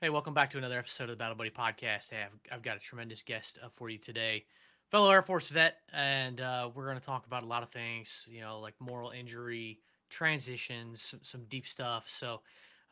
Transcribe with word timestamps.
Hey, 0.00 0.10
welcome 0.10 0.32
back 0.32 0.48
to 0.50 0.58
another 0.58 0.78
episode 0.78 1.04
of 1.04 1.08
the 1.10 1.16
Battle 1.16 1.34
Buddy 1.34 1.50
Podcast. 1.50 2.10
Hey, 2.10 2.22
I've, 2.24 2.38
I've 2.52 2.62
got 2.62 2.76
a 2.76 2.78
tremendous 2.78 3.24
guest 3.24 3.58
uh, 3.60 3.68
for 3.68 3.90
you 3.90 3.98
today, 3.98 4.44
fellow 4.92 5.10
Air 5.10 5.22
Force 5.22 5.48
vet, 5.48 5.78
and 5.92 6.40
uh, 6.40 6.70
we're 6.72 6.84
going 6.84 7.00
to 7.00 7.04
talk 7.04 7.26
about 7.26 7.42
a 7.42 7.46
lot 7.46 7.64
of 7.64 7.68
things, 7.70 8.28
you 8.30 8.40
know, 8.40 8.60
like 8.60 8.74
moral 8.78 9.10
injury, 9.10 9.80
transitions, 10.08 11.02
some, 11.02 11.18
some 11.24 11.44
deep 11.48 11.66
stuff. 11.66 12.08
So, 12.08 12.42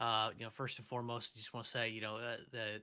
uh, 0.01 0.31
you 0.37 0.45
know, 0.45 0.51
first 0.51 0.81
and 0.81 0.87
foremost, 0.87 1.35
I 1.37 1.39
just 1.39 1.55
want 1.55 1.63
to 1.63 1.71
say, 1.71 1.91
you 1.91 2.01
know, 2.01 2.17
uh, 2.17 2.39
the 2.51 2.83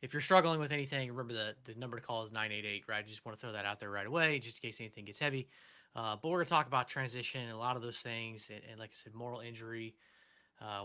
if 0.00 0.14
you're 0.14 0.22
struggling 0.22 0.58
with 0.58 0.72
anything, 0.72 1.10
remember 1.10 1.34
the 1.34 1.54
the 1.70 1.78
number 1.78 1.98
to 1.98 2.02
call 2.02 2.22
is 2.22 2.32
988, 2.32 2.84
right? 2.88 3.04
I 3.04 3.06
just 3.06 3.26
want 3.26 3.38
to 3.38 3.46
throw 3.46 3.52
that 3.52 3.66
out 3.66 3.80
there 3.80 3.90
right 3.90 4.06
away, 4.06 4.38
just 4.38 4.64
in 4.64 4.68
case 4.70 4.80
anything 4.80 5.04
gets 5.04 5.18
heavy. 5.18 5.46
Uh, 5.94 6.16
but 6.22 6.30
we're 6.30 6.38
going 6.38 6.46
to 6.46 6.50
talk 6.50 6.68
about 6.68 6.88
transition 6.88 7.42
and 7.42 7.52
a 7.52 7.58
lot 7.58 7.76
of 7.76 7.82
those 7.82 8.00
things, 8.00 8.50
and, 8.50 8.62
and 8.70 8.80
like 8.80 8.92
I 8.92 8.94
said, 8.94 9.12
moral 9.14 9.40
injury, 9.40 9.94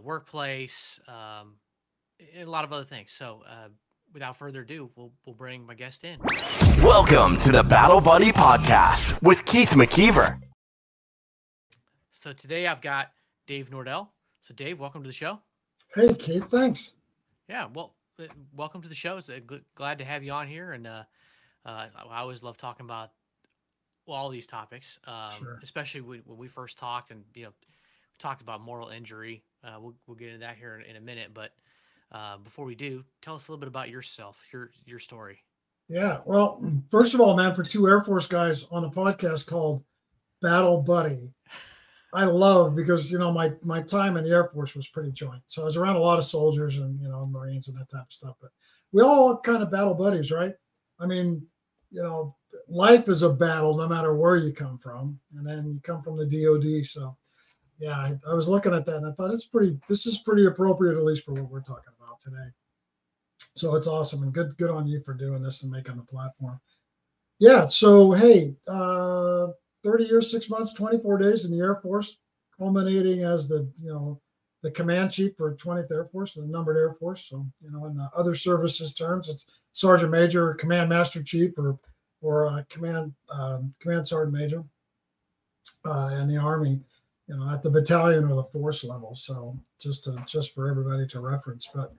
workplace. 0.04 1.00
Um, 1.08 1.54
a 2.38 2.46
lot 2.46 2.64
of 2.64 2.74
other 2.74 2.84
things. 2.84 3.14
So, 3.14 3.44
uh, 3.48 3.70
without 4.14 4.38
further 4.38 4.62
ado, 4.62 4.90
we'll 4.96 5.12
we'll 5.26 5.36
bring 5.36 5.66
my 5.66 5.74
guest 5.76 6.04
in. 6.04 6.20
Welcome 6.84 7.38
to 7.38 7.52
the 7.52 7.64
Battle 7.64 8.02
Buddy 8.02 8.32
Podcast 8.32 9.22
with 9.22 9.46
Keith 9.46 9.72
McKeever. 9.72 10.40
So 12.12 12.34
today 12.34 12.68
I've 12.68 12.82
got 12.82 13.12
Dave 13.46 13.70
Nordel. 13.70 14.08
So 14.42 14.54
Dave, 14.54 14.80
welcome 14.80 15.04
to 15.04 15.08
the 15.08 15.14
show. 15.14 15.40
Hey 15.94 16.14
Keith, 16.14 16.46
thanks. 16.50 16.96
Yeah, 17.48 17.68
well, 17.74 17.96
uh, 18.20 18.24
welcome 18.54 18.82
to 18.82 18.90
the 18.90 18.96
show. 18.96 19.18
It's 19.18 19.30
uh, 19.30 19.40
gl- 19.46 19.64
glad 19.76 20.00
to 20.00 20.06
have 20.06 20.24
you 20.24 20.32
on 20.32 20.48
here, 20.48 20.74
and 20.74 20.86
uh, 20.88 21.04
uh, 21.66 21.88
I 22.10 22.20
always 22.20 22.44
love 22.44 22.58
talking 22.58 22.86
about 22.86 23.12
all 24.08 24.30
these 24.30 24.48
topics, 24.48 25.00
um, 25.06 25.32
Sure. 25.38 25.60
especially 25.64 26.02
when, 26.02 26.22
when 26.26 26.38
we 26.38 26.48
first 26.48 26.78
talked, 26.78 27.12
and 27.12 27.24
you 27.36 27.44
know, 27.44 27.50
we 27.62 27.68
talked 28.20 28.42
about 28.42 28.62
moral 28.62 28.90
injury. 28.90 29.44
Uh, 29.64 29.78
we'll 29.80 29.94
we'll 30.08 30.18
get 30.18 30.28
into 30.30 30.40
that 30.40 30.58
here 30.58 30.76
in, 30.78 30.90
in 30.90 30.96
a 30.98 31.02
minute, 31.02 31.32
but 31.34 31.52
uh, 32.12 32.38
before 32.38 32.66
we 32.66 32.76
do, 32.76 33.04
tell 33.22 33.36
us 33.36 33.48
a 33.48 33.52
little 33.52 33.60
bit 33.60 33.68
about 33.68 33.90
yourself, 33.90 34.42
your 34.52 34.72
your 34.86 35.00
story. 35.00 35.40
Yeah. 35.90 36.20
Well, 36.26 36.62
first 36.92 37.14
of 37.14 37.22
all, 37.22 37.36
man, 37.36 37.56
for 37.56 37.64
two 37.64 37.88
Air 37.88 38.02
Force 38.02 38.28
guys 38.28 38.66
on 38.72 38.84
a 38.84 38.90
podcast 38.90 39.48
called 39.48 39.84
Battle 40.42 40.82
Buddy, 40.82 41.34
I 42.14 42.26
love 42.26 42.76
because 42.76 43.12
you 43.12 43.18
know 43.18 43.32
my 43.32 43.54
my 43.62 43.82
time 43.82 44.18
in 44.18 44.24
the 44.24 44.32
Air 44.32 44.50
Force 44.54 44.76
was 44.76 44.88
pretty 44.88 45.12
joint. 45.12 45.42
So 45.48 45.62
I 45.62 45.66
was 45.66 45.78
around 45.78 45.98
a 45.98 46.02
lot 46.02 46.18
of 46.20 46.26
soldiers 46.26 46.78
and 46.78 47.00
you 47.02 47.10
know 47.10 47.26
Marines 47.26 47.68
and 47.68 47.78
that 47.78 47.90
type 47.90 48.06
of 48.06 48.14
stuff. 48.14 48.36
But 48.42 48.52
we 48.92 49.02
all 49.02 49.38
kind 49.38 49.64
of 49.64 49.72
battle 49.72 49.94
buddies, 49.94 50.32
right? 50.32 50.54
I 51.00 51.06
mean, 51.06 51.46
you 51.92 52.02
know, 52.02 52.36
life 52.68 53.08
is 53.08 53.24
a 53.24 53.30
battle 53.30 53.78
no 53.78 53.88
matter 53.88 54.16
where 54.16 54.38
you 54.38 54.54
come 54.54 54.78
from, 54.78 55.20
and 55.34 55.46
then 55.46 55.72
you 55.72 55.80
come 55.82 56.02
from 56.02 56.18
the 56.18 56.26
DoD. 56.26 56.86
So 56.86 57.18
yeah, 57.80 57.98
I, 57.98 58.14
I 58.30 58.34
was 58.34 58.50
looking 58.50 58.74
at 58.74 58.86
that 58.86 58.98
and 58.98 59.06
I 59.06 59.12
thought 59.12 59.34
it's 59.34 59.48
pretty. 59.48 59.78
This 59.88 60.06
is 60.06 60.20
pretty 60.20 60.46
appropriate 60.46 60.98
at 60.98 61.04
least 61.04 61.26
for 61.26 61.34
what 61.34 61.50
we're 61.50 61.62
talking 61.62 61.84
about 61.88 61.97
today. 62.20 62.48
So 63.56 63.76
it's 63.76 63.88
awesome 63.88 64.24
and 64.24 64.34
good 64.34 64.56
good 64.58 64.70
on 64.70 64.88
you 64.88 65.02
for 65.04 65.14
doing 65.14 65.42
this 65.42 65.64
and 65.64 65.72
making 65.72 65.96
the 65.96 66.04
platform. 66.04 66.60
Yeah. 67.40 67.66
So 67.66 68.12
hey, 68.12 68.56
uh, 68.68 69.48
30 69.84 70.06
years, 70.06 70.32
six 70.32 70.50
months, 70.50 70.74
24 70.74 71.18
days 71.18 71.46
in 71.46 71.52
the 71.52 71.64
Air 71.64 71.76
Force, 71.76 72.18
culminating 72.58 73.24
as 73.24 73.48
the 73.48 73.70
you 73.80 73.90
know 73.90 74.20
the 74.64 74.72
command 74.72 75.12
chief 75.12 75.36
for 75.38 75.56
20th 75.56 75.92
Air 75.92 76.06
Force, 76.06 76.36
the 76.36 76.46
numbered 76.46 76.78
Air 76.78 76.94
Force. 76.94 77.26
So 77.26 77.46
you 77.62 77.72
know, 77.72 77.86
in 77.86 77.96
the 77.96 78.10
other 78.16 78.36
services 78.36 78.94
terms, 78.94 79.30
it's 79.30 79.46
Sergeant 79.72 80.12
Major, 80.12 80.54
Command 80.56 80.90
Master 80.90 81.24
Chief, 81.24 81.52
or 81.58 81.80
or 82.22 82.48
uh, 82.48 82.64
Command 82.70 83.14
um, 83.30 83.74
Command 83.80 84.08
Sergeant 84.08 84.38
Major 84.38 84.64
uh, 85.86 86.18
in 86.22 86.28
the 86.28 86.38
Army. 86.38 86.80
You 87.28 87.36
know, 87.36 87.50
at 87.50 87.62
the 87.62 87.70
battalion 87.70 88.24
or 88.24 88.36
the 88.36 88.44
force 88.44 88.86
level. 88.86 89.14
So 89.14 89.60
just 89.82 90.06
to 90.06 90.16
just 90.26 90.56
for 90.56 90.70
everybody 90.70 91.06
to 91.08 91.20
reference, 91.20 91.70
but 91.74 91.94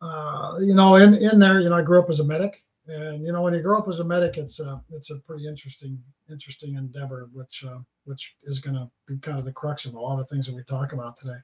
uh, 0.00 0.56
you 0.60 0.74
know, 0.74 0.96
in 0.96 1.14
in 1.14 1.38
there, 1.38 1.60
you 1.60 1.68
know, 1.68 1.76
I 1.76 1.82
grew 1.82 1.98
up 1.98 2.10
as 2.10 2.20
a 2.20 2.24
medic, 2.24 2.64
and 2.88 3.24
you 3.24 3.32
know, 3.32 3.42
when 3.42 3.54
you 3.54 3.60
grow 3.60 3.78
up 3.78 3.88
as 3.88 4.00
a 4.00 4.04
medic, 4.04 4.36
it's 4.36 4.60
a 4.60 4.82
it's 4.90 5.10
a 5.10 5.16
pretty 5.16 5.46
interesting 5.46 6.02
interesting 6.30 6.74
endeavor, 6.74 7.28
which 7.32 7.64
uh, 7.64 7.78
which 8.04 8.36
is 8.44 8.58
going 8.58 8.76
to 8.76 8.90
be 9.06 9.18
kind 9.18 9.38
of 9.38 9.44
the 9.44 9.52
crux 9.52 9.84
of 9.86 9.94
a 9.94 10.00
lot 10.00 10.20
of 10.20 10.28
things 10.28 10.46
that 10.46 10.54
we 10.54 10.62
talk 10.62 10.92
about 10.92 11.16
today. 11.16 11.38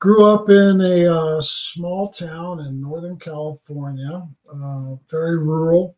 Grew 0.00 0.26
up 0.26 0.50
in 0.50 0.80
a 0.80 1.06
uh, 1.06 1.40
small 1.40 2.08
town 2.08 2.60
in 2.60 2.80
Northern 2.80 3.18
California, 3.18 4.26
uh, 4.52 4.94
very 5.08 5.38
rural, 5.38 5.96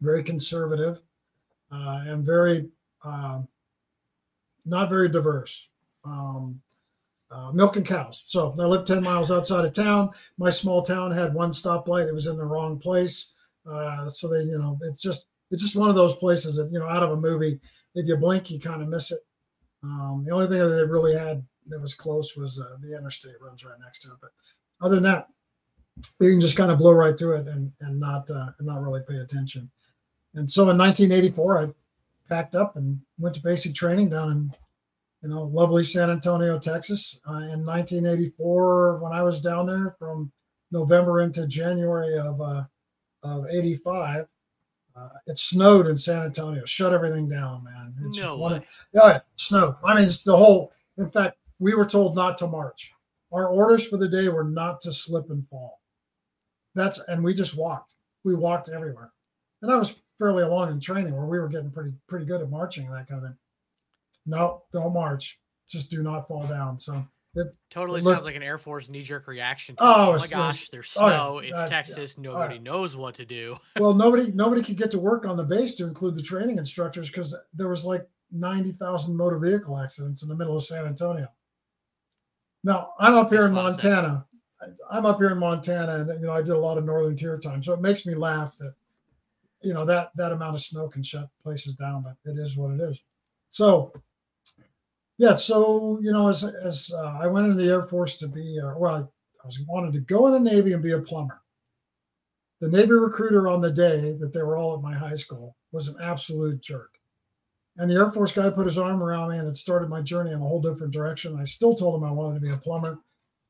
very 0.00 0.22
conservative, 0.22 1.02
uh, 1.72 2.04
and 2.06 2.24
very 2.24 2.68
uh, 3.04 3.40
not 4.64 4.88
very 4.88 5.08
diverse. 5.08 5.68
Um, 6.04 6.60
uh, 7.32 7.50
milking 7.52 7.84
cows. 7.84 8.24
So 8.26 8.54
I 8.58 8.64
lived 8.64 8.86
10 8.86 9.02
miles 9.02 9.32
outside 9.32 9.64
of 9.64 9.72
town. 9.72 10.10
My 10.38 10.50
small 10.50 10.82
town 10.82 11.10
had 11.10 11.34
one 11.34 11.50
stoplight. 11.50 12.06
It 12.06 12.14
was 12.14 12.26
in 12.26 12.36
the 12.36 12.44
wrong 12.44 12.78
place. 12.78 13.30
Uh, 13.66 14.06
so 14.06 14.28
they, 14.28 14.42
you 14.42 14.58
know, 14.58 14.78
it's 14.82 15.00
just, 15.00 15.28
it's 15.50 15.62
just 15.62 15.76
one 15.76 15.88
of 15.88 15.94
those 15.94 16.14
places 16.14 16.56
that, 16.56 16.70
you 16.70 16.78
know, 16.78 16.88
out 16.88 17.02
of 17.02 17.10
a 17.10 17.16
movie, 17.16 17.58
if 17.94 18.06
you 18.06 18.16
blink, 18.16 18.50
you 18.50 18.58
kind 18.58 18.82
of 18.82 18.88
miss 18.88 19.12
it. 19.12 19.20
Um, 19.82 20.24
the 20.26 20.32
only 20.32 20.46
thing 20.46 20.58
that 20.58 20.78
it 20.78 20.88
really 20.88 21.14
had 21.14 21.44
that 21.68 21.80
was 21.80 21.94
close 21.94 22.36
was 22.36 22.60
uh, 22.60 22.76
the 22.80 22.96
interstate 22.96 23.40
runs 23.40 23.64
right 23.64 23.78
next 23.80 24.00
to 24.00 24.08
it. 24.08 24.18
But 24.20 24.30
other 24.80 24.96
than 24.96 25.04
that, 25.04 25.28
you 26.20 26.30
can 26.30 26.40
just 26.40 26.56
kind 26.56 26.70
of 26.70 26.78
blow 26.78 26.92
right 26.92 27.18
through 27.18 27.36
it 27.36 27.48
and, 27.48 27.72
and 27.80 28.00
not, 28.00 28.28
uh, 28.30 28.50
and 28.58 28.66
not 28.66 28.82
really 28.82 29.02
pay 29.08 29.16
attention. 29.16 29.70
And 30.34 30.50
so 30.50 30.62
in 30.70 30.78
1984, 30.78 31.58
I 31.58 31.68
packed 32.28 32.54
up 32.54 32.76
and 32.76 33.00
went 33.18 33.34
to 33.36 33.42
basic 33.42 33.74
training 33.74 34.08
down 34.10 34.30
in 34.30 34.50
you 35.22 35.28
know, 35.28 35.44
lovely 35.44 35.84
San 35.84 36.10
Antonio, 36.10 36.58
Texas. 36.58 37.20
Uh, 37.28 37.34
in 37.52 37.64
1984, 37.64 38.98
when 38.98 39.12
I 39.12 39.22
was 39.22 39.40
down 39.40 39.66
there 39.66 39.94
from 39.98 40.32
November 40.72 41.20
into 41.20 41.46
January 41.46 42.18
of 42.18 42.40
uh, 42.40 42.64
of 43.22 43.46
'85, 43.48 44.26
uh, 44.96 45.08
it 45.26 45.38
snowed 45.38 45.86
in 45.86 45.96
San 45.96 46.24
Antonio. 46.24 46.64
Shut 46.64 46.92
everything 46.92 47.28
down, 47.28 47.64
man. 47.64 47.94
It's 48.06 48.20
No 48.20 48.36
one 48.36 48.52
way. 48.52 48.66
yeah, 48.92 49.16
it 49.16 49.22
snowed. 49.36 49.76
I 49.84 49.94
mean, 49.94 50.04
it's 50.04 50.24
the 50.24 50.36
whole. 50.36 50.72
In 50.98 51.08
fact, 51.08 51.38
we 51.58 51.74
were 51.74 51.86
told 51.86 52.16
not 52.16 52.36
to 52.38 52.46
march. 52.48 52.92
Our 53.32 53.48
orders 53.48 53.86
for 53.86 53.96
the 53.96 54.08
day 54.08 54.28
were 54.28 54.44
not 54.44 54.80
to 54.82 54.92
slip 54.92 55.30
and 55.30 55.46
fall. 55.48 55.80
That's 56.74 56.98
and 57.08 57.22
we 57.22 57.32
just 57.32 57.56
walked. 57.56 57.94
We 58.24 58.34
walked 58.34 58.68
everywhere, 58.68 59.12
and 59.62 59.70
I 59.70 59.76
was 59.76 60.02
fairly 60.18 60.42
along 60.42 60.70
in 60.70 60.80
training 60.80 61.14
where 61.16 61.26
we 61.26 61.38
were 61.38 61.48
getting 61.48 61.70
pretty 61.70 61.92
pretty 62.08 62.26
good 62.26 62.40
at 62.42 62.50
marching 62.50 62.86
and 62.86 62.94
that 62.94 63.08
kind 63.08 63.22
of 63.22 63.30
thing 63.30 63.38
no, 64.26 64.62
don't 64.72 64.92
march. 64.94 65.38
Just 65.68 65.90
do 65.90 66.02
not 66.02 66.28
fall 66.28 66.46
down. 66.46 66.78
So 66.78 67.04
it, 67.34 67.46
Totally 67.70 68.00
Look- 68.02 68.12
sounds 68.14 68.26
like 68.26 68.36
an 68.36 68.42
Air 68.42 68.58
Force 68.58 68.88
knee 68.90 69.02
jerk 69.02 69.26
reaction. 69.26 69.74
To, 69.76 69.82
Oh, 69.84 70.12
oh, 70.14 70.18
my 70.18 70.26
gosh, 70.26 70.68
there's 70.68 70.92
oh, 70.98 71.06
yeah, 71.08 71.16
snow. 71.16 71.38
it's 71.38 71.50
that's- 71.54 71.70
yeah. 71.70 71.76
Texas. 71.76 72.14
Oh, 72.18 72.22
Nobody 72.22 72.54
yeah. 72.56 72.60
knows 72.62 72.96
what 72.96 73.14
to 73.16 73.24
do. 73.24 73.56
well, 73.80 73.94
nobody 73.94 74.30
nobody 74.32 74.62
could 74.62 74.76
get 74.76 74.90
to 74.90 74.98
work 74.98 75.26
on 75.26 75.36
the 75.36 75.44
base 75.44 75.74
to 75.74 75.84
include 75.86 76.14
the 76.14 76.22
training 76.22 76.58
instructors 76.58 77.08
because 77.10 77.34
there 77.54 77.68
was 77.68 77.84
like 77.86 78.06
ninety 78.30 78.72
thousand 78.72 79.16
motor 79.16 79.38
vehicle 79.38 79.78
accidents 79.78 80.22
in 80.22 80.28
the 80.28 80.36
middle 80.36 80.56
of 80.56 80.64
San 80.64 80.84
Antonio. 80.86 81.28
Now 82.64 82.92
I'm 82.98 83.14
up 83.14 83.30
here 83.30 83.48
Makes 83.48 83.48
in. 83.48 83.54
Montana. 83.54 84.26
I'm 84.90 85.06
up 85.06 85.18
here 85.18 85.30
in 85.30 85.38
Montana, 85.38 85.94
and 86.08 86.20
you 86.20 86.26
know 86.26 86.32
I 86.32 86.42
did 86.42 86.50
a 86.52 86.58
lot 86.58 86.78
of 86.78 86.84
northern 86.84 87.16
tier 87.16 87.36
time, 87.38 87.62
so 87.62 87.72
it 87.72 87.80
makes 87.80 88.06
me 88.06 88.14
laugh 88.14 88.56
that 88.58 88.74
you 89.62 89.74
know 89.74 89.84
that 89.86 90.10
that 90.16 90.32
amount 90.32 90.54
of 90.54 90.60
snow 90.60 90.86
can 90.88 91.02
shut 91.02 91.28
places 91.42 91.74
down, 91.74 92.02
but 92.04 92.16
it 92.30 92.38
is 92.38 92.56
what 92.56 92.72
it 92.72 92.80
is. 92.80 93.02
So 93.50 93.92
yeah, 95.18 95.34
so 95.34 95.98
you 96.00 96.12
know, 96.12 96.28
as 96.28 96.44
as 96.44 96.92
uh, 96.94 97.18
I 97.20 97.26
went 97.26 97.46
into 97.46 97.62
the 97.62 97.70
Air 97.70 97.82
Force 97.82 98.18
to 98.18 98.28
be, 98.28 98.58
uh, 98.62 98.74
well, 98.76 99.12
I, 99.42 99.46
was 99.46 99.60
wanted 99.68 99.92
to 99.94 100.00
go 100.00 100.26
in 100.26 100.32
the 100.32 100.50
Navy 100.50 100.72
and 100.72 100.82
be 100.82 100.92
a 100.92 101.00
plumber. 101.00 101.40
The 102.60 102.70
Navy 102.70 102.92
recruiter 102.92 103.48
on 103.48 103.60
the 103.60 103.72
day 103.72 104.16
that 104.20 104.32
they 104.32 104.42
were 104.42 104.56
all 104.56 104.76
at 104.76 104.82
my 104.82 104.94
high 104.94 105.16
school 105.16 105.56
was 105.72 105.88
an 105.88 105.96
absolute 106.00 106.60
jerk. 106.60 106.90
And 107.76 107.90
the 107.90 107.96
Air 107.96 108.12
Force 108.12 108.32
guy 108.32 108.50
put 108.50 108.66
his 108.66 108.78
arm 108.78 109.02
around 109.02 109.30
me 109.30 109.38
and 109.38 109.48
it 109.48 109.56
started 109.56 109.88
my 109.88 110.00
journey 110.00 110.30
in 110.30 110.36
a 110.36 110.46
whole 110.46 110.60
different 110.60 110.92
direction. 110.92 111.36
I 111.38 111.44
still 111.44 111.74
told 111.74 112.00
him 112.00 112.08
I 112.08 112.12
wanted 112.12 112.34
to 112.34 112.46
be 112.46 112.52
a 112.52 112.56
plumber. 112.56 113.00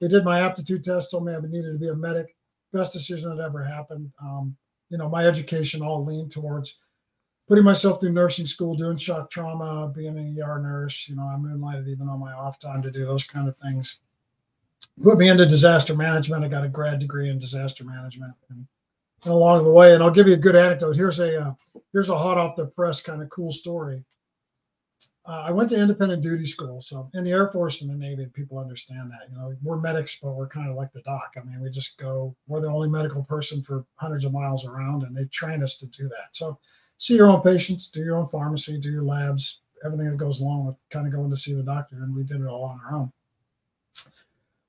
They 0.01 0.09
did 0.09 0.25
my 0.25 0.41
aptitude 0.41 0.83
test, 0.83 1.11
told 1.11 1.27
me 1.27 1.35
I 1.35 1.41
needed 1.41 1.73
to 1.73 1.79
be 1.79 1.89
a 1.89 1.95
medic. 1.95 2.35
Best 2.73 2.93
decision 2.95 3.37
that 3.37 3.45
ever 3.45 3.63
happened. 3.63 4.11
Um, 4.23 4.57
you 4.89 4.97
know, 4.97 5.09
my 5.09 5.27
education 5.27 5.83
all 5.83 6.05
leaned 6.05 6.31
towards 6.31 6.79
putting 7.53 7.67
myself 7.67 8.01
through 8.01 8.13
nursing 8.13 8.47
school, 8.47 8.75
doing 8.75 8.97
shock 8.97 9.29
trauma, 9.29 9.93
being 9.95 10.17
an 10.17 10.43
ER 10.43 10.59
nurse. 10.59 11.07
You 11.07 11.17
know, 11.17 11.25
I 11.25 11.37
moonlighted 11.37 11.87
even 11.87 12.09
on 12.09 12.19
my 12.19 12.33
off 12.33 12.59
time 12.59 12.81
to 12.81 12.91
do 12.91 13.05
those 13.05 13.25
kind 13.25 13.47
of 13.47 13.55
things. 13.55 14.01
Put 15.03 15.19
me 15.19 15.29
into 15.29 15.45
disaster 15.45 15.95
management. 15.95 16.45
I 16.45 16.49
got 16.49 16.65
a 16.65 16.69
grad 16.71 16.99
degree 16.99 17.29
in 17.29 17.39
disaster 17.39 17.85
management, 17.85 18.33
and, 18.49 18.67
and 19.25 19.35
along 19.35 19.65
the 19.65 19.71
way, 19.71 19.93
and 19.93 20.03
I'll 20.03 20.11
give 20.11 20.29
you 20.29 20.33
a 20.33 20.39
good 20.39 20.57
anecdote. 20.57 20.97
Here's 20.97 21.21
a 21.21 21.43
uh, 21.43 21.53
here's 21.93 22.09
a 22.09 22.17
hot 22.17 22.39
off 22.39 22.57
the 22.57 22.69
press 22.69 23.03
kind 23.03 23.21
of 23.21 23.29
cool 23.29 23.51
story. 23.51 24.03
Uh, 25.25 25.45
I 25.47 25.53
went 25.53 25.71
to 25.71 25.81
independent 25.81 26.21
duty 26.21 26.47
school, 26.47 26.81
so 26.81 27.09
in 27.15 27.23
the 27.23 27.31
Air 27.31 27.49
Force 27.53 27.83
and 27.83 27.91
the 27.91 27.95
Navy, 27.95 28.27
people 28.35 28.59
understand 28.59 29.09
that. 29.13 29.31
You 29.31 29.37
know, 29.37 29.55
we're 29.63 29.81
medics, 29.81 30.19
but 30.21 30.33
we're 30.33 30.49
kind 30.49 30.69
of 30.69 30.75
like 30.75 30.93
the 30.93 31.03
doc. 31.03 31.35
I 31.37 31.45
mean, 31.45 31.61
we 31.61 31.71
just 31.71 31.97
go. 31.97 32.35
We're 32.49 32.61
the 32.61 32.69
only 32.69 32.89
medical 32.89 33.23
person 33.23 33.63
for 33.63 33.85
hundreds 33.97 34.25
of 34.25 34.33
miles 34.33 34.67
around, 34.67 35.05
and 35.05 35.17
they 35.17 35.27
train 35.27 35.63
us 35.63 35.77
to 35.77 35.87
do 35.87 36.09
that. 36.09 36.33
So 36.33 36.59
see 36.97 37.15
your 37.15 37.31
own 37.31 37.41
patients, 37.41 37.89
do 37.89 38.03
your 38.03 38.17
own 38.17 38.27
pharmacy, 38.27 38.79
do 38.79 38.91
your 38.91 39.05
labs, 39.05 39.61
everything 39.85 40.11
that 40.11 40.17
goes 40.17 40.41
along 40.41 40.67
with 40.67 40.77
kind 40.91 41.07
of 41.07 41.13
going 41.13 41.31
to 41.31 41.37
see 41.37 41.55
the 41.55 41.63
doctor. 41.63 41.97
And 42.03 42.15
we 42.15 42.25
did 42.25 42.41
it 42.41 42.47
all 42.47 42.65
on 42.65 42.81
our 42.85 42.97
own. 42.97 43.13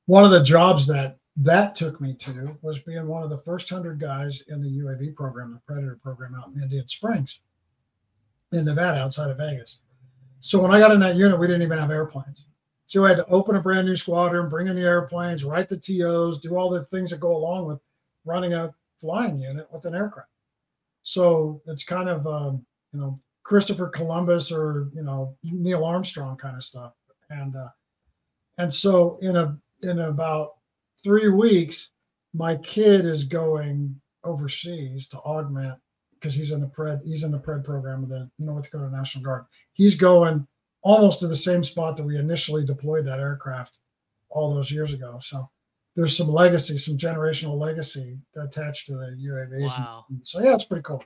One 0.06 0.24
of 0.24 0.32
the 0.32 0.44
jobs 0.44 0.86
that 0.88 1.18
that 1.38 1.74
took 1.74 2.00
me 2.00 2.14
to 2.14 2.56
was 2.62 2.78
being 2.80 3.08
one 3.08 3.24
of 3.24 3.32
the 3.32 3.40
first 3.40 3.70
hundred 3.70 4.00
guys 4.00 4.44
in 4.50 4.62
the 4.62 4.70
UAV 4.70 5.16
program, 5.16 5.54
the 5.54 5.62
Predator 5.66 5.98
program 6.04 6.36
out 6.36 6.50
in 6.54 6.62
Indian 6.62 6.88
Springs, 6.88 7.40
in 8.52 8.66
Nevada, 8.66 9.00
outside 9.00 9.32
of 9.32 9.38
Vegas. 9.38 9.80
So 10.44 10.62
when 10.62 10.72
I 10.72 10.80
got 10.80 10.92
in 10.92 11.00
that 11.00 11.16
unit, 11.16 11.40
we 11.40 11.48
didn't 11.48 11.62
even 11.62 11.78
have 11.78 11.90
airplanes. 11.90 12.46
So 12.86 13.06
I 13.06 13.10
had 13.10 13.18
to 13.18 13.28
open 13.28 13.56
a 13.56 13.62
brand 13.62 13.88
new 13.88 13.96
squadron, 13.96 14.50
bring 14.50 14.68
in 14.68 14.76
the 14.76 14.82
airplanes, 14.82 15.46
write 15.46 15.70
the 15.70 15.78
TOs, 15.78 16.40
do 16.40 16.58
all 16.58 16.70
the 16.70 16.84
things 16.84 17.12
that 17.12 17.22
go 17.22 17.34
along 17.34 17.66
with 17.66 17.80
running 18.26 18.54
a 18.54 18.76
flying 19.00 19.38
unit 19.38 19.72
with 19.72 19.86
an 19.86 19.96
aircraft. 19.96 20.28
So 21.02 21.62
it's 21.66 21.86
kind 21.86 22.10
of 22.10 22.28
um, 22.28 22.66
you 22.92 23.00
know 23.00 23.20
Christopher 23.44 23.88
Columbus 23.88 24.52
or 24.52 24.90
you 24.94 25.04
know 25.04 25.34
Neil 25.44 25.86
Armstrong 25.86 26.36
kind 26.36 26.58
of 26.58 26.64
stuff, 26.64 26.92
and 27.30 27.56
uh, 27.56 27.70
and 28.58 28.72
so 28.72 29.18
in 29.22 29.38
a 29.38 29.58
in 29.84 30.00
about 30.00 30.56
three 31.02 31.30
weeks, 31.30 31.92
my 32.34 32.58
kid 32.58 33.06
is 33.06 33.24
going 33.24 33.96
overseas 34.26 35.08
to 35.08 35.18
augment 35.20 35.80
because 36.24 36.34
he's 36.34 36.52
in 36.54 36.62
the 36.62 36.68
pred 36.68 37.02
he's 37.04 37.26
in 37.26 37.32
the 37.32 37.40
pred 37.40 37.66
program 37.66 38.02
of 38.02 38.10
the 38.10 38.30
North 38.40 38.64
Dakota 38.64 38.90
National 38.90 39.26
Guard. 39.26 39.44
He's 39.74 39.96
going 39.96 40.48
almost 40.82 41.20
to 41.20 41.28
the 41.28 41.36
same 41.36 41.64
spot 41.64 41.98
that 41.98 42.06
we 42.06 42.18
initially 42.18 42.66
deployed 42.66 43.06
that 43.06 43.20
aircraft 43.20 43.80
all 44.30 44.54
those 44.54 44.72
years 44.72 44.94
ago. 44.94 45.18
So 45.20 45.50
there's 45.98 46.16
some 46.16 46.30
legacy, 46.30 46.78
some 46.78 46.98
generational 46.98 47.60
legacy 47.60 48.18
attached 48.42 48.88
to 48.88 48.94
the 48.94 49.18
UAVs. 49.22 49.78
Wow. 49.80 50.06
So 50.24 50.42
yeah, 50.42 50.54
it's 50.54 50.64
pretty 50.64 50.84
cool. 50.84 51.04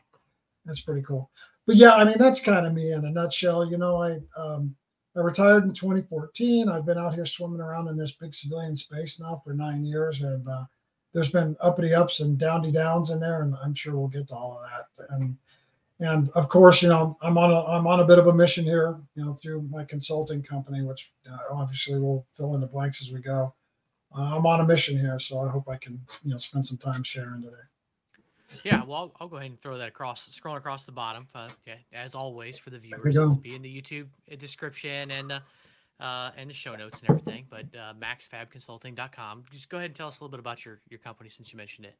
That's 0.65 0.81
pretty 0.81 1.01
cool. 1.01 1.31
But 1.65 1.77
yeah, 1.77 1.95
I 1.95 2.03
mean 2.03 2.17
that's 2.19 2.39
kind 2.39 2.67
of 2.67 2.75
me 2.75 2.91
in 2.91 3.03
a 3.03 3.09
nutshell. 3.09 3.69
You 3.69 3.79
know, 3.79 4.01
I 4.01 4.19
um, 4.39 4.75
I 5.15 5.21
retired 5.21 5.63
in 5.63 5.73
2014. 5.73 6.69
I've 6.69 6.85
been 6.85 6.99
out 6.99 7.15
here 7.15 7.25
swimming 7.25 7.61
around 7.61 7.87
in 7.87 7.97
this 7.97 8.15
big 8.15 8.35
civilian 8.35 8.75
space 8.75 9.19
now 9.19 9.41
for 9.43 9.55
nine 9.55 9.83
years, 9.83 10.21
and 10.21 10.47
uh, 10.47 10.65
there's 11.17 11.31
been 11.31 11.57
uppity 11.61 11.95
ups 11.95 12.19
and 12.19 12.37
downy 12.37 12.71
downs 12.71 13.09
in 13.09 13.19
there, 13.19 13.41
and 13.41 13.55
I'm 13.63 13.73
sure 13.73 13.97
we'll 13.97 14.07
get 14.07 14.27
to 14.27 14.35
all 14.35 14.61
of 14.61 14.69
that. 14.69 15.07
And 15.15 15.35
and 15.99 16.29
of 16.35 16.47
course, 16.47 16.83
you 16.83 16.89
know, 16.89 17.17
I'm 17.23 17.39
on 17.39 17.49
a 17.49 17.63
I'm 17.63 17.87
on 17.87 18.01
a 18.01 18.05
bit 18.05 18.19
of 18.19 18.27
a 18.27 18.33
mission 18.33 18.63
here, 18.63 18.95
you 19.15 19.25
know, 19.25 19.33
through 19.33 19.63
my 19.63 19.83
consulting 19.83 20.43
company, 20.43 20.83
which 20.83 21.09
uh, 21.27 21.37
obviously 21.51 21.99
we'll 21.99 22.23
fill 22.35 22.53
in 22.53 22.61
the 22.61 22.67
blanks 22.67 23.01
as 23.01 23.11
we 23.11 23.19
go. 23.19 23.51
Uh, 24.15 24.37
I'm 24.37 24.45
on 24.45 24.61
a 24.61 24.63
mission 24.63 24.95
here, 24.95 25.17
so 25.19 25.39
I 25.39 25.49
hope 25.49 25.67
I 25.67 25.77
can, 25.77 25.99
you 26.23 26.33
know, 26.33 26.37
spend 26.37 26.67
some 26.67 26.77
time 26.77 27.01
sharing 27.01 27.41
today. 27.41 27.55
Yeah, 28.63 28.83
well, 28.85 28.97
I'll, 28.97 29.13
I'll 29.21 29.27
go 29.27 29.37
ahead 29.37 29.49
and 29.49 29.59
throw 29.59 29.79
that 29.79 29.87
across, 29.87 30.23
scroll 30.27 30.55
across 30.55 30.85
the 30.85 30.91
bottom. 30.91 31.27
Uh, 31.33 31.49
okay, 31.67 31.79
as 31.93 32.13
always 32.13 32.59
for 32.59 32.69
the 32.69 32.77
viewers, 32.77 33.35
be 33.37 33.55
in 33.55 33.63
the 33.63 33.81
YouTube 33.81 34.07
uh, 34.31 34.35
description 34.35 35.09
and 35.09 35.33
uh, 35.99 36.31
and 36.37 36.49
the 36.49 36.53
show 36.53 36.75
notes 36.75 37.01
and 37.01 37.09
everything. 37.09 37.45
But 37.49 37.65
uh, 37.75 37.93
maxfabconsulting.com. 37.99 39.45
Just 39.51 39.69
go 39.69 39.77
ahead 39.77 39.91
and 39.91 39.95
tell 39.95 40.07
us 40.07 40.19
a 40.19 40.23
little 40.23 40.31
bit 40.31 40.39
about 40.39 40.65
your 40.65 40.81
your 40.89 40.99
company 40.99 41.29
since 41.29 41.51
you 41.51 41.57
mentioned 41.57 41.85
it. 41.85 41.95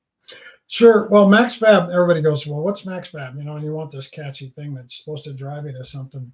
Sure. 0.68 1.08
Well, 1.10 1.28
MaxFab, 1.28 1.90
everybody 1.94 2.22
goes, 2.22 2.46
well, 2.46 2.62
what's 2.62 2.86
MaxFab? 2.86 3.38
You 3.38 3.46
know, 3.46 3.56
and 3.56 3.64
you 3.64 3.74
want 3.74 3.92
this 3.92 4.10
catchy 4.10 4.48
thing 4.48 4.74
that's 4.74 4.98
supposed 4.98 5.24
to 5.24 5.34
drive 5.34 5.66
you 5.66 5.72
to 5.72 5.86
something. 5.86 6.34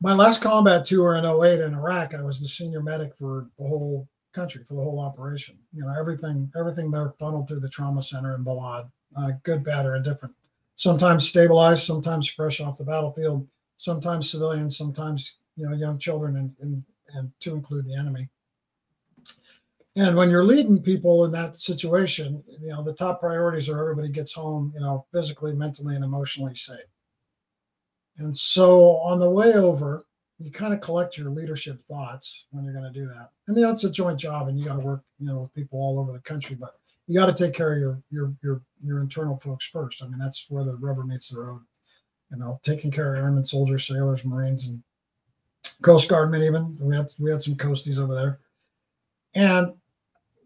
My 0.00 0.14
last 0.14 0.42
combat 0.42 0.84
tour 0.84 1.14
in 1.16 1.24
08 1.24 1.60
in 1.60 1.74
Iraq, 1.74 2.14
I 2.14 2.22
was 2.22 2.40
the 2.40 2.48
senior 2.48 2.80
medic 2.80 3.14
for 3.16 3.48
the 3.58 3.66
whole 3.66 4.08
country, 4.32 4.64
for 4.64 4.74
the 4.74 4.82
whole 4.82 5.00
operation. 5.00 5.58
You 5.72 5.84
know, 5.84 5.94
everything, 5.98 6.50
everything 6.56 6.90
there 6.90 7.14
funneled 7.18 7.48
through 7.48 7.60
the 7.60 7.68
trauma 7.68 8.02
center 8.02 8.34
in 8.34 8.44
Balad, 8.44 8.90
uh, 9.16 9.32
good, 9.42 9.64
bad, 9.64 9.86
or 9.86 9.96
indifferent. 9.96 10.34
Sometimes 10.74 11.28
stabilized, 11.28 11.84
sometimes 11.84 12.28
fresh 12.28 12.60
off 12.60 12.78
the 12.78 12.84
battlefield, 12.84 13.48
sometimes 13.76 14.30
civilians, 14.30 14.76
sometimes, 14.76 15.38
you 15.56 15.68
know, 15.68 15.74
young 15.76 15.98
children, 15.98 16.36
and, 16.36 16.54
and, 16.60 16.84
and 17.14 17.32
to 17.40 17.52
include 17.54 17.86
the 17.86 17.96
enemy. 17.96 18.28
And 19.94 20.16
when 20.16 20.30
you're 20.30 20.44
leading 20.44 20.82
people 20.82 21.26
in 21.26 21.32
that 21.32 21.54
situation, 21.54 22.42
you 22.60 22.68
know, 22.68 22.82
the 22.82 22.94
top 22.94 23.20
priorities 23.20 23.68
are 23.68 23.78
everybody 23.78 24.08
gets 24.08 24.32
home, 24.32 24.72
you 24.74 24.80
know, 24.80 25.04
physically, 25.12 25.52
mentally, 25.52 25.94
and 25.94 26.04
emotionally 26.04 26.54
safe. 26.54 26.78
And 28.16 28.34
so 28.34 28.96
on 28.98 29.18
the 29.18 29.28
way 29.28 29.52
over, 29.52 30.04
you 30.38 30.50
kind 30.50 30.74
of 30.74 30.80
collect 30.80 31.16
your 31.16 31.30
leadership 31.30 31.80
thoughts 31.82 32.46
when 32.50 32.64
you're 32.64 32.74
going 32.74 32.90
to 32.90 32.98
do 32.98 33.06
that. 33.06 33.30
And 33.46 33.56
you 33.56 33.62
know, 33.62 33.70
it's 33.70 33.84
a 33.84 33.90
joint 33.90 34.18
job 34.18 34.48
and 34.48 34.58
you 34.58 34.64
got 34.64 34.74
to 34.74 34.80
work, 34.80 35.02
you 35.18 35.26
know, 35.26 35.42
with 35.42 35.54
people 35.54 35.78
all 35.78 35.98
over 35.98 36.12
the 36.12 36.20
country, 36.20 36.56
but 36.56 36.74
you 37.06 37.18
got 37.18 37.26
to 37.26 37.44
take 37.44 37.54
care 37.54 37.72
of 37.72 37.78
your 37.78 38.02
your 38.10 38.34
your 38.42 38.62
your 38.82 39.00
internal 39.00 39.38
folks 39.38 39.66
first. 39.66 40.02
I 40.02 40.08
mean, 40.08 40.18
that's 40.18 40.46
where 40.48 40.64
the 40.64 40.76
rubber 40.76 41.04
meets 41.04 41.28
the 41.28 41.40
road. 41.40 41.60
You 42.30 42.38
know, 42.38 42.58
taking 42.62 42.90
care 42.90 43.14
of 43.14 43.22
airmen, 43.22 43.44
soldiers, 43.44 43.86
sailors, 43.86 44.24
marines, 44.24 44.66
and 44.66 44.82
Coast 45.82 46.08
Guardmen 46.08 46.44
even. 46.46 46.76
We 46.80 46.96
had 46.96 47.12
we 47.18 47.30
had 47.30 47.42
some 47.42 47.54
coasties 47.54 47.98
over 47.98 48.14
there. 48.14 48.38
And 49.34 49.72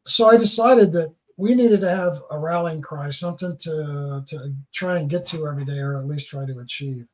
so 0.04 0.28
I 0.28 0.36
decided 0.36 0.92
that 0.92 1.14
we 1.36 1.54
needed 1.54 1.80
to 1.80 1.88
have 1.88 2.20
a 2.30 2.38
rallying 2.38 2.80
cry, 2.80 3.10
something 3.10 3.56
to 3.58 4.24
to 4.26 4.54
try 4.72 4.98
and 4.98 5.10
get 5.10 5.26
to 5.26 5.46
every 5.46 5.64
day, 5.64 5.78
or 5.78 5.96
at 5.96 6.06
least 6.06 6.28
try 6.28 6.46
to 6.46 6.58
achieve. 6.60 7.06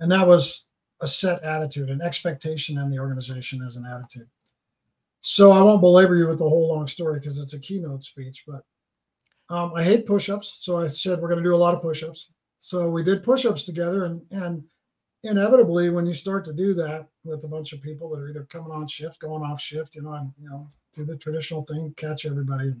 And 0.00 0.10
that 0.12 0.26
was 0.26 0.64
a 1.00 1.06
set 1.06 1.42
attitude, 1.42 1.90
an 1.90 2.02
expectation 2.02 2.78
in 2.78 2.90
the 2.90 2.98
organization 2.98 3.62
as 3.62 3.76
an 3.76 3.86
attitude. 3.86 4.28
So 5.20 5.50
I 5.50 5.62
won't 5.62 5.80
belabor 5.80 6.16
you 6.16 6.28
with 6.28 6.38
the 6.38 6.48
whole 6.48 6.68
long 6.68 6.86
story 6.86 7.18
because 7.18 7.38
it's 7.38 7.54
a 7.54 7.60
keynote 7.60 8.02
speech, 8.02 8.44
but 8.46 8.64
um, 9.48 9.72
I 9.76 9.82
hate 9.82 10.06
push-ups. 10.06 10.56
So 10.58 10.76
I 10.78 10.88
said 10.88 11.20
we're 11.20 11.28
going 11.28 11.42
to 11.42 11.48
do 11.48 11.54
a 11.54 11.56
lot 11.56 11.74
of 11.74 11.82
push-ups. 11.82 12.30
So 12.58 12.88
we 12.88 13.02
did 13.02 13.22
push-ups 13.22 13.64
together, 13.64 14.04
and 14.04 14.22
and 14.30 14.64
inevitably, 15.22 15.90
when 15.90 16.06
you 16.06 16.14
start 16.14 16.44
to 16.46 16.52
do 16.52 16.74
that 16.74 17.06
with 17.24 17.44
a 17.44 17.48
bunch 17.48 17.72
of 17.72 17.82
people 17.82 18.10
that 18.10 18.20
are 18.20 18.28
either 18.28 18.44
coming 18.44 18.72
on 18.72 18.86
shift, 18.86 19.20
going 19.20 19.42
off 19.42 19.60
shift, 19.60 19.94
you 19.94 20.02
know, 20.02 20.10
I'm 20.10 20.34
you 20.40 20.48
know 20.48 20.68
do 20.94 21.04
the 21.04 21.16
traditional 21.16 21.62
thing, 21.62 21.94
catch 21.96 22.26
everybody. 22.26 22.74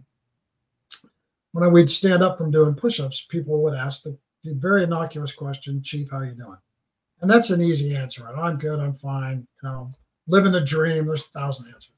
When 1.52 1.64
I, 1.64 1.68
we'd 1.68 1.90
stand 1.90 2.22
up 2.22 2.38
from 2.38 2.50
doing 2.50 2.74
push-ups, 2.74 3.26
people 3.26 3.62
would 3.62 3.74
ask 3.74 4.02
the, 4.02 4.16
the 4.42 4.54
very 4.54 4.84
innocuous 4.84 5.32
question, 5.32 5.82
"Chief, 5.82 6.10
how 6.10 6.22
you 6.22 6.32
doing?" 6.32 6.58
And 7.20 7.30
that's 7.30 7.50
an 7.50 7.60
easy 7.62 7.94
answer. 7.94 8.24
Right? 8.24 8.36
I'm 8.36 8.58
good. 8.58 8.80
I'm 8.80 8.94
fine. 8.94 9.46
You 9.62 9.68
know, 9.68 9.90
living 10.26 10.52
the 10.52 10.60
dream. 10.60 11.06
There's 11.06 11.26
a 11.26 11.38
thousand 11.38 11.72
answers. 11.72 11.92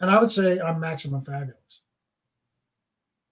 And 0.00 0.10
I 0.10 0.20
would 0.20 0.30
say 0.30 0.60
I'm 0.60 0.80
maximum 0.80 1.22
fabulous. 1.22 1.82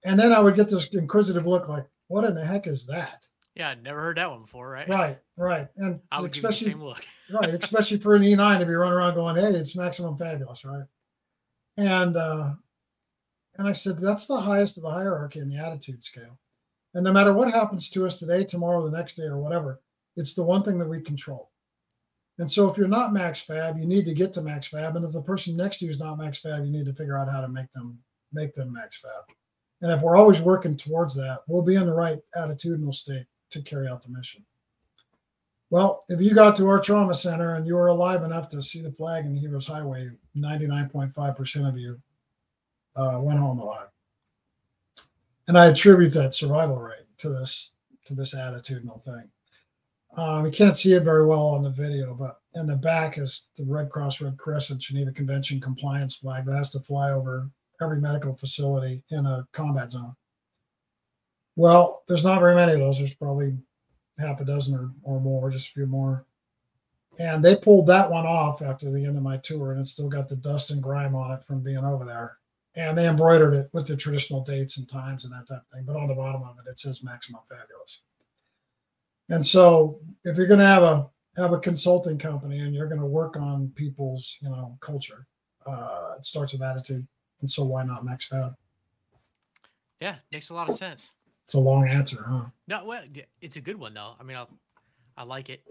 And 0.05 0.19
then 0.19 0.33
I 0.33 0.41
would 0.41 0.55
get 0.55 0.69
this 0.69 0.89
inquisitive 0.89 1.47
look 1.47 1.69
like, 1.69 1.87
what 2.09 2.25
in 2.25 2.35
the 2.35 2.45
heck 2.45 2.67
is 2.67 2.87
that? 2.87 3.27
Yeah, 3.57 3.71
I'd 3.71 3.83
never 3.83 4.03
heard 4.03 4.19
that 4.19 4.31
one 4.31 4.43
before, 4.43 4.69
right? 4.69 4.87
Right, 4.87 5.19
right. 5.39 5.67
And 5.79 6.01
I 6.13 6.21
would 6.21 6.33
give 6.33 6.37
you 6.37 6.43
the 6.43 6.49
especially 6.49 6.73
same 6.73 6.83
look. 6.83 7.03
right, 7.33 7.55
especially 7.55 7.99
for 7.99 8.15
an 8.15 8.23
E9 8.23 8.61
to 8.61 8.67
be 8.67 8.75
running 8.75 8.93
around 8.93 9.15
going, 9.15 9.37
hey, 9.37 9.59
it's 9.59 9.75
maximum 9.75 10.17
fabulous, 10.17 10.65
right? 10.65 10.85
And 11.79 12.17
uh 12.17 12.53
and 13.59 13.67
I 13.67 13.73
said, 13.73 13.99
that's 13.99 14.27
the 14.27 14.39
highest 14.39 14.77
of 14.77 14.83
the 14.83 14.91
hierarchy 14.91 15.39
in 15.39 15.49
the 15.49 15.57
attitude 15.57 16.05
scale. 16.05 16.39
And 16.93 17.03
no 17.03 17.13
matter 17.13 17.33
what 17.33 17.53
happens 17.53 17.89
to 17.91 18.05
us 18.05 18.19
today, 18.19 18.45
tomorrow, 18.45 18.85
the 18.85 18.95
next 18.95 19.15
day, 19.15 19.25
or 19.25 19.39
whatever, 19.39 19.81
it's 20.15 20.35
the 20.35 20.43
one 20.43 20.63
thing 20.63 20.79
that 20.79 20.89
we 20.89 21.01
control. 21.01 21.51
And 22.39 22.51
so 22.51 22.71
if 22.71 22.77
you're 22.77 22.87
not 22.87 23.15
max 23.15 23.41
fab, 23.41 23.79
you 23.79 23.87
need 23.87 24.05
to 24.05 24.13
get 24.13 24.35
to 24.35 24.43
max 24.43 24.67
fab. 24.67 24.95
And 24.97 25.07
if 25.07 25.13
the 25.13 25.23
person 25.23 25.57
next 25.57 25.79
to 25.79 25.87
you 25.87 25.91
is 25.91 25.99
not 25.99 26.19
max 26.19 26.39
fab, 26.39 26.67
you 26.67 26.71
need 26.71 26.85
to 26.85 26.93
figure 26.93 27.17
out 27.17 27.31
how 27.31 27.41
to 27.41 27.49
make 27.49 27.73
them 27.73 27.99
make 28.31 28.53
them 28.53 28.75
max 28.75 28.99
fab. 28.99 29.35
And 29.81 29.91
if 29.91 30.03
we're 30.03 30.19
always 30.19 30.43
working 30.43 30.77
towards 30.77 31.15
that, 31.17 31.41
we'll 31.49 31.63
be 31.63 31.77
in 31.77 31.87
the 31.87 31.95
right 31.95 32.19
attitudinal 32.37 32.93
state 32.93 33.27
to 33.51 33.63
carry 33.63 33.89
out 33.89 34.03
the 34.03 34.11
mission. 34.11 34.45
Well, 35.71 36.05
if 36.09 36.21
you 36.21 36.35
got 36.35 36.57
to 36.57 36.69
our 36.69 36.81
trauma 36.81 37.15
center 37.15 37.55
and 37.55 37.67
you 37.67 37.75
were 37.75 37.89
alive 37.89 38.23
enough 38.23 38.49
to 38.51 38.63
see 38.63 38.81
the 38.81 38.93
flag 38.93 39.25
in 39.25 39.35
the 39.35 39.41
Heroes 39.41 39.67
Highway, 39.67 40.11
99.5% 40.37 41.69
of 41.69 41.77
you 41.77 42.01
uh, 42.95 43.19
went 43.21 43.41
home 43.41 43.59
alive. 43.59 43.89
And 45.49 45.59
I 45.59 45.67
attribute 45.67 46.13
that 46.15 46.35
survival 46.35 46.77
rate 46.77 47.07
to 47.19 47.29
this 47.29 47.73
to 48.05 48.15
this 48.15 48.35
attitudinal 48.35 49.03
thing. 49.03 49.29
Um, 50.17 50.47
you 50.47 50.53
can't 50.53 50.77
see 50.77 50.93
it 50.95 51.03
very 51.03 51.27
well 51.27 51.47
on 51.47 51.63
the 51.63 51.71
video, 51.71 52.15
but 52.15 52.41
in 52.55 52.67
the 52.67 52.77
back 52.77 53.19
is 53.19 53.51
the 53.57 53.65
Red 53.67 53.91
Cross 53.91 54.21
Red 54.21 54.39
Crescent 54.39 54.81
Geneva 54.81 55.13
Convention 55.13 55.61
compliance 55.61 56.15
flag 56.15 56.47
that 56.47 56.57
has 56.57 56.73
to 56.73 56.81
fly 56.81 57.11
over 57.11 57.51
every 57.83 58.01
medical 58.01 58.35
facility 58.35 59.03
in 59.11 59.27
a 59.27 59.47
combat 59.53 59.91
zone. 59.91 60.15
Well, 61.57 62.03
there's 62.07 62.25
not 62.25 62.41
very 62.41 62.55
many 62.55 62.73
of 62.73 62.79
those. 62.79 62.99
There's 62.99 63.15
probably 63.15 63.57
half 64.19 64.41
a 64.41 64.45
dozen 64.45 64.79
or, 64.79 64.91
or 65.17 65.21
more, 65.21 65.51
just 65.51 65.71
a 65.71 65.73
few 65.73 65.87
more. 65.87 66.27
And 67.19 67.43
they 67.43 67.57
pulled 67.57 67.87
that 67.87 68.11
one 68.11 68.27
off 68.27 68.61
after 68.61 68.91
the 68.91 69.05
end 69.05 69.17
of 69.17 69.23
my 69.23 69.39
tour, 69.39 69.73
and 69.73 69.81
it 69.81 69.87
still 69.87 70.09
got 70.09 70.29
the 70.29 70.37
dust 70.37 70.71
and 70.71 70.83
grime 70.83 71.15
on 71.15 71.33
it 71.33 71.43
from 71.43 71.63
being 71.63 71.79
over 71.79 72.05
there. 72.05 72.37
And 72.75 72.97
they 72.97 73.09
embroidered 73.09 73.55
it 73.55 73.71
with 73.73 73.87
the 73.87 73.97
traditional 73.97 74.43
dates 74.43 74.77
and 74.77 74.87
times 74.87 75.25
and 75.25 75.33
that 75.33 75.49
type 75.49 75.63
of 75.63 75.69
thing. 75.73 75.85
But 75.87 75.97
on 75.97 76.09
the 76.09 76.15
bottom 76.15 76.43
of 76.43 76.57
it, 76.59 76.69
it 76.71 76.79
says 76.79 77.03
maximum 77.03 77.41
fabulous. 77.49 78.03
And 79.31 79.45
so 79.45 79.99
if 80.25 80.37
you're 80.37 80.47
going 80.47 80.61
to 80.61 80.67
have 80.67 80.83
a 80.83 81.09
have 81.39 81.53
a 81.53 81.59
consulting 81.59 82.19
company 82.19 82.61
and 82.61 82.75
you're 82.75 82.89
going 82.89 83.01
to 83.01 83.07
work 83.07 83.37
on 83.37 83.71
people's 83.77 84.39
you 84.43 84.51
know 84.51 84.77
culture, 84.81 85.27
uh, 85.67 86.15
it 86.19 86.27
starts 86.27 86.53
with 86.53 86.63
attitude. 86.63 87.07
And 87.41 87.51
so 87.51 87.65
why 87.65 87.83
not 87.83 88.05
max 88.05 88.27
fab? 88.27 88.55
Yeah, 90.01 90.17
makes 90.33 90.51
a 90.51 90.55
lot 90.55 90.69
of 90.69 90.75
sense. 90.75 91.13
It's 91.47 91.55
a 91.55 91.61
long 91.61 91.87
answer, 91.89 92.25
huh? 92.27 92.47
No, 92.67 92.85
well, 92.85 93.05
it's 93.41 93.55
a 93.55 93.61
good 93.61 93.77
one 93.79 93.95
though. 93.95 94.15
I 94.19 94.25
mean, 94.25 94.37
I, 94.37 94.47
I 95.17 95.23
like 95.23 95.49
it, 95.49 95.63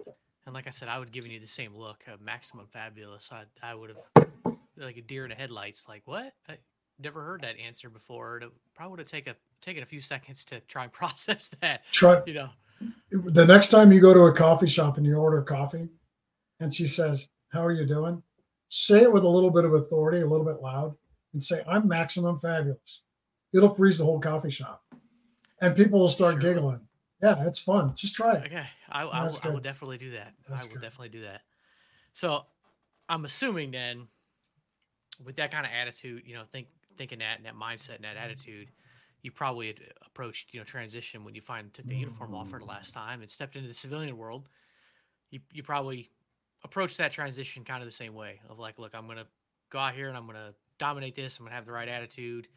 and 0.46 0.56
like 0.56 0.68
I 0.68 0.70
said, 0.70 0.88
I 0.88 0.98
would 0.98 1.12
give 1.12 1.28
you 1.28 1.38
the 1.38 1.46
same 1.46 1.76
look. 1.76 2.02
Uh, 2.08 2.16
maximum 2.24 2.66
fabulous. 2.68 3.30
I, 3.30 3.44
I 3.62 3.76
would 3.76 3.90
have 3.90 4.56
like 4.78 4.96
a 4.96 5.02
deer 5.02 5.26
in 5.26 5.32
the 5.32 5.36
headlights. 5.36 5.86
Like 5.90 6.04
what? 6.06 6.32
I 6.48 6.60
never 6.98 7.22
heard 7.26 7.42
that 7.42 7.60
answer 7.60 7.90
before. 7.90 8.38
It 8.38 8.50
probably 8.74 8.92
would 8.92 9.00
have 9.00 9.10
taken 9.10 9.36
taken 9.62 9.84
a 9.84 9.86
few 9.86 10.00
seconds 10.00 10.46
to 10.46 10.62
try 10.62 10.84
and 10.84 10.94
process 10.94 11.50
that. 11.60 11.82
Try 11.92 12.22
You 12.26 12.36
know. 12.36 12.50
the 13.12 13.46
next 13.46 13.68
time 13.68 13.92
you 13.92 14.00
go 14.00 14.14
to 14.14 14.22
a 14.22 14.34
coffee 14.34 14.68
shop 14.68 14.96
and 14.96 15.06
you 15.06 15.18
order 15.18 15.42
coffee, 15.42 15.90
and 16.62 16.74
she 16.74 16.88
says, 16.88 17.28
"How 17.50 17.66
are 17.66 17.74
you 17.74 17.86
doing?" 17.86 18.24
Say 18.70 19.02
it 19.02 19.12
with 19.12 19.24
a 19.24 19.30
little 19.30 19.52
bit 19.52 19.66
of 19.66 19.74
authority, 19.74 20.22
a 20.22 20.26
little 20.26 20.46
bit 20.46 20.62
loud, 20.62 20.96
and 21.34 21.44
say, 21.44 21.62
"I'm 21.68 21.86
maximum 21.86 22.38
fabulous." 22.38 23.02
It'll 23.54 23.76
freeze 23.76 23.98
the 23.98 24.06
whole 24.06 24.22
coffee 24.22 24.50
shop, 24.50 24.85
and 25.62 25.76
people 25.76 26.00
will 26.00 26.10
start 26.10 26.42
Sure. 26.42 26.54
giggling. 26.54 26.88
Yeah, 27.22 27.48
it's 27.48 27.60
fun. 27.60 27.94
Just 27.96 28.16
try 28.16 28.36
it. 28.36 28.46
Okay, 28.46 28.66
I, 28.90 29.02
I, 29.04 29.24
will, 29.24 29.38
I 29.44 29.50
will 29.50 29.60
definitely 29.60 29.98
do 29.98 30.12
that. 30.12 30.34
That's 30.50 30.64
I 30.64 30.68
will 30.68 30.74
good. 30.76 30.82
definitely 30.82 31.10
do 31.10 31.22
that. 31.22 31.42
So, 32.14 32.46
I'm 33.08 33.26
assuming 33.26 33.72
then, 33.72 34.08
with 35.24 35.38
that 35.38 35.52
kind 35.52 35.66
of 35.66 35.72
attitude, 35.72 36.24
you 36.26 36.36
know, 36.36 36.44
think 36.52 36.68
thinking 36.98 37.20
that 37.20 37.38
and 37.38 37.46
that 37.46 37.56
mindset 37.56 37.96
and 37.96 38.04
that 38.04 38.16
mm-hmm. 38.16 38.26
attitude, 38.26 38.72
you 39.22 39.32
probably 39.32 39.76
approached 40.06 40.54
you 40.54 40.60
know 40.60 40.64
transition 40.64 41.24
when 41.24 41.36
you 41.36 41.42
finally 41.42 41.72
took 41.72 41.86
the 41.86 41.96
uniform 41.96 42.36
off 42.36 42.50
for 42.50 42.60
the 42.60 42.66
mm-hmm. 42.66 42.72
last 42.72 42.94
time 42.94 43.22
and 43.22 43.30
stepped 43.32 43.56
into 43.56 43.68
the 43.68 43.74
civilian 43.74 44.18
world. 44.18 44.48
You 45.32 45.40
you 45.52 45.64
probably 45.64 46.12
approached 46.64 46.98
that 46.98 47.12
transition 47.12 47.64
kind 47.64 47.82
of 47.82 47.88
the 47.88 47.96
same 47.96 48.14
way 48.14 48.40
of 48.50 48.60
like, 48.60 48.78
look, 48.78 48.94
I'm 48.94 49.08
gonna 49.08 49.28
go 49.70 49.80
out 49.80 49.96
here 49.96 50.10
and 50.10 50.18
I'm 50.18 50.26
gonna 50.26 50.54
dominate 50.80 51.16
this. 51.16 51.40
I'm 51.40 51.46
gonna 51.46 51.56
have 51.56 51.66
the 51.66 51.72
right 51.72 51.88
attitude. 51.88 52.48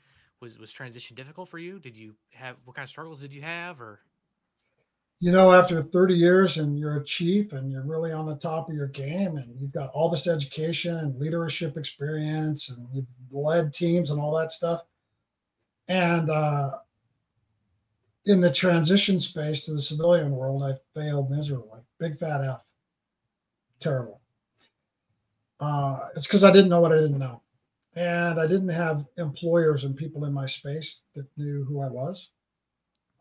Was 0.40 0.58
was 0.58 0.72
transition 0.72 1.16
difficult 1.16 1.48
for 1.48 1.58
you? 1.58 1.78
Did 1.78 1.96
you 1.96 2.14
have 2.32 2.56
what 2.64 2.76
kind 2.76 2.84
of 2.84 2.90
struggles 2.90 3.20
did 3.20 3.32
you 3.32 3.42
have 3.42 3.80
or? 3.80 4.00
you 5.20 5.32
know, 5.32 5.52
after 5.52 5.82
30 5.82 6.14
years 6.14 6.58
and 6.58 6.78
you're 6.78 6.98
a 6.98 7.04
chief 7.04 7.52
and 7.52 7.72
you're 7.72 7.82
really 7.82 8.12
on 8.12 8.24
the 8.24 8.36
top 8.36 8.68
of 8.68 8.74
your 8.74 8.86
game 8.86 9.36
and 9.36 9.52
you've 9.60 9.72
got 9.72 9.90
all 9.92 10.08
this 10.08 10.28
education 10.28 10.96
and 10.96 11.16
leadership 11.16 11.76
experience 11.76 12.70
and 12.70 12.86
you've 12.92 13.06
led 13.32 13.72
teams 13.72 14.10
and 14.10 14.20
all 14.20 14.36
that 14.36 14.52
stuff. 14.52 14.82
And 15.88 16.30
uh, 16.30 16.70
in 18.26 18.40
the 18.40 18.52
transition 18.52 19.18
space 19.18 19.64
to 19.64 19.72
the 19.72 19.80
civilian 19.80 20.30
world, 20.30 20.62
I 20.62 20.74
failed 20.94 21.30
miserably. 21.30 21.80
Big 21.98 22.14
fat 22.16 22.44
F. 22.44 22.62
Terrible. 23.80 24.20
Uh, 25.58 25.98
it's 26.14 26.28
because 26.28 26.44
I 26.44 26.52
didn't 26.52 26.68
know 26.68 26.80
what 26.80 26.92
I 26.92 26.96
didn't 26.96 27.18
know. 27.18 27.42
And 27.98 28.38
I 28.38 28.46
didn't 28.46 28.68
have 28.68 29.06
employers 29.16 29.82
and 29.82 29.96
people 29.96 30.24
in 30.24 30.32
my 30.32 30.46
space 30.46 31.02
that 31.16 31.26
knew 31.36 31.64
who 31.64 31.80
I 31.82 31.88
was. 31.88 32.30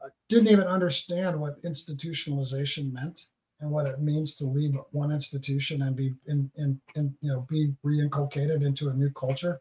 I 0.04 0.10
didn't 0.30 0.50
even 0.50 0.68
understand 0.68 1.40
what 1.40 1.64
institutionalization 1.64 2.94
meant 2.94 3.26
and 3.60 3.72
what 3.72 3.88
it 3.88 4.02
means 4.02 4.36
to 4.36 4.46
leave 4.46 4.78
one 4.92 5.12
institution 5.12 5.82
and 5.82 5.96
be 5.96 6.14
in, 6.28 6.52
in, 6.58 6.80
in 6.96 7.18
you 7.22 7.32
know 7.32 7.48
be 7.50 7.74
reinculcated 7.84 8.64
into 8.64 8.90
a 8.90 8.94
new 8.94 9.10
culture 9.10 9.60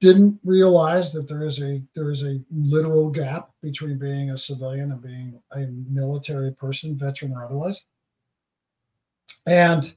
didn't 0.00 0.38
realize 0.44 1.12
that 1.12 1.28
there 1.28 1.44
is 1.44 1.60
a 1.60 1.82
there 1.96 2.12
is 2.12 2.24
a 2.24 2.40
literal 2.52 3.10
gap 3.10 3.50
between 3.62 3.98
being 3.98 4.30
a 4.30 4.36
civilian 4.36 4.92
and 4.92 5.02
being 5.02 5.40
a 5.56 5.66
military 5.90 6.52
person 6.52 6.96
veteran 6.96 7.32
or 7.32 7.44
otherwise 7.44 7.84
and 9.48 9.96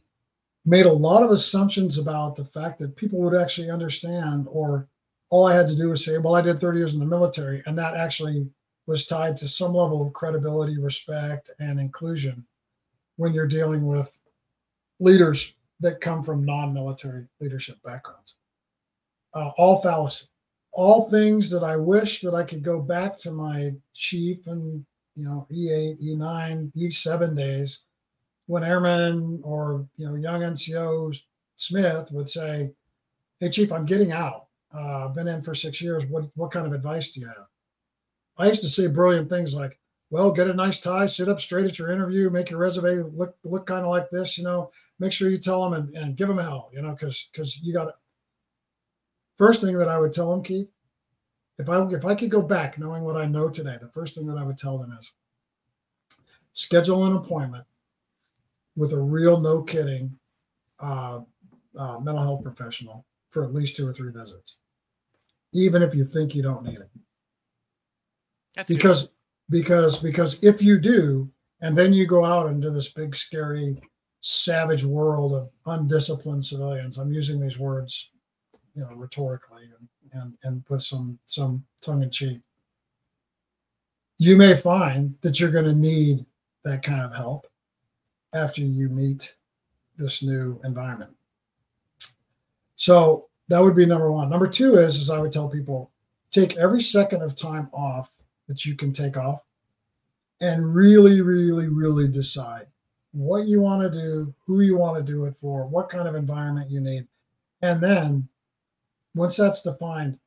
made 0.66 0.86
a 0.86 0.92
lot 0.92 1.24
of 1.24 1.32
assumptions 1.32 1.98
about 1.98 2.36
the 2.36 2.46
fact 2.46 2.80
that 2.80 2.96
people 2.96 3.20
would 3.20 3.40
actually 3.40 3.70
understand 3.70 4.48
or 4.50 4.88
all 5.32 5.46
i 5.46 5.56
had 5.56 5.68
to 5.68 5.76
do 5.76 5.90
was 5.90 6.04
say 6.04 6.18
well 6.18 6.36
i 6.36 6.42
did 6.42 6.58
30 6.58 6.78
years 6.78 6.94
in 6.94 7.00
the 7.00 7.06
military 7.06 7.62
and 7.66 7.78
that 7.78 7.96
actually 7.96 8.48
was 8.88 9.06
tied 9.06 9.38
to 9.38 9.48
some 9.48 9.74
level 9.74 10.06
of 10.06 10.14
credibility, 10.14 10.80
respect, 10.80 11.52
and 11.60 11.80
inclusion 11.80 12.46
when 13.18 13.34
you're 13.34 13.48
dealing 13.48 13.88
with 13.88 14.20
leaders 15.00 15.54
that 15.80 16.02
come 16.02 16.24
from 16.24 16.46
non 16.46 16.74
military 16.74 17.28
leadership 17.42 17.78
backgrounds. 17.84 18.36
Uh, 19.34 19.52
all 19.58 19.82
fallacy, 19.82 20.28
all 20.72 21.10
things 21.10 21.50
that 21.50 21.64
I 21.64 21.76
wish 21.76 22.22
that 22.22 22.34
I 22.34 22.44
could 22.44 22.64
go 22.64 22.82
back 22.82 23.18
to 23.18 23.32
my 23.32 23.72
chief 23.94 24.48
and, 24.48 24.86
you 25.16 25.26
know, 25.26 25.48
E8, 25.52 26.02
E9, 26.02 26.72
E7 26.78 27.36
days 27.36 27.82
when 28.48 28.64
airmen 28.64 29.42
or, 29.44 29.88
you 29.98 30.08
know, 30.08 30.16
young 30.16 30.42
NCO 30.42 31.20
Smith 31.56 32.12
would 32.12 32.30
say, 32.30 32.72
Hey, 33.40 33.50
chief, 33.50 33.72
I'm 33.72 33.86
getting 33.86 34.12
out. 34.12 34.48
Uh, 34.74 35.08
I've 35.08 35.14
been 35.14 35.28
in 35.28 35.42
for 35.42 35.54
six 35.54 35.82
years. 35.82 36.06
What, 36.06 36.26
what 36.36 36.52
kind 36.52 36.66
of 36.66 36.74
advice 36.74 37.12
do 37.12 37.22
you 37.22 37.28
have? 37.28 37.48
I 38.38 38.48
used 38.48 38.62
to 38.62 38.70
say 38.70 38.88
brilliant 38.88 39.30
things 39.30 39.54
like, 39.54 39.80
well, 40.10 40.32
get 40.32 40.50
a 40.50 40.54
nice 40.54 40.80
tie, 40.80 41.08
sit 41.08 41.30
up 41.30 41.42
straight 41.42 41.66
at 41.66 41.80
your 41.80 41.90
interview, 41.90 42.30
make 42.30 42.50
your 42.50 42.60
resume 42.60 43.10
look 43.14 43.36
look 43.44 43.66
kind 43.66 43.82
of 43.82 43.90
like 43.90 44.10
this, 44.10 44.38
you 44.38 44.44
know, 44.44 44.70
make 45.00 45.12
sure 45.12 45.30
you 45.30 45.38
tell 45.38 45.68
them 45.68 45.74
and, 45.74 45.96
and 45.98 46.16
give 46.16 46.28
them 46.28 46.38
hell, 46.38 46.70
you 46.74 46.82
know, 46.82 46.92
because 46.92 47.28
because 47.32 47.58
you 47.62 47.74
got 47.74 47.86
to 47.86 47.94
first 49.38 49.62
thing 49.62 49.78
that 49.78 49.90
I 49.90 49.98
would 49.98 50.14
tell 50.14 50.30
them, 50.32 50.44
Keith, 50.44 50.72
if 51.58 51.70
I 51.70 51.84
if 51.88 52.06
I 52.06 52.16
could 52.16 52.30
go 52.30 52.42
back 52.42 52.78
knowing 52.78 53.04
what 53.04 53.18
I 53.18 53.26
know 53.26 53.50
today, 53.50 53.78
the 53.82 53.90
first 53.90 54.16
thing 54.16 54.28
that 54.28 54.38
I 54.38 54.44
would 54.44 54.58
tell 54.58 54.78
them 54.78 54.92
is 55.00 55.12
schedule 56.54 57.06
an 57.06 57.16
appointment 57.16 57.66
with 58.76 58.94
a 58.94 59.00
real 59.00 59.40
no 59.40 59.62
kidding 59.62 60.18
uh, 60.80 61.22
uh, 61.78 62.00
mental 62.00 62.24
health 62.24 62.44
professional 62.44 63.06
for 63.30 63.44
at 63.44 63.54
least 63.54 63.76
two 63.76 63.88
or 63.88 63.94
three 63.94 64.12
visits, 64.12 64.58
even 65.54 65.82
if 65.82 65.96
you 65.96 66.04
think 66.04 66.36
you 66.36 66.42
don't 66.42 66.66
need 66.66 66.80
it. 66.80 66.90
That's 68.56 68.70
because 68.70 69.10
because 69.50 70.00
because 70.02 70.44
if 70.44 70.62
you 70.62 70.80
do 70.80 71.30
and 71.62 71.78
then 71.78 71.94
you 71.94 72.06
go 72.06 72.26
out 72.26 72.48
into 72.48 72.70
this 72.70 72.92
big 72.92 73.16
scary 73.16 73.80
savage 74.22 74.84
world 74.84 75.34
of 75.34 75.50
undisciplined 75.68 76.44
civilians 76.44 76.98
i'm 76.98 77.12
using 77.12 77.40
these 77.40 77.60
words 77.60 78.10
you 78.74 78.82
know 78.82 78.96
rhetorically 78.96 79.64
and 79.64 79.88
and, 80.22 80.38
and 80.44 80.64
with 80.70 80.82
some 80.82 81.20
some 81.26 81.64
tongue-in-cheek 81.82 82.40
you 84.18 84.38
may 84.38 84.56
find 84.56 85.14
that 85.22 85.40
you're 85.40 85.52
going 85.52 85.66
to 85.66 85.74
need 85.74 86.26
that 86.64 86.82
kind 86.82 87.04
of 87.04 87.14
help 87.14 87.46
after 88.36 88.62
you 88.62 88.90
meet 88.90 89.36
this 89.98 90.22
new 90.22 90.60
environment 90.64 91.12
so 92.76 93.28
that 93.48 93.62
would 93.62 93.76
be 93.76 93.86
number 93.86 94.12
one 94.12 94.30
number 94.30 94.48
two 94.48 94.76
is 94.76 94.98
is 94.98 95.10
i 95.10 95.18
would 95.18 95.32
tell 95.32 95.50
people 95.50 95.92
take 96.32 96.58
every 96.58 96.82
second 96.82 97.22
of 97.22 97.36
time 97.36 97.70
off 97.74 98.22
that 98.48 98.66
you 98.66 98.76
can 98.76 98.92
take 98.92 99.18
off 99.18 99.40
and 100.42 100.76
really, 100.76 101.22
really, 101.22 101.68
really 101.68 102.08
decide 102.08 102.68
what 103.12 103.48
you 103.48 103.62
want 103.62 103.82
to 103.82 104.00
do, 104.00 104.34
who 104.46 104.62
you 104.62 104.78
want 104.78 104.98
to 104.98 105.12
do 105.12 105.26
it 105.26 105.38
for, 105.38 105.68
what 105.68 105.90
kind 105.90 106.08
of 106.08 106.16
environment 106.16 106.70
you 106.70 106.82
need. 106.82 107.08
And 107.62 107.82
then 107.82 108.28
once 109.16 109.38
that's 109.38 109.64
defined, 109.64 110.20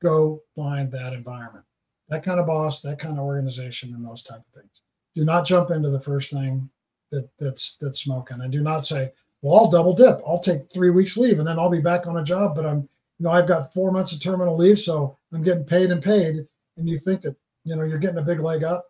go 0.00 0.40
find 0.54 0.92
that 0.92 1.12
environment, 1.12 1.64
that 2.08 2.22
kind 2.22 2.38
of 2.38 2.46
boss, 2.46 2.80
that 2.82 2.98
kind 2.98 3.18
of 3.18 3.24
organization, 3.24 3.92
and 3.94 4.04
those 4.04 4.22
type 4.22 4.38
of 4.38 4.62
things. 4.62 4.82
Do 5.16 5.24
not 5.24 5.46
jump 5.46 5.70
into 5.70 5.90
the 5.90 6.00
first 6.00 6.30
thing 6.30 6.70
that 7.10 7.28
that's 7.38 7.76
that's 7.76 8.00
smoking. 8.00 8.40
And 8.40 8.52
do 8.52 8.62
not 8.62 8.86
say, 8.86 9.10
well, 9.42 9.56
I'll 9.56 9.70
double 9.70 9.94
dip. 9.94 10.20
I'll 10.26 10.40
take 10.40 10.70
three 10.70 10.90
weeks 10.90 11.16
leave 11.16 11.38
and 11.38 11.46
then 11.46 11.58
I'll 11.58 11.70
be 11.70 11.80
back 11.80 12.06
on 12.06 12.16
a 12.16 12.24
job, 12.24 12.54
but 12.54 12.66
I'm, 12.66 12.88
you 13.18 13.24
know, 13.24 13.30
I've 13.30 13.46
got 13.46 13.72
four 13.72 13.92
months 13.92 14.12
of 14.12 14.20
terminal 14.20 14.56
leave, 14.56 14.78
so 14.78 15.18
I'm 15.32 15.42
getting 15.42 15.64
paid 15.64 15.90
and 15.90 16.02
paid. 16.02 16.46
And 16.76 16.88
you 16.88 16.98
think 16.98 17.22
that 17.22 17.36
you 17.66 17.74
know 17.76 17.82
you're 17.82 17.98
getting 17.98 18.18
a 18.18 18.22
big 18.22 18.40
leg 18.40 18.64
up 18.64 18.86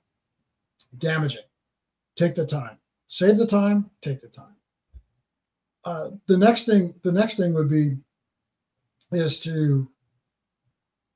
damaging 0.98 1.42
take 2.14 2.34
the 2.34 2.46
time 2.46 2.78
save 3.06 3.38
the 3.38 3.46
time 3.46 3.90
take 4.00 4.20
the 4.20 4.28
time 4.28 4.54
uh, 5.84 6.10
the 6.26 6.36
next 6.36 6.66
thing 6.66 6.94
the 7.02 7.12
next 7.12 7.36
thing 7.36 7.54
would 7.54 7.70
be 7.70 7.96
is 9.12 9.40
to 9.40 9.90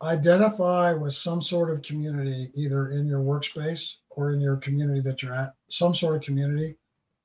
identify 0.02 0.92
with 0.95 1.12
some 1.12 1.42
sort 1.42 1.71
of 1.71 1.83
community 1.83 2.50
either 2.54 2.88
in 2.88 3.07
your 3.07 3.21
workspace 3.21 3.97
or 4.11 4.33
in 4.33 4.40
your 4.40 4.57
community 4.57 5.00
that 5.00 5.23
you're 5.23 5.35
at 5.35 5.54
some 5.69 5.95
sort 5.95 6.16
of 6.16 6.23
community 6.23 6.76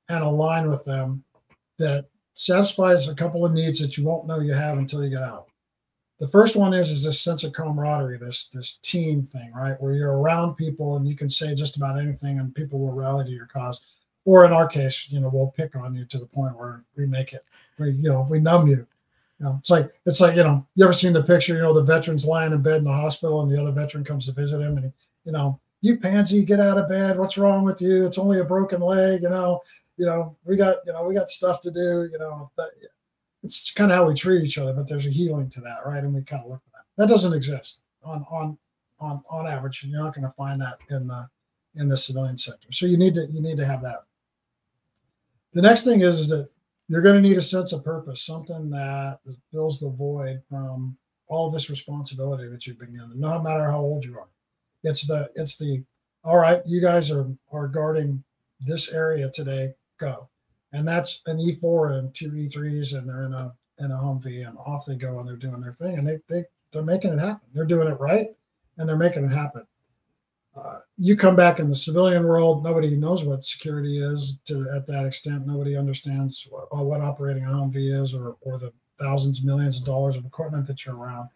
and 0.08 0.22
align 0.22 0.68
with 0.68 0.84
them 0.84 1.22
that 1.78 2.06
satisfies 2.34 3.08
a 3.08 3.14
couple 3.14 3.44
of 3.44 3.52
needs 3.52 3.80
that 3.80 3.96
you 3.96 4.04
won't 4.04 4.26
know 4.26 4.40
you 4.40 4.52
have 4.52 4.78
until 4.78 5.02
you 5.02 5.10
get 5.10 5.22
out 5.22 5.48
the 6.18 6.28
first 6.28 6.56
one 6.56 6.72
is 6.72 6.90
is 6.90 7.04
this 7.04 7.20
sense 7.20 7.44
of 7.44 7.52
camaraderie, 7.52 8.18
this 8.18 8.48
this 8.48 8.78
team 8.78 9.22
thing, 9.22 9.52
right? 9.52 9.80
Where 9.80 9.92
you're 9.92 10.18
around 10.18 10.54
people 10.54 10.96
and 10.96 11.06
you 11.06 11.14
can 11.14 11.28
say 11.28 11.54
just 11.54 11.76
about 11.76 11.98
anything 11.98 12.38
and 12.38 12.54
people 12.54 12.78
will 12.78 12.92
rally 12.92 13.24
to 13.24 13.30
your 13.30 13.46
cause. 13.46 13.82
Or 14.24 14.44
in 14.44 14.52
our 14.52 14.66
case, 14.66 15.08
you 15.10 15.20
know, 15.20 15.30
we'll 15.32 15.52
pick 15.52 15.76
on 15.76 15.94
you 15.94 16.04
to 16.06 16.18
the 16.18 16.26
point 16.26 16.56
where 16.56 16.82
we 16.96 17.06
make 17.06 17.32
it, 17.32 17.42
we, 17.78 17.90
you 17.90 18.08
know, 18.08 18.26
we 18.28 18.40
numb 18.40 18.66
you. 18.66 18.86
You 19.38 19.44
know, 19.44 19.56
it's 19.60 19.70
like 19.70 19.92
it's 20.06 20.20
like 20.20 20.36
you 20.36 20.42
know, 20.42 20.66
you 20.74 20.84
ever 20.84 20.94
seen 20.94 21.12
the 21.12 21.22
picture? 21.22 21.54
You 21.54 21.60
know, 21.60 21.74
the 21.74 21.82
veteran's 21.82 22.24
lying 22.24 22.52
in 22.52 22.62
bed 22.62 22.78
in 22.78 22.84
the 22.84 22.92
hospital, 22.92 23.42
and 23.42 23.50
the 23.50 23.60
other 23.60 23.72
veteran 23.72 24.02
comes 24.02 24.26
to 24.26 24.32
visit 24.32 24.62
him, 24.62 24.78
and 24.78 24.86
he, 24.86 24.92
you 25.24 25.32
know, 25.32 25.60
you 25.82 25.98
pansy, 25.98 26.42
get 26.42 26.58
out 26.58 26.78
of 26.78 26.88
bed. 26.88 27.18
What's 27.18 27.36
wrong 27.36 27.62
with 27.62 27.82
you? 27.82 28.06
It's 28.06 28.16
only 28.16 28.40
a 28.40 28.44
broken 28.44 28.80
leg. 28.80 29.22
You 29.22 29.28
know, 29.28 29.60
you 29.96 30.06
know, 30.06 30.36
we 30.44 30.56
got 30.56 30.78
you 30.86 30.92
know, 30.92 31.04
we 31.04 31.14
got 31.14 31.30
stuff 31.30 31.60
to 31.62 31.70
do. 31.70 32.08
You 32.10 32.18
know, 32.18 32.50
that 32.56 32.70
it's 33.42 33.72
kind 33.72 33.90
of 33.90 33.96
how 33.96 34.08
we 34.08 34.14
treat 34.14 34.44
each 34.44 34.58
other, 34.58 34.72
but 34.72 34.88
there's 34.88 35.06
a 35.06 35.10
healing 35.10 35.48
to 35.50 35.60
that, 35.60 35.86
right? 35.86 36.02
And 36.02 36.14
we 36.14 36.22
kind 36.22 36.44
of 36.44 36.50
look 36.50 36.62
for 36.64 36.70
that. 36.74 37.02
That 37.02 37.08
doesn't 37.08 37.34
exist 37.34 37.80
on 38.04 38.24
on 38.30 38.58
on 39.00 39.22
on 39.30 39.46
average. 39.46 39.84
You're 39.84 40.02
not 40.02 40.14
going 40.14 40.26
to 40.26 40.34
find 40.34 40.60
that 40.60 40.78
in 40.90 41.06
the 41.06 41.28
in 41.76 41.88
the 41.88 41.96
civilian 41.96 42.38
sector. 42.38 42.72
So 42.72 42.86
you 42.86 42.96
need 42.96 43.14
to 43.14 43.26
you 43.30 43.40
need 43.40 43.58
to 43.58 43.66
have 43.66 43.82
that. 43.82 44.04
The 45.52 45.62
next 45.62 45.84
thing 45.84 46.00
is 46.00 46.18
is 46.18 46.28
that 46.30 46.48
you're 46.88 47.02
going 47.02 47.20
to 47.20 47.28
need 47.28 47.36
a 47.36 47.42
sense 47.42 47.72
of 47.72 47.84
purpose, 47.84 48.22
something 48.22 48.70
that 48.70 49.18
fills 49.52 49.80
the 49.80 49.90
void 49.90 50.42
from 50.48 50.96
all 51.28 51.50
this 51.50 51.70
responsibility 51.70 52.48
that 52.48 52.66
you've 52.66 52.78
been 52.78 52.92
given, 52.92 53.18
no 53.18 53.42
matter 53.42 53.70
how 53.70 53.80
old 53.80 54.04
you 54.04 54.16
are. 54.16 54.28
It's 54.84 55.06
the 55.06 55.30
it's 55.34 55.58
the 55.58 55.82
all 56.24 56.38
right, 56.38 56.60
you 56.66 56.80
guys 56.80 57.10
are 57.10 57.26
are 57.52 57.68
guarding 57.68 58.22
this 58.60 58.92
area 58.92 59.30
today, 59.30 59.74
go. 59.98 60.28
And 60.72 60.86
that's 60.86 61.22
an 61.26 61.38
E4 61.38 61.98
and 61.98 62.14
two 62.14 62.30
E3s, 62.30 62.96
and 62.96 63.08
they're 63.08 63.24
in 63.24 63.32
a 63.32 63.52
in 63.78 63.90
a 63.90 63.94
Humvee, 63.94 64.46
and 64.46 64.56
off 64.58 64.86
they 64.86 64.96
go, 64.96 65.18
and 65.18 65.28
they're 65.28 65.36
doing 65.36 65.60
their 65.60 65.72
thing, 65.72 65.98
and 65.98 66.06
they 66.06 66.18
they 66.28 66.44
they're 66.72 66.82
making 66.82 67.12
it 67.12 67.18
happen. 67.18 67.48
They're 67.54 67.64
doing 67.64 67.88
it 67.88 68.00
right, 68.00 68.28
and 68.78 68.88
they're 68.88 68.96
making 68.96 69.24
it 69.24 69.32
happen. 69.32 69.66
Uh, 70.56 70.78
you 70.96 71.16
come 71.16 71.36
back 71.36 71.58
in 71.58 71.68
the 71.68 71.76
civilian 71.76 72.24
world, 72.24 72.64
nobody 72.64 72.96
knows 72.96 73.24
what 73.24 73.44
security 73.44 73.98
is 73.98 74.38
to 74.46 74.66
at 74.74 74.86
that 74.86 75.04
extent. 75.04 75.46
Nobody 75.46 75.76
understands 75.76 76.46
what, 76.50 76.74
what 76.84 77.02
operating 77.02 77.44
a 77.44 77.48
Humvee 77.48 77.98
is, 78.00 78.14
or 78.14 78.36
or 78.40 78.58
the 78.58 78.72
thousands, 78.98 79.44
millions 79.44 79.80
of 79.80 79.86
dollars 79.86 80.16
of 80.16 80.24
equipment 80.24 80.66
that 80.66 80.84
you're 80.84 80.96
around, 80.96 81.28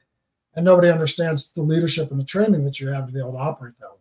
and 0.55 0.65
nobody 0.65 0.89
understands 0.89 1.53
the 1.53 1.63
leadership 1.63 2.11
and 2.11 2.19
the 2.19 2.25
training 2.25 2.65
that 2.65 2.81
you 2.81 2.89
have 2.89 3.07
to 3.07 3.13
be 3.13 3.21
able 3.21 3.33
to 3.33 3.39
operate 3.39 3.79
that 3.79 3.91
way. 3.91 3.97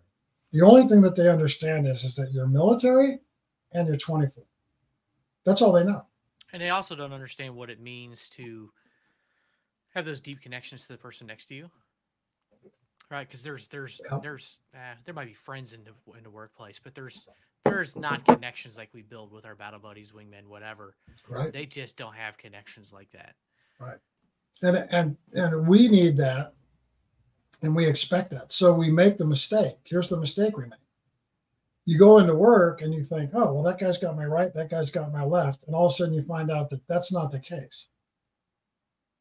The 0.51 0.65
only 0.65 0.87
thing 0.87 1.01
that 1.01 1.15
they 1.15 1.29
understand 1.29 1.87
is 1.87 2.03
is 2.03 2.15
that 2.15 2.31
you're 2.31 2.47
military 2.47 3.19
and 3.73 3.87
you're 3.87 3.97
24. 3.97 4.43
That's 5.45 5.61
all 5.61 5.71
they 5.71 5.85
know. 5.85 6.05
And 6.51 6.61
they 6.61 6.69
also 6.69 6.95
don't 6.95 7.13
understand 7.13 7.55
what 7.55 7.69
it 7.69 7.79
means 7.79 8.29
to 8.29 8.71
have 9.93 10.05
those 10.05 10.19
deep 10.19 10.41
connections 10.41 10.87
to 10.87 10.93
the 10.93 10.99
person 10.99 11.27
next 11.27 11.45
to 11.45 11.55
you 11.55 11.69
right? 13.09 13.27
Because 13.27 13.43
there's 13.43 13.67
there's 13.67 14.01
yeah. 14.09 14.19
there's 14.21 14.59
uh, 14.75 14.95
there 15.05 15.13
might 15.13 15.27
be 15.27 15.33
friends 15.33 15.73
in 15.73 15.83
the 15.83 16.17
in 16.17 16.23
the 16.23 16.29
workplace, 16.29 16.79
but 16.79 16.95
there's 16.95 17.27
there's 17.65 17.95
not 17.95 18.25
connections 18.25 18.77
like 18.77 18.89
we 18.93 19.01
build 19.01 19.31
with 19.31 19.45
our 19.45 19.55
battle 19.55 19.79
buddies, 19.79 20.11
wingmen, 20.11 20.47
whatever. 20.47 20.95
Right. 21.27 21.51
They 21.51 21.65
just 21.65 21.97
don't 21.97 22.15
have 22.15 22.37
connections 22.37 22.93
like 22.93 23.11
that. 23.11 23.35
Right. 23.79 23.97
And 24.61 24.87
and 24.91 25.17
and 25.33 25.67
we 25.67 25.87
need 25.87 26.17
that, 26.17 26.53
and 27.61 27.75
we 27.75 27.85
expect 27.85 28.31
that. 28.31 28.51
So 28.51 28.73
we 28.73 28.91
make 28.91 29.17
the 29.17 29.25
mistake. 29.25 29.77
Here's 29.83 30.09
the 30.09 30.17
mistake 30.17 30.57
we 30.57 30.65
make. 30.65 30.79
You 31.85 31.97
go 31.97 32.19
into 32.19 32.35
work 32.35 32.81
and 32.81 32.93
you 32.93 33.03
think, 33.03 33.31
oh 33.33 33.53
well, 33.53 33.63
that 33.63 33.79
guy's 33.79 33.97
got 33.97 34.15
my 34.15 34.25
right, 34.25 34.53
that 34.53 34.69
guy's 34.69 34.91
got 34.91 35.11
my 35.11 35.23
left, 35.23 35.63
and 35.65 35.75
all 35.75 35.87
of 35.87 35.91
a 35.91 35.95
sudden 35.95 36.13
you 36.13 36.21
find 36.21 36.51
out 36.51 36.69
that 36.69 36.87
that's 36.87 37.11
not 37.11 37.31
the 37.31 37.39
case. 37.39 37.89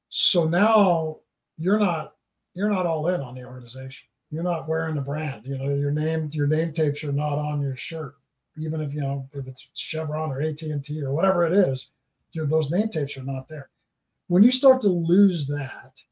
So 0.09 0.45
now 0.45 1.19
you're 1.57 1.79
not 1.79 2.15
you're 2.55 2.69
not 2.69 2.87
all 2.87 3.09
in 3.09 3.21
on 3.21 3.35
the 3.35 3.45
organization. 3.45 4.09
You're 4.31 4.43
not 4.43 4.69
wearing 4.69 4.95
the 4.95 5.01
brand. 5.01 5.47
You 5.47 5.57
know, 5.59 5.69
your 5.71 5.91
name, 5.91 6.29
your 6.33 6.47
name 6.47 6.73
tapes 6.73 7.03
are 7.05 7.13
not 7.13 7.39
on 7.39 7.63
your 7.63 7.77
shirt, 7.77 8.17
even 8.59 8.81
if 8.81 8.93
you 8.93 9.01
know 9.01 9.29
if 9.33 9.47
it's 9.47 9.69
Chevron 9.75 10.31
or 10.31 10.41
AT 10.41 10.61
and 10.63 10.85
T 10.85 11.03
or 11.03 11.13
whatever 11.13 11.45
it 11.45 11.53
is. 11.53 11.91
those 12.35 12.71
name 12.71 12.89
tapes 12.89 13.17
are 13.17 13.23
not 13.25 13.49
there. 13.49 13.71
When 14.27 14.43
you 14.43 14.51
start 14.51 14.83
to 14.83 14.89
lose 14.89 15.47
that, 15.47 16.05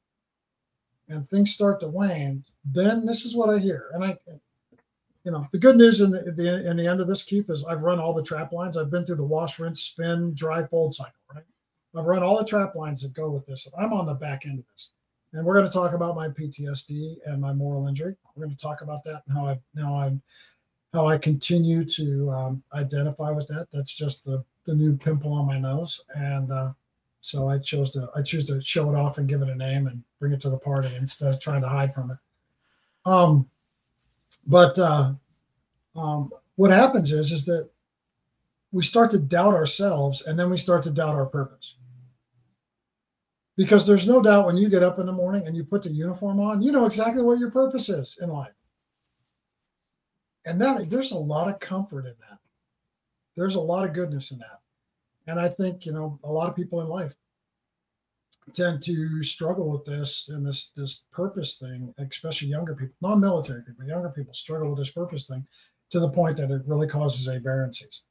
and 1.09 1.27
things 1.27 1.53
start 1.53 1.81
to 1.81 1.89
wane, 1.89 2.45
then 2.65 3.07
this 3.07 3.25
is 3.25 3.37
what 3.37 3.51
I 3.51 3.59
hear. 3.59 3.89
And 3.93 4.05
I, 4.05 4.19
you 5.27 5.33
know, 5.33 5.47
the 5.53 5.59
good 5.59 5.77
news 5.77 6.01
in 6.01 6.11
the, 6.11 6.33
the 6.33 6.71
in 6.71 6.79
the 6.79 6.87
end 6.87 7.03
of 7.03 7.09
this, 7.09 7.23
Keith, 7.23 7.51
is 7.51 7.65
I've 7.65 7.83
run 7.83 8.01
all 8.01 8.15
the 8.15 8.23
trap 8.23 8.53
lines. 8.53 8.79
I've 8.79 8.91
been 8.91 9.05
through 9.05 9.17
the 9.17 9.25
wash, 9.25 9.59
rinse, 9.59 9.83
spin, 9.83 10.33
dry, 10.33 10.67
fold 10.69 10.95
cycle. 10.95 11.13
Right. 11.35 11.45
I've 11.95 12.07
run 12.07 12.23
all 12.23 12.39
the 12.39 12.45
trap 12.45 12.75
lines 12.75 13.03
that 13.03 13.13
go 13.13 13.29
with 13.29 13.45
this. 13.45 13.69
I'm 13.79 13.93
on 13.93 14.07
the 14.07 14.15
back 14.15 14.47
end 14.47 14.59
of 14.59 14.65
this 14.73 14.91
and 15.37 15.45
we're 15.45 15.55
going 15.55 15.67
to 15.67 15.73
talk 15.73 15.93
about 15.93 16.17
my 16.17 16.29
PTSD 16.29 17.17
and 17.27 17.41
my 17.41 17.53
moral 17.53 17.89
injury. 17.89 18.17
We're 18.35 18.45
going 18.45 18.57
to 18.57 18.63
talk 18.63 18.81
about 18.81 19.05
that 19.05 19.23
and 19.27 19.37
how 19.37 19.47
I 19.47 19.59
now 19.75 19.95
I'm 20.01 20.23
how 20.95 21.07
I 21.07 21.19
continue 21.19 21.85
to 21.85 22.31
um, 22.31 22.63
identify 22.73 23.31
with 23.31 23.47
that. 23.49 23.67
That's 23.73 23.95
just 23.95 24.25
the 24.25 24.45
the 24.65 24.75
new 24.75 24.97
pimple 24.97 25.33
on 25.33 25.47
my 25.47 25.59
nose, 25.59 26.05
and 26.15 26.51
uh, 26.51 26.73
so 27.21 27.49
I 27.49 27.59
chose 27.59 27.91
to 27.93 28.09
I 28.17 28.23
choose 28.23 28.45
to 28.47 28.61
show 28.63 28.89
it 28.91 28.97
off 28.97 29.19
and 29.19 29.29
give 29.29 29.43
it 29.43 29.49
a 29.49 29.55
name 29.55 29.87
and 29.87 30.03
bring 30.19 30.33
it 30.33 30.41
to 30.41 30.51
the 30.51 30.59
party 30.59 30.91
instead 30.97 31.33
of 31.33 31.41
trying 31.41 31.63
to 31.63 31.69
hide 31.69 31.93
from 31.93 32.11
it. 32.11 32.19
Um, 33.05 33.49
but 34.47 34.79
uh, 34.79 35.13
um, 35.95 36.31
what 36.57 36.71
happens 36.71 37.13
is 37.13 37.33
is 37.33 37.45
that 37.47 37.69
we 38.73 38.83
start 38.83 39.11
to 39.13 39.19
doubt 39.19 39.55
ourselves, 39.55 40.27
and 40.27 40.39
then 40.39 40.51
we 40.51 40.57
start 40.57 40.83
to 40.85 40.91
doubt 40.91 41.15
our 41.15 41.27
purpose 41.27 41.77
because 43.57 43.87
there's 43.87 44.07
no 44.07 44.23
doubt 44.23 44.47
when 44.47 44.57
you 44.57 44.69
get 44.69 44.83
up 44.83 44.99
in 44.99 45.07
the 45.07 45.13
morning 45.13 45.47
and 45.47 45.57
you 45.57 45.65
put 45.65 45.83
the 45.83 45.89
uniform 45.89 46.41
on, 46.41 46.63
you 46.63 46.71
know 46.71 46.85
exactly 46.85 47.23
what 47.23 47.39
your 47.39 47.51
purpose 47.51 47.89
is 47.89 48.19
in 48.21 48.29
life. 48.29 48.53
And 50.45 50.61
that 50.61 50.89
there's 50.91 51.13
a 51.13 51.19
lot 51.19 51.49
of 51.49 51.59
comfort 51.59 52.05
in 52.05 52.15
that. 52.21 52.39
There's 53.35 53.57
a 53.57 53.61
lot 53.61 53.87
of 53.87 53.95
goodness 53.95 54.31
in 54.31 54.39
that. 54.39 54.61
And 55.27 55.41
I 55.41 55.49
think, 55.49 55.87
you 55.87 55.93
know, 55.93 56.21
a 56.23 56.31
lot 56.31 56.49
of 56.49 56.55
people 56.55 56.81
in 56.83 56.87
life 56.87 57.15
tend 58.53 58.83
to 58.83 59.23
struggle 59.23 59.71
with 59.71 59.85
this 59.85 60.29
and 60.29 60.47
this 60.47 60.71
this 60.71 61.07
purpose 61.11 61.57
thing, 61.57 61.93
especially 61.99 62.49
younger 62.49 62.75
people, 62.75 62.95
non-military 63.01 63.63
people, 63.63 63.85
younger 63.85 64.11
people 64.11 64.35
struggle 64.35 64.69
with 64.69 64.79
this 64.79 64.93
purpose 64.93 65.27
thing 65.27 65.47
to 65.91 66.01
the 66.01 66.11
point 66.11 66.37
that 66.37 66.51
it 66.51 66.63
really 66.67 66.87
causes 66.87 67.29
aberrancies. 67.29 68.03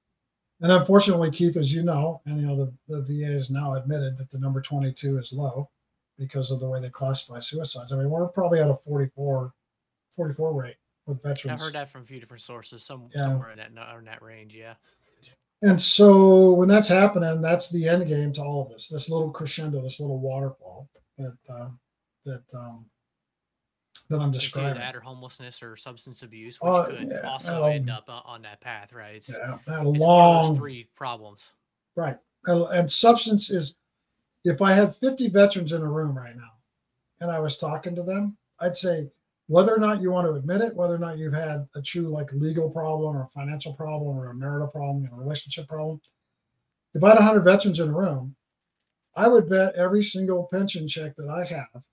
And 0.61 0.71
unfortunately, 0.71 1.31
Keith, 1.31 1.57
as 1.57 1.73
you 1.73 1.83
know, 1.83 2.21
and 2.25 2.39
you 2.39 2.47
know, 2.47 2.55
the, 2.55 2.73
the 2.87 3.01
VA 3.01 3.33
has 3.33 3.51
now 3.51 3.73
admitted 3.73 4.17
that 4.17 4.31
the 4.31 4.39
number 4.39 4.61
22 4.61 5.17
is 5.17 5.33
low 5.33 5.69
because 6.17 6.51
of 6.51 6.61
the 6.61 6.69
way 6.69 6.79
they 6.79 6.89
classify 6.89 7.39
suicides. 7.39 7.91
I 7.91 7.97
mean, 7.97 8.09
we're 8.09 8.27
probably 8.27 8.59
at 8.61 8.69
a 8.69 8.75
44, 8.75 9.53
44 10.15 10.61
rate 10.61 10.77
with 11.07 11.21
veterans. 11.21 11.61
I've 11.61 11.65
heard 11.65 11.75
that 11.75 11.89
from 11.91 12.03
a 12.03 12.05
few 12.05 12.21
different 12.21 12.41
sources, 12.41 12.83
some 12.83 13.07
yeah. 13.13 13.23
somewhere 13.23 13.51
in 13.51 13.57
that 13.57 13.69
in 13.69 14.05
that 14.05 14.21
range, 14.21 14.55
yeah. 14.55 14.75
And 15.61 15.79
so 15.81 16.53
when 16.53 16.67
that's 16.67 16.87
happening, 16.87 17.41
that's 17.41 17.69
the 17.69 17.87
end 17.87 18.07
game 18.07 18.33
to 18.33 18.41
all 18.41 18.63
of 18.63 18.69
this. 18.69 18.89
This 18.89 19.09
little 19.09 19.31
crescendo, 19.31 19.81
this 19.81 19.99
little 19.99 20.19
waterfall 20.19 20.89
that 21.17 21.37
uh, 21.49 21.69
that 22.25 22.43
um, 22.53 22.85
that 24.09 24.19
I'm 24.19 24.31
describing. 24.31 24.79
That 24.79 24.95
or 24.95 24.99
homelessness 24.99 25.63
or 25.63 25.75
substance 25.77 26.23
abuse, 26.23 26.59
which 26.61 26.69
uh, 26.69 26.85
could 26.85 27.09
yeah, 27.09 27.21
also 27.21 27.63
end 27.63 27.89
up 27.89 28.05
uh, 28.07 28.21
on 28.25 28.41
that 28.43 28.61
path, 28.61 28.93
right? 28.93 29.15
It's, 29.15 29.29
yeah, 29.29 29.57
that 29.65 29.85
it's 29.85 29.97
long 29.97 30.57
three 30.57 30.87
problems. 30.95 31.51
Right, 31.95 32.17
and, 32.45 32.65
and 32.73 32.91
substance 32.91 33.49
is. 33.49 33.75
If 34.47 34.61
I 34.61 34.73
had 34.73 34.93
50 34.93 35.29
veterans 35.29 35.73
in 35.73 35.81
a 35.81 35.89
room 35.89 36.15
right 36.15 36.35
now, 36.35 36.51
and 37.19 37.31
I 37.31 37.39
was 37.39 37.57
talking 37.57 37.95
to 37.95 38.03
them, 38.03 38.37
I'd 38.59 38.75
say 38.75 39.09
whether 39.47 39.73
or 39.73 39.77
not 39.77 40.01
you 40.01 40.11
want 40.11 40.25
to 40.27 40.33
admit 40.33 40.61
it, 40.61 40.75
whether 40.75 40.95
or 40.95 40.99
not 40.99 41.17
you've 41.17 41.33
had 41.33 41.67
a 41.75 41.81
true 41.81 42.07
like 42.07 42.31
legal 42.33 42.69
problem 42.69 43.15
or 43.15 43.23
a 43.23 43.27
financial 43.27 43.73
problem 43.73 44.17
or 44.17 44.29
a 44.31 44.35
marital 44.35 44.67
problem, 44.67 45.07
or 45.11 45.15
a 45.15 45.23
relationship 45.23 45.67
problem. 45.67 46.01
If 46.93 47.03
I 47.03 47.09
had 47.09 47.15
100 47.15 47.41
veterans 47.41 47.79
in 47.79 47.89
a 47.89 47.93
room, 47.97 48.35
I 49.15 49.27
would 49.27 49.49
bet 49.49 49.75
every 49.75 50.03
single 50.03 50.47
pension 50.51 50.87
check 50.87 51.15
that 51.17 51.29
I 51.29 51.45
have 51.45 51.83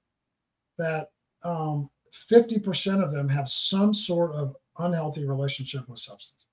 that 0.78 1.08
um, 1.44 1.90
50% 2.12 3.02
of 3.02 3.12
them 3.12 3.28
have 3.28 3.48
some 3.48 3.92
sort 3.94 4.32
of 4.32 4.56
unhealthy 4.78 5.26
relationship 5.26 5.88
with 5.88 5.98
substance. 5.98 6.46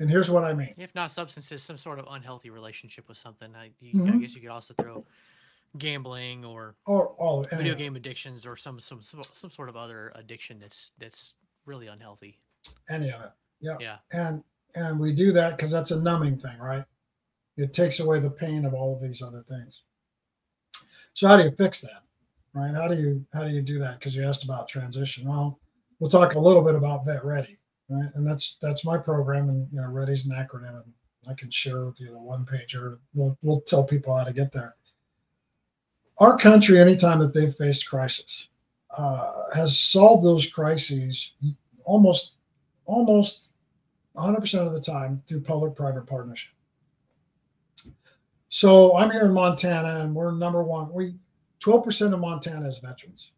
And 0.00 0.08
here's 0.08 0.30
what 0.30 0.44
I 0.44 0.54
mean. 0.54 0.74
If 0.78 0.94
not 0.94 1.10
substances, 1.10 1.62
some 1.62 1.76
sort 1.76 1.98
of 1.98 2.06
unhealthy 2.10 2.50
relationship 2.50 3.08
with 3.08 3.18
something. 3.18 3.52
I, 3.56 3.70
you, 3.80 3.94
mm-hmm. 3.94 4.14
I 4.14 4.16
guess 4.18 4.34
you 4.34 4.40
could 4.40 4.50
also 4.50 4.74
throw 4.74 5.04
gambling 5.76 6.44
or 6.44 6.74
or 6.86 7.10
oh, 7.10 7.14
all 7.18 7.44
video 7.52 7.74
game 7.74 7.96
addictions 7.96 8.46
or 8.46 8.56
some, 8.56 8.80
some 8.80 9.02
some 9.02 9.20
some 9.22 9.50
sort 9.50 9.68
of 9.68 9.76
other 9.76 10.12
addiction 10.14 10.58
that's 10.58 10.92
that's 10.98 11.34
really 11.66 11.88
unhealthy. 11.88 12.38
Any 12.90 13.10
of 13.10 13.20
it. 13.20 13.30
Yeah. 13.60 13.76
Yeah. 13.80 13.96
And 14.12 14.42
and 14.74 14.98
we 14.98 15.12
do 15.12 15.32
that 15.32 15.56
because 15.56 15.70
that's 15.70 15.90
a 15.90 16.00
numbing 16.00 16.38
thing, 16.38 16.58
right? 16.58 16.84
It 17.56 17.72
takes 17.72 18.00
away 18.00 18.20
the 18.20 18.30
pain 18.30 18.64
of 18.64 18.74
all 18.74 18.94
of 18.94 19.02
these 19.02 19.22
other 19.22 19.42
things. 19.42 19.82
So 21.12 21.26
how 21.26 21.36
do 21.36 21.44
you 21.44 21.50
fix 21.50 21.80
that? 21.80 22.02
Right? 22.54 22.74
How 22.74 22.88
do 22.88 22.96
you 22.96 23.24
how 23.32 23.44
do 23.44 23.50
you 23.50 23.62
do 23.62 23.78
that? 23.80 23.98
Because 23.98 24.16
you 24.16 24.24
asked 24.24 24.44
about 24.44 24.68
transition. 24.68 25.28
Well, 25.28 25.58
we'll 25.98 26.10
talk 26.10 26.34
a 26.34 26.40
little 26.40 26.62
bit 26.62 26.74
about 26.74 27.04
Vet 27.04 27.24
Ready, 27.24 27.58
right? 27.88 28.10
And 28.14 28.26
that's 28.26 28.56
that's 28.62 28.84
my 28.84 28.96
program, 28.96 29.48
and 29.48 29.68
you 29.72 29.80
know, 29.80 29.88
Ready's 29.88 30.26
an 30.26 30.36
acronym, 30.36 30.82
and 30.82 30.92
I 31.28 31.34
can 31.34 31.50
share 31.50 31.86
with 31.86 32.00
you 32.00 32.10
the 32.10 32.18
one 32.18 32.44
pager. 32.44 32.98
We'll 33.14 33.36
we'll 33.42 33.60
tell 33.62 33.84
people 33.84 34.16
how 34.16 34.24
to 34.24 34.32
get 34.32 34.52
there. 34.52 34.76
Our 36.20 36.36
country, 36.36 36.78
anytime 36.78 37.20
that 37.20 37.32
they've 37.32 37.52
faced 37.52 37.88
crisis, 37.88 38.48
uh, 38.96 39.32
has 39.54 39.78
solved 39.78 40.24
those 40.24 40.46
crises 40.46 41.34
almost 41.84 42.34
almost 42.86 43.54
100% 44.16 44.66
of 44.66 44.72
the 44.72 44.80
time 44.80 45.22
through 45.28 45.42
public-private 45.42 46.06
partnership. 46.06 46.52
So 48.48 48.96
I'm 48.96 49.10
here 49.10 49.26
in 49.26 49.32
Montana, 49.32 50.00
and 50.00 50.14
we're 50.14 50.32
number 50.32 50.64
one. 50.64 50.92
We 50.92 51.14
12% 51.62 52.14
of 52.14 52.20
Montana 52.20 52.66
is 52.66 52.78
veterans. 52.78 53.32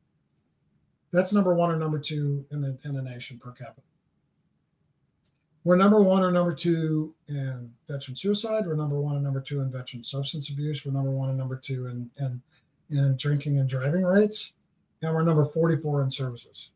That's 1.13 1.33
number 1.33 1.55
one 1.55 1.71
or 1.71 1.77
number 1.77 1.99
two 1.99 2.47
in 2.53 2.61
the 2.61 2.79
in 2.85 2.95
the 2.95 3.03
nation 3.03 3.39
per 3.39 3.51
capita. 3.51 3.83
We're 5.65 5.77
number 5.77 6.01
one 6.03 6.23
or 6.23 6.31
number 6.31 6.55
two 6.55 7.15
in 7.29 7.71
veteran 7.87 8.17
suicide. 8.17 8.65
We're 8.67 8.77
number 8.77 9.01
one 9.01 9.17
and 9.17 9.25
number 9.25 9.41
two 9.41 9.61
in 9.61 9.71
veteran 9.71 10.03
substance 10.03 10.49
abuse. 10.49 10.87
We're 10.87 10.93
number 10.93 11.11
one 11.11 11.29
and 11.29 11.39
number 11.39 11.57
two 11.57 11.87
in 11.87 12.09
in, 12.19 12.41
in 12.91 13.17
drinking 13.17 13.59
and 13.59 13.69
driving 13.69 14.03
rates, 14.03 14.53
and 15.03 15.15
we're 15.15 15.23
number 15.23 15.45
44 15.45 16.03
in 16.03 16.11
services. 16.11 16.71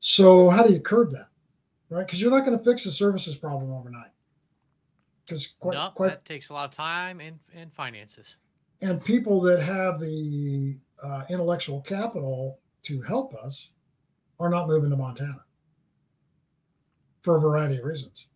So 0.00 0.48
how 0.48 0.66
do 0.66 0.72
you 0.72 0.80
curb 0.80 1.10
that? 1.12 1.28
right? 1.90 2.06
Because 2.06 2.20
you're 2.20 2.30
not 2.30 2.44
going 2.44 2.58
to 2.58 2.64
fix 2.64 2.84
the 2.84 2.90
services 2.90 3.36
problem 3.36 3.72
overnight. 3.72 4.10
Because 5.24 5.54
quite, 5.58 5.74
no, 5.74 5.90
quite 5.94 6.10
that 6.10 6.24
takes 6.24 6.48
a 6.48 6.54
lot 6.54 6.64
of 6.64 6.70
time 6.70 7.20
and, 7.20 7.38
and 7.54 7.72
finances. 7.72 8.38
and 8.80 9.04
people 9.04 9.40
that 9.42 9.62
have 9.62 10.00
the 10.00 10.76
uh, 11.02 11.24
intellectual 11.28 11.82
capital 11.82 12.58
to 12.82 13.02
help 13.02 13.34
us 13.34 13.72
are 14.40 14.48
not 14.48 14.68
moving 14.68 14.90
to 14.90 14.96
Montana 14.96 15.44
for 17.22 17.36
a 17.36 17.40
variety 17.40 17.76
of 17.76 17.84
reasons. 17.84 18.28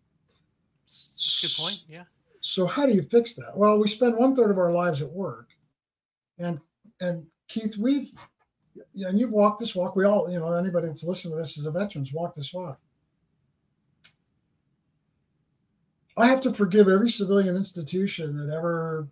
Good 1.41 1.51
point. 1.57 1.83
Yeah. 1.89 2.03
So 2.41 2.67
how 2.67 2.85
do 2.85 2.91
you 2.91 3.01
fix 3.01 3.33
that? 3.35 3.55
Well, 3.55 3.79
we 3.79 3.87
spend 3.87 4.17
one 4.17 4.35
third 4.35 4.51
of 4.51 4.57
our 4.57 4.71
lives 4.71 5.01
at 5.01 5.09
work, 5.09 5.49
and 6.43 6.59
and 7.01 7.25
Keith, 7.47 7.77
we've 7.77 8.11
and 8.95 9.19
you've 9.19 9.31
walked 9.31 9.59
this 9.59 9.75
walk. 9.75 9.95
We 9.95 10.05
all, 10.05 10.31
you 10.31 10.39
know, 10.39 10.51
anybody 10.53 10.87
that's 10.87 11.03
listening 11.03 11.33
to 11.33 11.39
this 11.39 11.57
as 11.57 11.65
a 11.65 11.71
veteran's 11.71 12.13
walked 12.13 12.35
this 12.35 12.53
walk. 12.53 12.79
I 16.15 16.27
have 16.27 16.41
to 16.41 16.53
forgive 16.53 16.87
every 16.87 17.09
civilian 17.09 17.55
institution 17.55 18.35
that 18.37 18.53
ever 18.53 19.07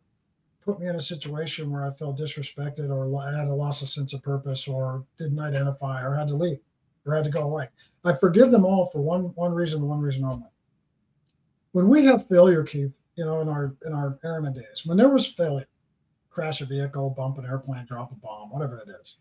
put 0.64 0.80
me 0.80 0.88
in 0.88 0.96
a 0.96 1.02
situation 1.02 1.72
where 1.72 1.86
I 1.86 1.92
felt 1.92 2.20
disrespected 2.20 2.90
or 2.90 3.06
had 3.32 3.48
a 3.48 3.54
loss 3.54 3.82
of 3.82 3.88
sense 3.88 4.14
of 4.14 4.22
purpose 4.22 4.68
or 4.68 5.04
didn't 5.18 5.40
identify 5.40 6.04
or 6.04 6.16
had 6.16 6.28
to 6.28 6.36
leave 6.36 6.60
or 7.06 7.16
had 7.16 7.26
to 7.26 7.32
go 7.32 7.42
away. 7.42 7.68
I 8.06 8.14
forgive 8.14 8.52
them 8.52 8.66
all 8.66 8.86
for 8.88 9.02
one 9.02 9.34
one 9.36 9.54
reason, 9.54 9.82
one 9.82 10.02
reason 10.02 10.24
only. 10.24 10.48
When 11.72 11.88
we 11.88 12.06
have 12.06 12.28
failure, 12.28 12.64
Keith, 12.64 13.00
you 13.16 13.26
know, 13.26 13.42
in 13.42 13.50
our 13.50 13.76
in 13.86 13.94
our 13.94 14.20
airman 14.24 14.54
days, 14.54 14.84
when 14.86 14.98
there 14.98 15.10
was 15.10 15.26
failure, 15.26 15.68
crash 16.32 16.62
a 16.62 16.66
vehicle, 16.66 17.12
bump 17.12 17.38
an 17.38 17.46
airplane, 17.46 17.86
drop 17.86 18.12
a 18.12 18.16
bomb, 18.16 18.50
whatever 18.50 18.78
it 18.78 18.90
is, 19.02 19.18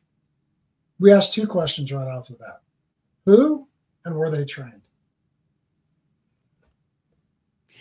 we 0.99 1.13
ask 1.13 1.33
two 1.33 1.47
questions 1.47 1.93
right 1.93 2.09
off 2.09 2.29
the 2.29 2.35
bat: 2.35 2.61
Who 3.27 3.69
and 4.05 4.15
were 4.17 4.31
they 4.31 4.45
trained? 4.45 4.83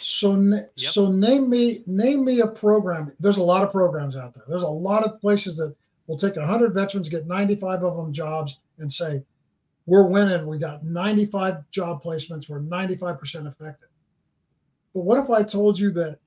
So, 0.02 0.36
yep. 0.36 0.72
so 0.76 1.12
name 1.12 1.50
me 1.50 1.84
name 1.86 2.24
me 2.24 2.40
a 2.40 2.48
program. 2.48 3.12
There's 3.20 3.38
a 3.38 3.44
lot 3.44 3.64
of 3.64 3.72
programs 3.72 4.16
out 4.16 4.34
there. 4.34 4.46
There's 4.48 4.64
a 4.64 4.68
lot 4.68 5.06
of 5.06 5.20
places 5.20 5.58
that 5.58 5.76
will 6.08 6.18
take 6.18 6.38
100 6.38 6.74
veterans, 6.74 7.10
get 7.10 7.28
95 7.28 7.84
of 7.84 7.98
them 7.98 8.14
jobs, 8.14 8.60
and 8.80 8.92
say, 8.92 9.24
"We're 9.86 10.08
winning. 10.08 10.48
We 10.48 10.58
got 10.58 10.86
95 10.86 11.70
job 11.70 12.02
placements. 12.02 12.50
We're 12.50 12.62
95% 12.62 13.46
effective." 13.46 13.90
But 14.94 15.04
what 15.04 15.20
if 15.20 15.30
I 15.30 15.44
told 15.44 15.78
you 15.78 15.92
that 15.92 16.20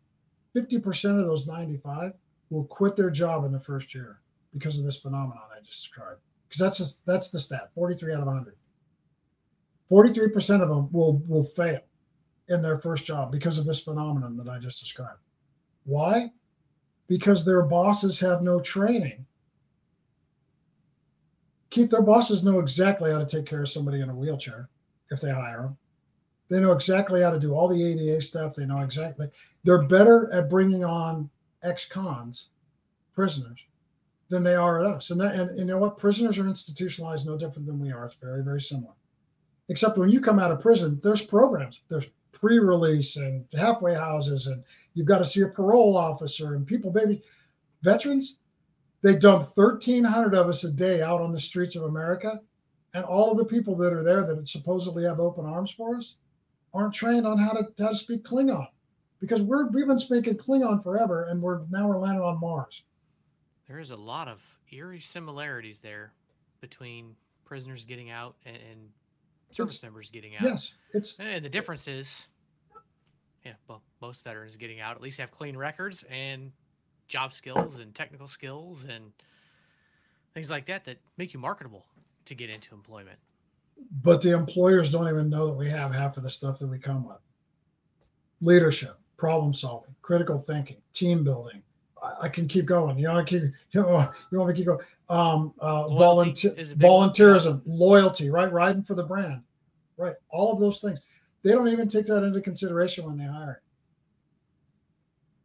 50% 0.55 1.19
of 1.19 1.25
those 1.25 1.47
95 1.47 2.13
will 2.53 2.65
quit 2.65 2.97
their 2.97 3.11
job 3.11 3.45
in 3.45 3.53
the 3.53 3.61
first 3.61 3.95
year 3.95 4.21
because 4.53 4.79
of 4.79 4.85
this 4.85 4.99
phenomenon 4.99 5.43
I 5.55 5.61
just 5.61 5.83
described? 5.83 6.21
Because 6.49 6.61
that's 6.61 6.79
just, 6.79 7.07
that's 7.07 7.31
the 7.31 7.41
stat. 7.41 7.71
43 7.75 8.13
out 8.13 8.21
of 8.21 8.27
100. 8.27 8.55
43% 9.91 10.63
of 10.63 10.69
them 10.69 10.89
will 10.91 11.23
will 11.27 11.45
fail 11.45 11.81
in 12.49 12.63
their 12.63 12.79
first 12.79 13.05
job 13.05 13.31
because 13.31 13.59
of 13.59 13.67
this 13.67 13.81
phenomenon 13.81 14.37
that 14.39 14.49
I 14.49 14.59
just 14.59 14.81
described. 14.81 15.21
Why? 15.85 16.31
Because 17.09 17.45
their 17.45 17.65
bosses 17.65 18.19
have 18.21 18.43
no 18.43 18.61
training. 18.61 19.27
Keith, 21.71 21.91
their 21.91 22.03
bosses 22.03 22.45
know 22.45 22.59
exactly 22.59 23.11
how 23.11 23.19
to 23.19 23.27
take 23.27 23.47
care 23.47 23.63
of 23.63 23.69
somebody 23.69 24.01
in 24.01 24.09
a 24.09 24.15
wheelchair 24.15 24.69
if 25.11 25.21
they 25.21 25.31
hire 25.31 25.63
them. 25.63 25.77
They 26.49 26.61
know 26.61 26.73
exactly 26.73 27.23
how 27.23 27.31
to 27.31 27.41
do 27.41 27.53
all 27.53 27.69
the 27.69 27.83
ADA 27.83 28.21
stuff. 28.21 28.55
They 28.55 28.67
know 28.67 28.83
exactly. 28.83 29.27
They're 29.65 29.87
better 29.87 30.33
at 30.33 30.51
bringing 30.51 30.85
on 30.85 31.31
ex-cons, 31.63 32.51
prisoners, 33.13 33.67
than 34.29 34.43
they 34.43 34.55
are 34.55 34.81
at 34.81 34.87
us. 34.87 35.11
And 35.11 35.21
that, 35.21 35.35
and, 35.35 35.59
you 35.59 35.65
know 35.65 35.79
what? 35.79 35.97
Prisoners 35.97 36.39
are 36.39 36.49
institutionalized 36.49 37.27
no 37.27 37.37
different 37.37 37.67
than 37.67 37.79
we 37.79 37.93
are. 37.93 38.07
It's 38.07 38.17
very, 38.17 38.43
very 38.43 38.61
similar. 38.61 38.95
Except 39.69 39.99
when 39.99 40.11
you 40.11 40.21
come 40.21 40.39
out 40.39 40.51
of 40.51 40.61
prison, 40.61 40.99
there's 41.03 41.23
programs. 41.23 41.83
There's 41.89 42.09
pre-release 42.33 43.17
and 43.17 43.45
halfway 43.59 43.95
houses 43.95 44.47
and 44.47 44.65
you've 44.95 45.07
got 45.07 45.19
to 45.19 45.25
see 45.25 45.43
a 45.43 45.49
parole 45.49 45.97
officer 45.97 46.55
and 46.55 46.67
people 46.67 46.91
baby 46.91 47.23
veterans 47.83 48.39
they 49.03 49.17
dump 49.17 49.45
1300 49.55 50.35
of 50.35 50.47
us 50.47 50.65
a 50.65 50.73
day 50.73 51.03
out 51.03 51.21
on 51.21 51.33
the 51.33 51.39
streets 51.39 51.77
of 51.77 51.85
america 51.85 52.41
and 52.95 53.05
all 53.05 53.31
of 53.31 53.37
the 53.37 53.45
people 53.45 53.77
that 53.77 53.93
are 53.93 54.03
there 54.03 54.25
that 54.25 54.49
supposedly 54.49 55.05
have 55.05 55.21
open 55.21 55.45
arms 55.45 55.71
for 55.71 55.97
us 55.97 56.17
aren't 56.75 56.95
trained 56.95 57.27
on 57.27 57.39
how 57.39 57.53
to, 57.53 57.69
how 57.79 57.89
to 57.89 57.95
speak 57.95 58.25
klingon 58.25 58.67
because 59.23 59.41
we're 59.41 59.69
we've 59.71 59.87
been 59.87 59.99
speaking 59.99 60.35
klingon 60.37 60.83
forever 60.83 61.25
and 61.31 61.41
we're 61.41 61.61
now 61.71 61.89
we're 61.89 61.97
landing 61.99 62.23
on 62.23 62.39
mars 62.41 62.83
there 63.67 63.79
is 63.79 63.91
a 63.91 63.97
lot 63.97 64.29
of 64.29 64.43
eerie 64.71 65.01
similarities 65.01 65.81
there 65.81 66.13
between 66.61 67.15
prisoners 67.45 67.85
getting 67.87 68.11
out 68.11 68.35
and, 68.45 68.57
and 68.57 68.89
service 69.51 69.77
It's- 69.77 69.83
members 69.83 70.11
getting 70.11 70.35
out. 70.37 70.43
yes 70.43 70.75
it's 70.93 71.19
And 71.21 71.43
the 71.45 71.49
difference 71.49 71.87
is, 71.89 72.27
yeah, 73.47 73.53
well, 73.69 73.83
most 74.01 74.25
veterans 74.25 74.57
getting 74.57 74.81
out 74.81 74.95
at 74.97 75.01
least 75.03 75.19
have 75.21 75.31
clean 75.31 75.57
records 75.57 76.05
and 76.11 76.53
job 77.09 77.33
skills 77.33 77.79
and 77.79 77.95
technical 77.95 78.27
skills 78.27 78.85
and 78.85 79.13
things 80.35 80.51
like 80.51 80.67
that 80.67 80.85
that 80.85 80.99
make 81.19 81.33
you 81.35 81.41
marketable 81.41 81.87
to 82.27 82.35
get 82.35 82.55
into 82.55 82.75
employment. 82.75 83.19
but 84.03 84.21
the 84.23 84.33
employers 84.37 84.91
don't 84.91 85.09
even 85.09 85.29
know 85.31 85.47
that 85.49 85.55
we 85.55 85.69
have 85.69 85.93
half 85.95 86.17
of 86.17 86.23
the 86.23 86.31
stuff 86.31 86.59
that 86.59 86.69
we 86.69 86.79
come 86.79 87.07
with 87.07 87.19
leadership 88.41 88.99
problem 89.23 89.55
solving 89.55 89.95
critical 90.03 90.41
thinking 90.41 90.79
team 90.93 91.23
building. 91.23 91.63
I, 92.03 92.25
I 92.25 92.29
can 92.29 92.49
keep 92.49 92.67
going. 92.67 92.99
You 92.99 93.07
know 93.07 93.19
i 93.19 93.23
keep 93.23 93.43
you, 93.71 93.81
know, 93.81 94.11
you 94.33 94.39
want 94.39 94.49
me 94.49 94.55
to 94.55 94.59
keep 94.59 94.67
going? 94.67 94.81
Um 95.09 95.55
uh 95.61 95.89
volunteer 95.91 96.53
big 96.57 96.83
one. 96.83 97.11
volunteerism 97.11 97.63
loyalty 97.65 98.31
right? 98.31 98.51
Riding 98.51 98.83
for 98.83 98.97
the 98.97 99.05
brand 99.05 99.45
right? 99.97 100.17
All 100.29 100.53
of 100.53 100.59
those 100.59 100.81
things. 100.81 101.01
They 101.45 101.53
don't 101.53 101.69
even 101.69 101.87
take 101.87 102.07
that 102.07 102.25
into 102.25 102.41
consideration 102.41 103.07
when 103.07 103.17
they 103.17 103.25
hire. 103.25 103.63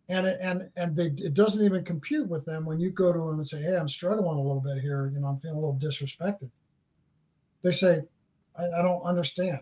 And 0.10 0.26
it, 0.26 0.40
and 0.42 0.72
and 0.76 0.98
they 0.98 1.12
it 1.24 1.36
doesn't 1.36 1.63
even 1.63 1.84
compute 1.84 2.28
with 2.28 2.46
them 2.46 2.66
when 2.66 2.80
you 2.80 2.90
go 2.90 3.13
to 3.13 3.20
them 3.20 3.36
and 3.36 3.46
say 3.46 3.62
hey 3.62 3.78
i'm 3.78 3.88
struggling 3.88 4.40
a 4.40 4.42
little 4.42 4.62
bit 4.62 4.82
here. 4.82 5.12
You 5.13 5.20
know 5.20 5.28
i'm 5.28 5.38
feeling 5.38 5.58
a 5.58 5.60
little 5.60 5.80
disrespected. 5.80 6.50
They 7.62 7.74
say 7.74 8.02
I, 8.58 8.80
I 8.80 8.82
don't 8.82 9.04
understand. 9.04 9.60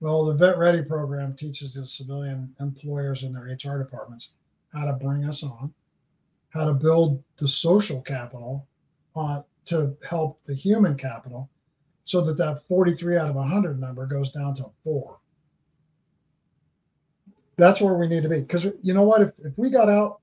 Well, 0.00 0.24
the 0.24 0.34
Vet 0.34 0.58
Ready 0.58 0.82
program 0.82 1.34
teaches 1.34 1.74
the 1.74 1.84
civilian 1.84 2.54
employers 2.60 3.24
and 3.24 3.34
their 3.34 3.44
HR 3.44 3.78
departments 3.78 4.30
how 4.72 4.84
to 4.84 4.92
bring 4.92 5.24
us 5.24 5.42
on, 5.42 5.72
how 6.50 6.66
to 6.66 6.74
build 6.74 7.22
the 7.38 7.48
social 7.48 8.00
capital 8.02 8.66
uh, 9.16 9.42
to 9.64 9.96
help 10.08 10.42
the 10.44 10.54
human 10.54 10.96
capital 10.96 11.50
so 12.04 12.20
that 12.20 12.38
that 12.38 12.62
43 12.68 13.16
out 13.16 13.30
of 13.30 13.34
100 13.34 13.80
number 13.80 14.06
goes 14.06 14.30
down 14.30 14.54
to 14.56 14.66
four. 14.84 15.18
That's 17.56 17.80
where 17.80 17.94
we 17.94 18.06
need 18.06 18.22
to 18.22 18.28
be. 18.28 18.40
Because 18.40 18.66
you 18.82 18.94
know 18.94 19.02
what? 19.02 19.20
If, 19.20 19.30
if 19.40 19.58
we 19.58 19.68
got 19.68 19.88
out, 19.88 20.20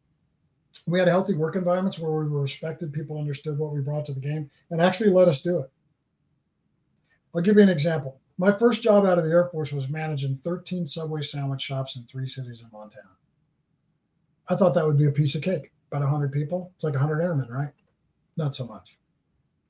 we 0.87 0.99
had 0.99 1.07
healthy 1.07 1.35
work 1.35 1.55
environments 1.55 1.99
where 1.99 2.11
we 2.11 2.29
were 2.29 2.41
respected, 2.41 2.93
people 2.93 3.19
understood 3.19 3.57
what 3.57 3.73
we 3.73 3.81
brought 3.81 4.05
to 4.05 4.13
the 4.13 4.19
game, 4.21 4.49
and 4.71 4.81
actually 4.81 5.09
let 5.09 5.27
us 5.27 5.41
do 5.41 5.59
it. 5.59 5.69
I'll 7.35 7.41
give 7.41 7.57
you 7.57 7.63
an 7.63 7.69
example. 7.69 8.19
My 8.37 8.51
first 8.51 8.83
job 8.83 9.05
out 9.05 9.17
of 9.17 9.23
the 9.23 9.31
Air 9.31 9.45
Force 9.45 9.71
was 9.71 9.89
managing 9.89 10.35
13 10.35 10.85
Subway 10.87 11.21
sandwich 11.21 11.61
shops 11.61 11.95
in 11.95 12.03
three 12.03 12.27
cities 12.27 12.61
in 12.61 12.67
Montana. 12.71 13.09
I 14.49 14.55
thought 14.55 14.73
that 14.75 14.85
would 14.85 14.97
be 14.97 15.07
a 15.07 15.11
piece 15.11 15.35
of 15.35 15.41
cake. 15.41 15.71
About 15.91 16.01
100 16.01 16.31
people. 16.31 16.71
It's 16.75 16.83
like 16.83 16.93
100 16.93 17.21
airmen, 17.21 17.47
right? 17.49 17.71
Not 18.35 18.53
so 18.53 18.65
much. 18.65 18.97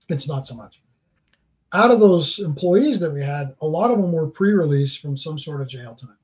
It's 0.10 0.28
not 0.28 0.46
so 0.46 0.56
much. 0.56 0.82
Out 1.74 1.92
of 1.92 2.00
those 2.00 2.40
employees 2.40 3.00
that 3.02 3.12
we 3.12 3.22
had, 3.22 3.54
a 3.62 3.68
lot 3.68 3.92
of 3.92 4.00
them 4.00 4.12
were 4.12 4.28
pre-release 4.28 4.96
from 4.96 5.18
some 5.18 5.38
sort 5.38 5.62
of 5.62 5.68
jail 5.68 5.94
time. 5.94 6.18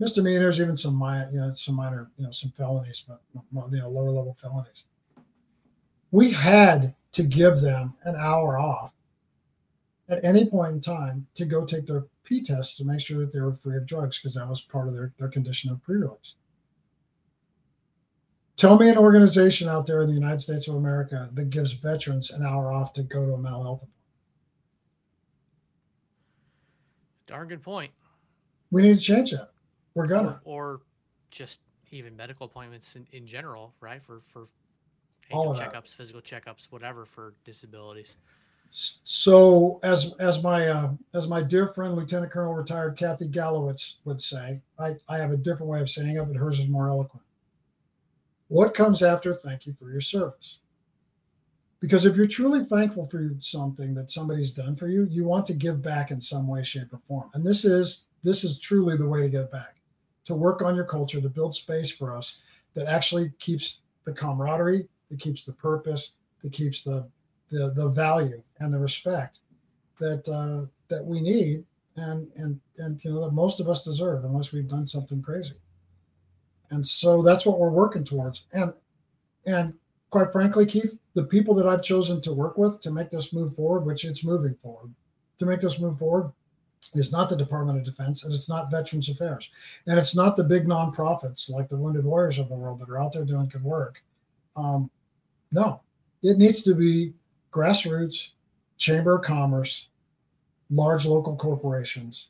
Misdemeanors, 0.00 0.60
even 0.60 0.76
some 0.76 0.94
minor, 0.94 1.30
you 1.32 1.40
know, 1.40 1.52
some 1.54 1.74
minor, 1.74 2.10
you 2.18 2.24
know, 2.24 2.30
some 2.30 2.50
felonies, 2.50 3.04
but 3.06 3.20
you 3.72 3.78
know, 3.78 3.88
lower 3.88 4.10
level 4.10 4.36
felonies. 4.40 4.84
We 6.10 6.30
had 6.30 6.94
to 7.12 7.22
give 7.22 7.60
them 7.60 7.94
an 8.04 8.16
hour 8.16 8.58
off 8.58 8.92
at 10.08 10.24
any 10.24 10.44
point 10.44 10.72
in 10.72 10.80
time 10.80 11.26
to 11.34 11.44
go 11.44 11.64
take 11.64 11.86
their 11.86 12.06
P 12.24 12.42
tests 12.42 12.76
to 12.78 12.84
make 12.84 13.00
sure 13.00 13.18
that 13.18 13.32
they 13.32 13.40
were 13.40 13.54
free 13.54 13.76
of 13.76 13.86
drugs 13.86 14.18
because 14.18 14.34
that 14.34 14.48
was 14.48 14.62
part 14.62 14.88
of 14.88 14.94
their, 14.94 15.12
their 15.18 15.28
condition 15.28 15.70
of 15.70 15.82
pre-release. 15.82 16.34
Tell 18.56 18.76
me 18.76 18.88
an 18.88 18.98
organization 18.98 19.68
out 19.68 19.86
there 19.86 20.00
in 20.00 20.08
the 20.08 20.14
United 20.14 20.40
States 20.40 20.66
of 20.66 20.74
America 20.74 21.30
that 21.34 21.50
gives 21.50 21.72
veterans 21.74 22.30
an 22.30 22.44
hour 22.44 22.72
off 22.72 22.92
to 22.94 23.02
go 23.04 23.24
to 23.24 23.34
a 23.34 23.38
mental 23.38 23.62
health 23.62 23.82
appointment. 23.82 23.94
Darn 27.26 27.48
good 27.48 27.62
point. 27.62 27.92
We 28.70 28.82
need 28.82 28.96
to 28.96 29.00
change 29.00 29.30
that. 29.30 29.50
We're 29.94 30.06
gonna. 30.06 30.40
Or, 30.44 30.72
or 30.72 30.80
just 31.30 31.60
even 31.90 32.16
medical 32.16 32.46
appointments 32.46 32.96
in, 32.96 33.06
in 33.12 33.26
general, 33.26 33.74
right? 33.80 34.02
For 34.02 34.20
for 34.20 34.46
All 35.30 35.52
of 35.52 35.58
that. 35.58 35.72
checkups, 35.72 35.94
physical 35.94 36.20
checkups, 36.20 36.66
whatever 36.70 37.04
for 37.04 37.34
disabilities. 37.44 38.16
So, 38.70 39.80
as 39.82 40.14
as 40.20 40.42
my 40.42 40.68
uh, 40.68 40.90
as 41.14 41.28
my 41.28 41.42
dear 41.42 41.68
friend 41.68 41.94
Lieutenant 41.94 42.30
Colonel 42.30 42.54
retired 42.54 42.96
Kathy 42.96 43.26
Gallowitz 43.26 43.96
would 44.04 44.20
say, 44.20 44.60
I, 44.78 44.90
I 45.08 45.16
have 45.16 45.30
a 45.30 45.36
different 45.36 45.70
way 45.70 45.80
of 45.80 45.88
saying 45.88 46.16
it, 46.16 46.24
but 46.26 46.36
hers 46.36 46.58
is 46.58 46.68
more 46.68 46.90
eloquent. 46.90 47.24
What 48.48 48.74
comes 48.74 49.02
after 49.02 49.32
thank 49.32 49.66
you 49.66 49.72
for 49.72 49.90
your 49.90 50.02
service? 50.02 50.58
Because 51.80 52.04
if 52.04 52.16
you're 52.16 52.26
truly 52.26 52.64
thankful 52.64 53.06
for 53.06 53.30
something 53.38 53.94
that 53.94 54.10
somebody's 54.10 54.52
done 54.52 54.74
for 54.74 54.88
you, 54.88 55.06
you 55.10 55.24
want 55.24 55.46
to 55.46 55.54
give 55.54 55.80
back 55.80 56.10
in 56.10 56.20
some 56.20 56.48
way, 56.48 56.62
shape, 56.62 56.92
or 56.92 56.98
form. 56.98 57.30
And 57.34 57.46
this 57.46 57.64
is 57.64 58.06
this 58.22 58.44
is 58.44 58.58
truly 58.58 58.96
the 58.96 59.08
way 59.08 59.22
to 59.22 59.28
get 59.28 59.50
back 59.50 59.76
to 60.28 60.34
work 60.34 60.60
on 60.60 60.76
your 60.76 60.84
culture 60.84 61.22
to 61.22 61.28
build 61.30 61.54
space 61.54 61.90
for 61.90 62.14
us 62.14 62.38
that 62.74 62.86
actually 62.86 63.32
keeps 63.38 63.80
the 64.04 64.12
camaraderie 64.12 64.86
that 65.08 65.18
keeps 65.18 65.44
the 65.44 65.52
purpose 65.54 66.12
that 66.42 66.52
keeps 66.52 66.82
the 66.82 67.08
the, 67.50 67.72
the 67.74 67.88
value 67.90 68.42
and 68.60 68.72
the 68.72 68.78
respect 68.78 69.40
that 70.00 70.28
uh, 70.28 70.66
that 70.88 71.04
we 71.04 71.20
need 71.20 71.64
and 71.96 72.30
and 72.36 72.60
and 72.78 73.04
you 73.04 73.12
know 73.12 73.24
that 73.24 73.34
most 73.34 73.60
of 73.60 73.68
us 73.68 73.84
deserve 73.84 74.24
unless 74.24 74.52
we've 74.52 74.68
done 74.68 74.86
something 74.86 75.22
crazy. 75.22 75.54
And 76.70 76.84
so 76.84 77.22
that's 77.22 77.46
what 77.46 77.58
we're 77.58 77.70
working 77.70 78.04
towards. 78.04 78.46
And 78.52 78.72
and 79.46 79.74
quite 80.10 80.32
frankly 80.32 80.64
keith 80.64 80.98
the 81.12 81.24
people 81.24 81.54
that 81.54 81.66
i've 81.66 81.82
chosen 81.82 82.18
to 82.18 82.32
work 82.32 82.56
with 82.56 82.80
to 82.80 82.90
make 82.90 83.10
this 83.10 83.34
move 83.34 83.54
forward 83.54 83.84
which 83.84 84.06
it's 84.06 84.24
moving 84.24 84.54
forward 84.54 84.90
to 85.38 85.44
make 85.44 85.60
this 85.60 85.78
move 85.78 85.98
forward 85.98 86.32
is 86.94 87.12
not 87.12 87.28
the 87.28 87.36
department 87.36 87.76
of 87.76 87.84
defense 87.84 88.24
and 88.24 88.34
it's 88.34 88.48
not 88.48 88.70
veterans 88.70 89.10
affairs. 89.10 89.50
And 89.86 89.98
it's 89.98 90.16
not 90.16 90.36
the 90.36 90.44
big 90.44 90.64
nonprofits 90.64 91.50
like 91.50 91.68
the 91.68 91.76
wounded 91.76 92.04
warriors 92.04 92.38
of 92.38 92.48
the 92.48 92.54
world 92.54 92.78
that 92.78 92.88
are 92.88 92.98
out 92.98 93.12
there 93.12 93.26
doing 93.26 93.48
good 93.48 93.62
work. 93.62 94.02
Um, 94.56 94.90
no 95.52 95.82
it 96.22 96.38
needs 96.38 96.62
to 96.62 96.74
be 96.74 97.12
grassroots 97.52 98.32
chamber 98.76 99.16
of 99.16 99.22
commerce 99.22 99.88
large 100.70 101.06
local 101.06 101.36
corporations 101.36 102.28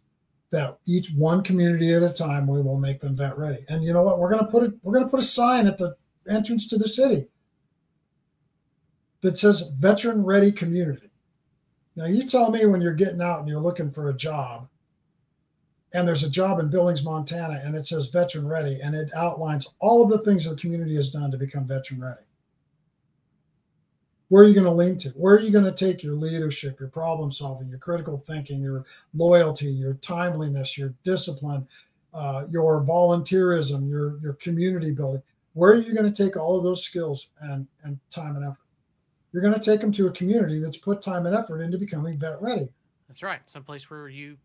that 0.50 0.78
each 0.86 1.10
one 1.10 1.42
community 1.42 1.92
at 1.92 2.02
a 2.02 2.08
time 2.08 2.46
we 2.46 2.60
will 2.62 2.80
make 2.80 3.00
them 3.00 3.14
vet 3.14 3.36
ready. 3.36 3.58
And 3.68 3.84
you 3.84 3.92
know 3.92 4.02
what? 4.02 4.18
We're 4.18 4.30
going 4.30 4.44
to 4.44 4.50
put 4.50 4.62
it 4.62 4.72
we're 4.82 4.98
to 5.00 5.08
put 5.08 5.20
a 5.20 5.24
sign 5.24 5.66
at 5.66 5.78
the 5.78 5.94
entrance 6.28 6.66
to 6.68 6.78
the 6.78 6.88
city 6.88 7.26
that 9.20 9.36
says 9.36 9.70
veteran 9.76 10.24
ready 10.24 10.52
community. 10.52 11.10
Now 11.96 12.06
you 12.06 12.24
tell 12.24 12.50
me 12.50 12.64
when 12.66 12.80
you're 12.80 12.94
getting 12.94 13.20
out 13.20 13.40
and 13.40 13.48
you're 13.48 13.60
looking 13.60 13.90
for 13.90 14.08
a 14.08 14.16
job 14.16 14.68
and 15.92 16.06
there's 16.06 16.22
a 16.22 16.30
job 16.30 16.60
in 16.60 16.70
billings 16.70 17.02
montana 17.02 17.60
and 17.64 17.74
it 17.74 17.84
says 17.84 18.08
veteran 18.08 18.46
ready 18.46 18.78
and 18.82 18.94
it 18.94 19.10
outlines 19.16 19.74
all 19.80 20.02
of 20.02 20.10
the 20.10 20.18
things 20.18 20.48
the 20.48 20.56
community 20.56 20.94
has 20.94 21.10
done 21.10 21.30
to 21.30 21.36
become 21.36 21.64
veteran 21.64 22.00
ready 22.00 22.20
where 24.28 24.44
are 24.44 24.46
you 24.46 24.54
going 24.54 24.66
to 24.66 24.72
lean 24.72 24.96
to? 24.98 25.10
Where 25.10 25.34
are 25.34 25.40
you 25.40 25.50
going 25.50 25.64
to 25.64 25.72
take 25.72 26.02
your 26.02 26.14
leadership, 26.14 26.78
your 26.78 26.90
problem 26.90 27.32
solving, 27.32 27.68
your 27.68 27.78
critical 27.78 28.18
thinking, 28.18 28.60
your 28.60 28.84
loyalty, 29.14 29.66
your 29.66 29.94
timeliness, 29.94 30.76
your 30.76 30.94
discipline, 31.02 31.66
uh, 32.12 32.44
your 32.50 32.84
volunteerism, 32.84 33.88
your 33.88 34.18
your 34.20 34.34
community 34.34 34.92
building? 34.92 35.22
Where 35.54 35.72
are 35.72 35.78
you 35.78 35.94
going 35.94 36.12
to 36.12 36.22
take 36.24 36.36
all 36.36 36.56
of 36.56 36.64
those 36.64 36.84
skills 36.84 37.30
and 37.40 37.66
and 37.84 37.98
time 38.10 38.36
and 38.36 38.44
effort? 38.44 38.58
You're 39.32 39.42
going 39.42 39.54
to 39.54 39.60
take 39.60 39.80
them 39.80 39.92
to 39.92 40.06
a 40.06 40.12
community 40.12 40.58
that's 40.58 40.78
put 40.78 41.02
time 41.02 41.26
and 41.26 41.34
effort 41.34 41.60
into 41.60 41.78
becoming 41.78 42.18
vet 42.18 42.40
ready. 42.40 42.68
That's 43.08 43.22
right. 43.22 43.40
Someplace 43.46 43.90
where 43.90 44.08
you 44.08 44.36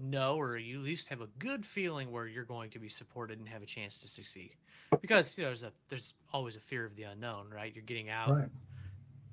know 0.00 0.36
or 0.36 0.58
you 0.58 0.78
at 0.78 0.84
least 0.84 1.08
have 1.08 1.22
a 1.22 1.28
good 1.38 1.64
feeling 1.64 2.10
where 2.10 2.26
you're 2.26 2.44
going 2.44 2.68
to 2.70 2.78
be 2.78 2.88
supported 2.88 3.38
and 3.38 3.48
have 3.48 3.62
a 3.62 3.66
chance 3.66 4.00
to 4.00 4.08
succeed. 4.08 4.54
Because 5.02 5.36
you 5.36 5.44
know 5.44 5.50
there's 5.50 5.64
a 5.64 5.72
there's 5.90 6.14
always 6.32 6.56
a 6.56 6.60
fear 6.60 6.86
of 6.86 6.96
the 6.96 7.02
unknown, 7.02 7.50
right? 7.50 7.74
You're 7.74 7.84
getting 7.84 8.08
out. 8.08 8.30
Right 8.30 8.48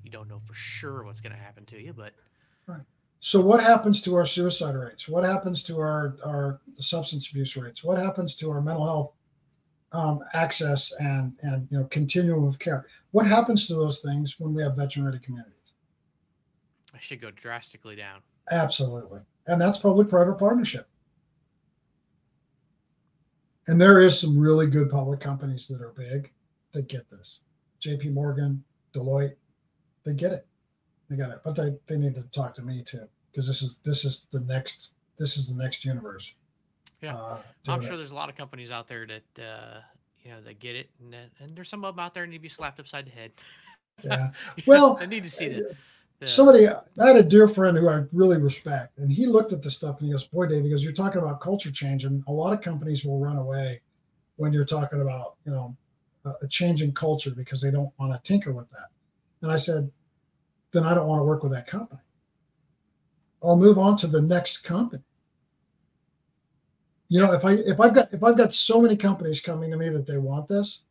you 0.03 0.11
don't 0.11 0.27
know 0.27 0.39
for 0.45 0.53
sure 0.53 1.03
what's 1.03 1.21
going 1.21 1.33
to 1.33 1.39
happen 1.39 1.65
to 1.65 1.81
you, 1.81 1.93
but 1.93 2.13
right. 2.67 2.83
So 3.19 3.39
what 3.39 3.63
happens 3.63 4.01
to 4.01 4.15
our 4.15 4.25
suicide 4.25 4.75
rates? 4.75 5.07
What 5.07 5.23
happens 5.23 5.63
to 5.63 5.79
our 5.79 6.17
our 6.25 6.59
substance 6.77 7.29
abuse 7.29 7.55
rates? 7.55 7.83
What 7.83 7.97
happens 7.97 8.35
to 8.35 8.51
our 8.51 8.61
mental 8.61 8.85
health 8.85 9.13
um, 9.93 10.19
access 10.33 10.91
and 10.99 11.33
and 11.41 11.67
you 11.71 11.79
know 11.79 11.85
continuum 11.85 12.45
of 12.45 12.59
care? 12.59 12.85
What 13.11 13.25
happens 13.25 13.67
to 13.67 13.75
those 13.75 14.01
things 14.01 14.39
when 14.39 14.53
we 14.53 14.61
have 14.61 14.75
veteran 14.75 15.05
ready 15.05 15.19
communities? 15.19 15.53
I 16.93 16.99
should 16.99 17.21
go 17.21 17.31
drastically 17.31 17.95
down. 17.95 18.21
Absolutely, 18.51 19.21
and 19.47 19.59
that's 19.59 19.77
public-private 19.77 20.37
partnership. 20.37 20.87
And 23.67 23.79
there 23.79 23.99
is 23.99 24.19
some 24.19 24.37
really 24.37 24.67
good 24.67 24.89
public 24.89 25.21
companies 25.21 25.67
that 25.69 25.81
are 25.81 25.93
big 25.95 26.33
that 26.73 26.89
get 26.89 27.09
this. 27.09 27.39
J.P. 27.79 28.09
Morgan, 28.09 28.63
Deloitte, 28.93 29.35
they 30.05 30.13
get 30.13 30.31
it. 30.31 30.45
They 31.09 31.15
get 31.15 31.29
it. 31.29 31.41
But 31.43 31.55
they, 31.55 31.75
they 31.87 31.97
need 31.97 32.15
to 32.15 32.23
talk 32.23 32.53
to 32.55 32.61
me 32.61 32.83
too, 32.83 33.07
because 33.31 33.47
this 33.47 33.61
is 33.61 33.77
this 33.83 34.05
is 34.05 34.27
the 34.31 34.41
next 34.41 34.93
this 35.17 35.37
is 35.37 35.53
the 35.53 35.61
next 35.61 35.85
universe. 35.85 36.35
Yeah, 37.01 37.15
uh, 37.15 37.37
I'm 37.67 37.81
sure 37.81 37.93
it. 37.93 37.97
there's 37.97 38.11
a 38.11 38.15
lot 38.15 38.29
of 38.29 38.35
companies 38.35 38.71
out 38.71 38.87
there 38.87 39.05
that 39.05 39.43
uh, 39.43 39.79
you 40.23 40.31
know 40.31 40.41
that 40.41 40.59
get 40.59 40.75
it, 40.75 40.89
and, 40.99 41.15
and 41.39 41.55
there's 41.55 41.69
some 41.69 41.83
of 41.83 41.95
them 41.95 42.03
out 42.03 42.13
there 42.13 42.25
need 42.25 42.37
to 42.37 42.41
be 42.41 42.49
slapped 42.49 42.79
upside 42.79 43.05
the 43.05 43.11
head. 43.11 43.31
Yeah. 44.03 44.29
Well, 44.65 44.97
I 44.99 45.05
need 45.05 45.23
to 45.23 45.29
see 45.29 45.49
that. 45.49 45.75
Somebody, 46.23 46.67
I 46.69 46.81
had 47.05 47.17
a 47.17 47.23
dear 47.23 47.49
friend 47.49 47.77
who 47.77 47.89
I 47.89 48.03
really 48.13 48.37
respect, 48.37 48.97
and 48.97 49.11
he 49.11 49.25
looked 49.25 49.51
at 49.51 49.61
the 49.61 49.69
stuff 49.69 49.99
and 49.99 50.07
he 50.07 50.11
goes, 50.13 50.23
"Boy, 50.23 50.47
Dave, 50.47 50.63
because 50.63 50.83
you're 50.83 50.93
talking 50.93 51.21
about 51.21 51.41
culture 51.41 51.71
change, 51.71 52.05
and 52.05 52.23
a 52.27 52.31
lot 52.31 52.53
of 52.53 52.61
companies 52.61 53.03
will 53.03 53.19
run 53.19 53.37
away 53.37 53.81
when 54.37 54.53
you're 54.53 54.63
talking 54.63 55.01
about, 55.01 55.35
you 55.45 55.51
know, 55.51 55.75
a 56.41 56.47
change 56.47 56.81
in 56.81 56.93
culture 56.93 57.31
because 57.35 57.61
they 57.61 57.71
don't 57.71 57.91
want 57.99 58.13
to 58.13 58.31
tinker 58.31 58.53
with 58.53 58.69
that." 58.71 58.87
And 59.43 59.51
I 59.51 59.57
said, 59.57 59.91
then 60.71 60.83
I 60.83 60.95
don't 60.95 61.05
want 61.05 61.19
to 61.19 61.25
work 61.25 61.43
with 61.43 61.51
that 61.51 61.67
company. 61.67 61.99
I'll 63.43 63.57
move 63.57 63.77
on 63.77 63.97
to 63.97 64.07
the 64.07 64.21
next 64.21 64.59
company. 64.59 65.03
You 67.09 67.19
know, 67.19 67.33
if 67.33 67.43
I 67.43 67.51
if 67.51 67.79
I've 67.79 67.93
got 67.93 68.11
if 68.13 68.23
I've 68.23 68.37
got 68.37 68.53
so 68.53 68.81
many 68.81 68.95
companies 68.95 69.41
coming 69.41 69.69
to 69.69 69.77
me 69.77 69.89
that 69.89 70.07
they 70.07 70.17
want 70.17 70.47
this, 70.47 70.83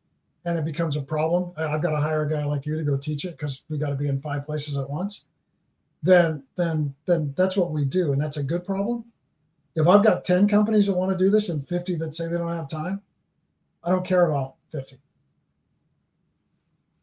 and 0.44 0.58
it 0.58 0.66
becomes 0.66 0.96
a 0.96 1.02
problem, 1.02 1.52
I've 1.56 1.82
got 1.82 1.90
to 1.90 1.96
hire 1.96 2.22
a 2.22 2.30
guy 2.30 2.44
like 2.44 2.66
you 2.66 2.76
to 2.76 2.84
go 2.84 2.96
teach 2.98 3.24
it 3.24 3.38
because 3.38 3.64
we 3.70 3.78
got 3.78 3.88
to 3.88 3.96
be 3.96 4.06
in 4.06 4.20
five 4.20 4.44
places 4.44 4.76
at 4.76 4.88
once. 4.88 5.24
Then 6.02 6.44
then 6.56 6.94
then 7.06 7.34
that's 7.36 7.56
what 7.56 7.70
we 7.70 7.86
do, 7.86 8.12
and 8.12 8.20
that's 8.20 8.36
a 8.36 8.44
good 8.44 8.64
problem. 8.64 9.06
If 9.74 9.88
I've 9.88 10.04
got 10.04 10.24
ten 10.24 10.46
companies 10.46 10.86
that 10.86 10.94
want 10.94 11.10
to 11.10 11.24
do 11.24 11.30
this 11.30 11.48
and 11.48 11.66
fifty 11.66 11.96
that 11.96 12.12
say 12.12 12.28
they 12.28 12.36
don't 12.36 12.54
have 12.54 12.68
time, 12.68 13.00
I 13.82 13.90
don't 13.90 14.06
care 14.06 14.28
about 14.28 14.56
fifty. 14.70 14.96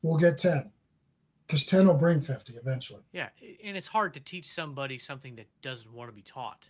We'll 0.03 0.19
get 0.19 0.37
ten 0.37 0.71
because 1.49 1.65
10 1.65 1.87
will 1.87 1.95
bring 1.95 2.21
50 2.21 2.53
eventually. 2.53 3.01
Yeah. 3.11 3.29
And 3.63 3.75
it's 3.75 3.87
hard 3.87 4.13
to 4.13 4.19
teach 4.19 4.47
somebody 4.47 4.99
something 4.99 5.35
that 5.37 5.47
doesn't 5.63 5.91
want 5.91 6.07
to 6.07 6.15
be 6.15 6.21
taught. 6.21 6.69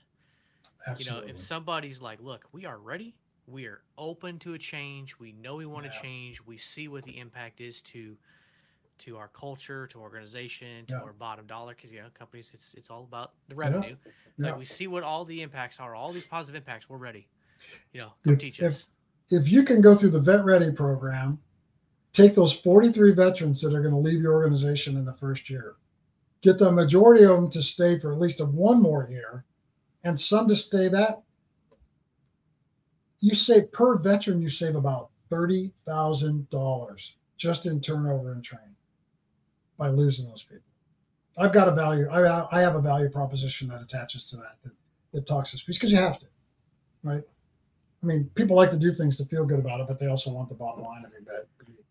Absolutely. 0.88 1.22
You 1.22 1.28
know, 1.28 1.36
if 1.36 1.42
somebody's 1.42 2.02
like, 2.02 2.22
look, 2.22 2.46
we 2.54 2.66
are 2.66 2.78
ready, 2.78 3.14
we 3.46 3.66
are 3.66 3.82
open 3.98 4.40
to 4.40 4.54
a 4.54 4.58
change, 4.58 5.20
we 5.20 5.34
know 5.34 5.58
we 5.58 5.66
want 5.66 5.86
yeah. 5.86 5.92
to 5.92 6.02
change, 6.02 6.42
we 6.46 6.56
see 6.56 6.88
what 6.88 7.04
the 7.04 7.20
impact 7.20 7.60
is 7.60 7.82
to 7.84 8.16
to 9.00 9.16
our 9.16 9.30
culture, 9.30 9.88
to 9.88 9.98
organization, 9.98 10.86
to 10.86 10.94
yeah. 10.94 11.02
our 11.02 11.14
bottom 11.14 11.46
dollar, 11.46 11.74
because 11.74 11.92
you 11.92 12.00
know, 12.00 12.08
companies 12.14 12.52
it's 12.54 12.74
it's 12.76 12.90
all 12.90 13.04
about 13.04 13.34
the 13.50 13.56
revenue. 13.56 13.98
Yeah. 14.38 14.48
Like 14.48 14.58
we 14.58 14.66
see 14.66 14.88
what 14.88 15.04
all 15.04 15.26
the 15.26 15.42
impacts 15.42 15.82
are, 15.82 15.94
all 15.94 16.14
these 16.14 16.26
positive 16.26 16.62
impacts, 16.62 16.90
we're 16.90 16.98
ready. 16.98 17.28
You 17.92 18.02
know, 18.02 18.14
if, 18.26 18.40
teach 18.40 18.62
us. 18.62 18.88
If, 19.30 19.42
if 19.42 19.52
you 19.52 19.64
can 19.64 19.82
go 19.82 19.94
through 19.94 20.12
the 20.12 20.22
vet 20.22 20.46
ready 20.46 20.72
program 20.72 21.40
take 22.20 22.36
those 22.36 22.54
43 22.54 23.14
veterans 23.14 23.62
that 23.62 23.74
are 23.74 23.82
going 23.82 23.94
to 23.94 24.00
leave 24.00 24.22
your 24.22 24.34
organization 24.34 24.98
in 24.98 25.06
the 25.06 25.14
first 25.14 25.50
year, 25.50 25.76
get 26.42 26.58
the 26.58 26.72
majority 26.72 27.24
of 27.24 27.32
them 27.32 27.50
to 27.50 27.64
stay 27.64 27.98
for 27.98 28.12
at 28.12 28.20
least 28.20 28.46
one 28.46 28.82
more 28.82 29.08
year, 29.10 29.46
and 30.04 30.20
some 30.20 30.48
to 30.48 30.56
stay 30.56 30.90
that. 30.90 31.22
You 33.22 33.36
save 33.36 33.72
per 33.72 33.98
veteran, 33.98 34.42
you 34.42 34.50
save 34.50 34.76
about 34.76 35.10
thirty 35.30 35.72
thousand 35.86 36.50
dollars 36.50 37.16
just 37.38 37.66
in 37.66 37.80
turnover 37.80 38.32
and 38.32 38.44
training 38.44 38.76
by 39.78 39.88
losing 39.90 40.30
those 40.30 40.44
people. 40.44 40.64
I've 41.38 41.54
got 41.54 41.68
a 41.68 41.76
value. 41.76 42.08
I, 42.10 42.48
I 42.52 42.62
have 42.62 42.76
a 42.76 42.82
value 42.82 43.10
proposition 43.10 43.70
that 43.70 43.82
attaches 43.82 44.26
to 44.28 44.38
that 44.38 44.56
that, 44.64 44.74
that 45.14 45.26
talks 45.26 45.52
this 45.52 45.64
piece 45.64 45.78
because 45.78 45.92
you 45.92 45.98
have 45.98 46.18
to, 46.20 46.28
right? 47.04 47.24
I 48.02 48.06
mean, 48.06 48.30
people 48.36 48.56
like 48.56 48.72
to 48.72 48.78
do 48.78 48.92
things 48.92 49.18
to 49.18 49.26
feel 49.26 49.46
good 49.46 49.60
about 49.60 49.82
it, 49.82 49.88
but 49.88 50.00
they 50.00 50.08
also 50.08 50.32
want 50.32 50.48
the 50.48 50.56
bottom 50.56 50.84
line 50.84 51.02
to 51.04 51.10
be, 51.10 51.16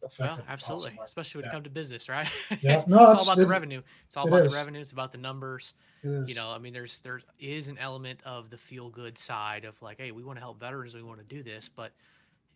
effective. 0.08 0.44
Well, 0.44 0.52
absolutely, 0.52 0.98
especially 1.04 1.38
when 1.38 1.44
yeah. 1.46 1.50
it 1.50 1.52
comes 1.52 1.64
to 1.64 1.70
business, 1.70 2.08
right? 2.08 2.28
Yeah, 2.60 2.82
no, 2.86 3.12
it's, 3.12 3.22
it's 3.22 3.28
all 3.28 3.34
about 3.34 3.42
it, 3.42 3.46
the 3.46 3.46
revenue. 3.46 3.82
It's 4.06 4.16
all 4.16 4.26
it 4.26 4.30
about 4.30 4.46
is. 4.46 4.52
the 4.52 4.58
revenue. 4.58 4.80
It's 4.80 4.92
about 4.92 5.12
the 5.12 5.18
numbers. 5.18 5.74
It 6.02 6.10
is. 6.10 6.28
You 6.28 6.34
know, 6.34 6.50
I 6.50 6.58
mean, 6.58 6.72
there's 6.72 7.00
there 7.00 7.20
is 7.38 7.68
an 7.68 7.78
element 7.78 8.20
of 8.24 8.50
the 8.50 8.56
feel 8.56 8.90
good 8.90 9.18
side 9.18 9.64
of 9.64 9.80
like, 9.82 9.98
hey, 9.98 10.10
we 10.10 10.22
want 10.24 10.36
to 10.36 10.40
help 10.40 10.60
veterans, 10.60 10.94
we 10.94 11.02
want 11.02 11.18
to 11.18 11.24
do 11.24 11.42
this, 11.42 11.68
but 11.68 11.92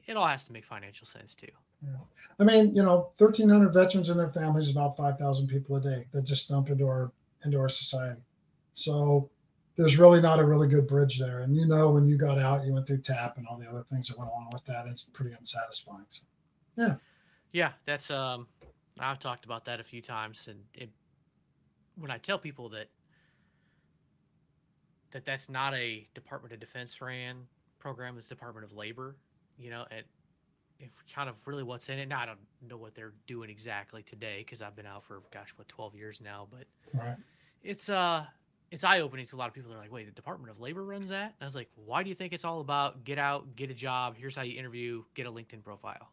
it 0.07 0.17
all 0.17 0.27
has 0.27 0.45
to 0.45 0.53
make 0.53 0.65
financial 0.65 1.07
sense 1.07 1.35
too. 1.35 1.49
Yeah. 1.85 1.97
I 2.39 2.45
mean, 2.45 2.75
you 2.75 2.83
know, 2.83 3.11
1,300 3.19 3.73
veterans 3.73 4.11
and 4.11 4.19
their 4.19 4.29
families, 4.29 4.71
about 4.71 4.97
5,000 4.97 5.49
people 5.49 5.77
a 5.77 5.81
day 5.81 6.07
that 6.13 6.23
just 6.23 6.49
dump 6.49 6.71
into 6.71 6.87
our 6.87 7.13
into 7.45 7.59
our 7.59 7.69
society. 7.69 8.21
So 8.73 9.29
there's 9.77 9.99
really 9.99 10.21
not 10.21 10.39
a 10.39 10.45
really 10.45 10.69
good 10.69 10.87
bridge 10.87 11.19
there. 11.19 11.41
And 11.41 11.57
you 11.57 11.67
know, 11.67 11.91
when 11.91 12.07
you 12.07 12.17
got 12.17 12.39
out, 12.39 12.65
you 12.65 12.73
went 12.73 12.87
through 12.87 12.99
TAP 12.99 13.37
and 13.39 13.47
all 13.47 13.59
the 13.59 13.69
other 13.69 13.83
things 13.83 14.09
that 14.09 14.19
went 14.19 14.31
along 14.31 14.51
with 14.53 14.65
that. 14.67 14.87
It's 14.87 15.05
pretty 15.05 15.35
unsatisfying. 15.35 16.07
So, 16.09 16.23
yeah. 16.77 16.95
Yeah, 17.53 17.73
that's 17.85 18.11
um, 18.11 18.47
I've 18.99 19.19
talked 19.19 19.45
about 19.45 19.67
that 19.67 19.79
a 19.79 19.85
few 19.85 20.01
times, 20.01 20.49
and 20.49 20.61
it, 20.75 20.91
when 21.97 22.11
I 22.11 22.19
tell 22.19 22.39
people 22.39 22.71
that 22.71 22.89
that 25.11 25.27
that's 25.27 25.49
not 25.49 25.75
a 25.75 26.09
Department 26.15 26.55
of 26.55 26.61
Defense 26.61 27.01
ran 27.01 27.47
program, 27.79 28.17
it's 28.17 28.29
Department 28.29 28.65
of 28.65 28.73
Labor, 28.73 29.17
you 29.59 29.71
know, 29.71 29.85
and 29.91 30.05
if 30.81 30.91
kind 31.15 31.29
of 31.29 31.37
really 31.47 31.63
what's 31.63 31.89
in 31.89 31.99
it. 31.99 32.09
Now 32.09 32.21
I 32.21 32.27
don't 32.27 32.39
know 32.69 32.77
what 32.77 32.95
they're 32.95 33.13
doing 33.27 33.51
exactly 33.51 34.03
today 34.03 34.39
because 34.39 34.63
I've 34.63 34.75
been 34.75 34.87
out 34.87 35.05
for 35.05 35.23
gosh, 35.33 35.51
what 35.57 35.69
twelve 35.69 35.95
years 35.95 36.21
now, 36.23 36.49
but 36.51 36.65
right. 36.95 37.17
it's 37.63 37.89
uh 37.89 38.25
it's 38.71 38.85
eye 38.85 39.01
opening 39.01 39.27
to 39.27 39.37
a 39.37 39.39
lot 39.39 39.49
of 39.49 39.55
people. 39.55 39.71
They're 39.71 39.79
like, 39.79 39.93
wait, 39.93 40.07
the 40.07 40.13
Department 40.13 40.51
of 40.51 40.59
Labor 40.59 40.83
runs 40.83 41.11
that? 41.11 41.25
And 41.25 41.43
I 41.43 41.45
was 41.45 41.55
like, 41.55 41.69
why 41.77 42.03
do 42.03 42.09
you 42.09 42.15
think 42.15 42.33
it's 42.33 42.47
all 42.47 42.61
about 42.61 43.05
get 43.05 43.19
out, 43.19 43.55
get 43.55 43.71
a 43.71 43.75
job? 43.75 44.17
Here's 44.17 44.35
how 44.35 44.43
you 44.43 44.59
interview, 44.59 45.05
get 45.15 45.27
a 45.27 45.31
LinkedIn 45.31 45.63
profile. 45.63 46.09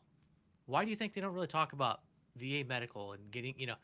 Why 0.70 0.84
do 0.84 0.90
you 0.92 0.96
think 0.96 1.14
they 1.14 1.22
don't 1.22 1.34
really 1.34 1.48
talk 1.48 1.74
about 1.74 2.02
VA 2.36 2.64
medical 2.68 3.14
and 3.14 3.32
getting, 3.32 3.56
you 3.58 3.68
know, 3.68 3.76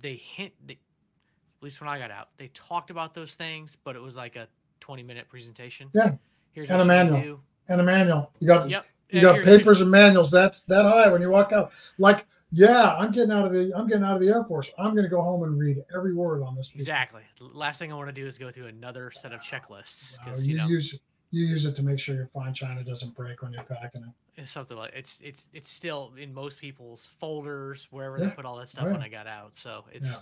they 0.00 0.14
hint, 0.14 0.52
they, 0.66 0.74
at 0.74 1.62
least 1.62 1.80
when 1.80 1.88
I 1.88 1.98
got 1.98 2.10
out, 2.10 2.28
they 2.38 2.48
talked 2.48 2.90
about 2.90 3.14
those 3.14 3.34
things, 3.34 3.76
but 3.76 3.94
it 3.94 4.02
was 4.02 4.16
like 4.16 4.34
a 4.36 4.48
20 4.80 5.02
minute 5.02 5.28
presentation. 5.28 5.90
Yeah. 5.94 6.12
Here's 6.52 6.70
And 6.70 6.80
a 6.80 6.84
manual. 6.84 7.40
And 7.68 7.80
a 7.80 7.84
manual. 7.84 8.30
You 8.40 8.48
got 8.48 8.68
Yep. 8.70 8.84
you 9.10 9.20
and 9.20 9.22
got 9.22 9.44
papers 9.44 9.80
and 9.80 9.90
manuals. 9.90 10.30
That's 10.30 10.64
that 10.64 10.84
high 10.84 11.10
when 11.10 11.22
you 11.22 11.30
walk 11.30 11.52
out. 11.52 11.74
Like, 11.98 12.26
yeah, 12.50 12.94
I'm 12.98 13.10
getting 13.10 13.32
out 13.32 13.46
of 13.46 13.52
the 13.52 13.72
I'm 13.74 13.86
getting 13.86 14.04
out 14.04 14.16
of 14.16 14.22
the 14.22 14.28
Air 14.28 14.44
Force. 14.44 14.70
I'm 14.78 14.94
gonna 14.94 15.08
go 15.08 15.22
home 15.22 15.44
and 15.44 15.58
read 15.58 15.82
every 15.94 16.14
word 16.14 16.42
on 16.42 16.54
this. 16.54 16.70
piece. 16.70 16.82
Exactly. 16.82 17.22
The 17.38 17.44
Last 17.44 17.78
thing 17.78 17.90
I 17.92 17.96
want 17.96 18.08
to 18.08 18.12
do 18.12 18.26
is 18.26 18.36
go 18.38 18.50
through 18.50 18.66
another 18.66 19.10
set 19.10 19.32
of 19.32 19.40
checklists 19.40 20.18
No, 20.26 20.34
you 20.36 20.42
you 20.52 20.56
know 20.58 20.66
use 20.66 20.98
you 21.30 21.46
use 21.46 21.64
it 21.64 21.74
to 21.76 21.82
make 21.82 21.98
sure 21.98 22.14
your 22.14 22.26
fine 22.26 22.52
china 22.54 22.84
doesn't 22.84 23.14
break 23.16 23.42
when 23.42 23.52
you're 23.52 23.64
packing 23.64 24.02
it. 24.02 24.10
Something 24.44 24.76
like 24.76 24.92
it's 24.94 25.20
it's 25.20 25.48
it's 25.52 25.70
still 25.70 26.12
in 26.18 26.34
most 26.34 26.58
people's 26.60 27.06
folders 27.18 27.86
wherever 27.90 28.18
they 28.18 28.30
put 28.30 28.44
all 28.44 28.56
that 28.56 28.62
Oh, 28.62 28.66
stuff 28.66 28.84
when. 28.92 29.02
I 29.02 29.08
got 29.08 29.26
out. 29.26 29.54
So 29.54 29.84
it's 29.92 30.08
Yeah. 30.10 30.16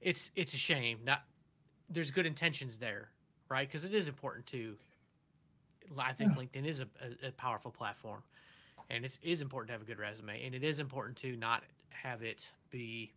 it's 0.00 0.30
it's 0.36 0.54
a 0.54 0.58
shame. 0.58 1.00
Not 1.04 1.22
there's 1.90 2.10
good 2.10 2.26
intentions 2.26 2.78
there, 2.78 3.10
right? 3.48 3.66
Because 3.66 3.84
it 3.84 3.94
is 3.94 4.08
important 4.08 4.46
to. 4.46 4.76
I 5.98 6.12
think 6.12 6.32
Yeah. 6.36 6.42
LinkedIn 6.42 6.66
is 6.66 6.80
a, 6.80 6.88
a, 7.24 7.28
a 7.28 7.32
powerful 7.32 7.70
platform, 7.70 8.22
and 8.90 9.04
it 9.04 9.18
is 9.22 9.40
important 9.40 9.68
to 9.68 9.72
have 9.72 9.82
a 9.82 9.86
good 9.86 9.98
resume, 9.98 10.44
and 10.44 10.54
it 10.54 10.62
is 10.62 10.80
important 10.80 11.16
to 11.18 11.34
not 11.36 11.64
have 11.90 12.22
it 12.22 12.52
be 12.70 13.14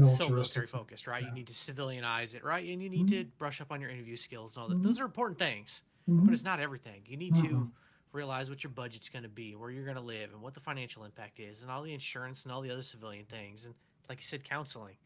so 0.00 0.28
military 0.28 0.66
focused, 0.66 1.06
right? 1.06 1.22
Yeah. 1.22 1.28
You 1.30 1.34
need 1.34 1.46
to 1.48 1.52
civilianize 1.54 2.34
it, 2.34 2.44
right? 2.44 2.68
And 2.68 2.82
you 2.82 2.88
need 2.90 3.08
to 3.08 3.24
brush 3.38 3.60
up 3.60 3.72
on 3.72 3.80
your 3.80 3.90
interview 3.90 4.16
skills 4.16 4.56
and 4.56 4.62
all 4.62 4.68
that. 4.68 4.78
Mhm. 4.78 4.82
Those 4.82 5.00
are 5.00 5.04
important 5.04 5.38
things, 5.38 5.82
Mhm. 6.08 6.24
but 6.24 6.34
it's 6.34 6.44
not 6.44 6.60
everything. 6.60 7.04
You 7.06 7.16
need 7.16 7.34
to 7.36 7.64
Mhm. 7.64 7.72
realize 8.12 8.50
what 8.50 8.64
your 8.64 8.72
budget's 8.72 9.08
going 9.08 9.24
to 9.24 9.28
be, 9.28 9.54
where 9.56 9.70
you're 9.70 9.84
going 9.84 9.96
to 9.96 10.02
live, 10.02 10.32
and 10.32 10.42
what 10.42 10.54
the 10.54 10.60
financial 10.60 11.04
impact 11.04 11.40
is, 11.40 11.62
and 11.62 11.70
all 11.70 11.82
the 11.82 11.92
insurance 11.94 12.44
and 12.44 12.52
all 12.52 12.62
the 12.62 12.70
other 12.70 12.82
civilian 12.82 13.26
things. 13.26 13.66
And 13.66 13.74
like 14.08 14.18
you 14.20 14.24
said, 14.26 14.44
counseling. 14.44 14.98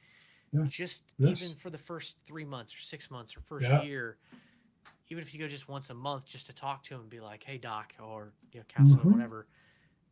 Yeah. 0.53 0.69
Just 0.69 1.15
Yes. 1.19 1.53
even 1.53 1.57
for 1.57 1.71
the 1.71 1.79
first 1.79 2.19
three 2.27 2.45
months 2.45 2.75
or 2.75 2.81
six 2.81 3.11
months 3.11 3.37
or 3.37 3.41
first 3.43 3.71
Yeah. 3.71 3.79
year, 3.79 4.19
even 5.09 5.23
if 5.23 5.35
you 5.35 5.41
go 5.41 5.49
just 5.49 5.69
once 5.69 5.91
a 5.91 5.95
month 5.95 6.25
just 6.27 6.47
to 6.47 6.55
talk 6.55 6.83
to 6.85 6.95
him 6.95 7.03
and 7.03 7.11
be 7.11 7.21
like, 7.21 7.43
hey, 7.45 7.59
doc, 7.59 7.95
or, 8.01 8.35
you 8.53 8.61
know, 8.61 8.65
counselor, 8.69 9.07
Mhm. 9.07 9.09
whatever, 9.09 9.49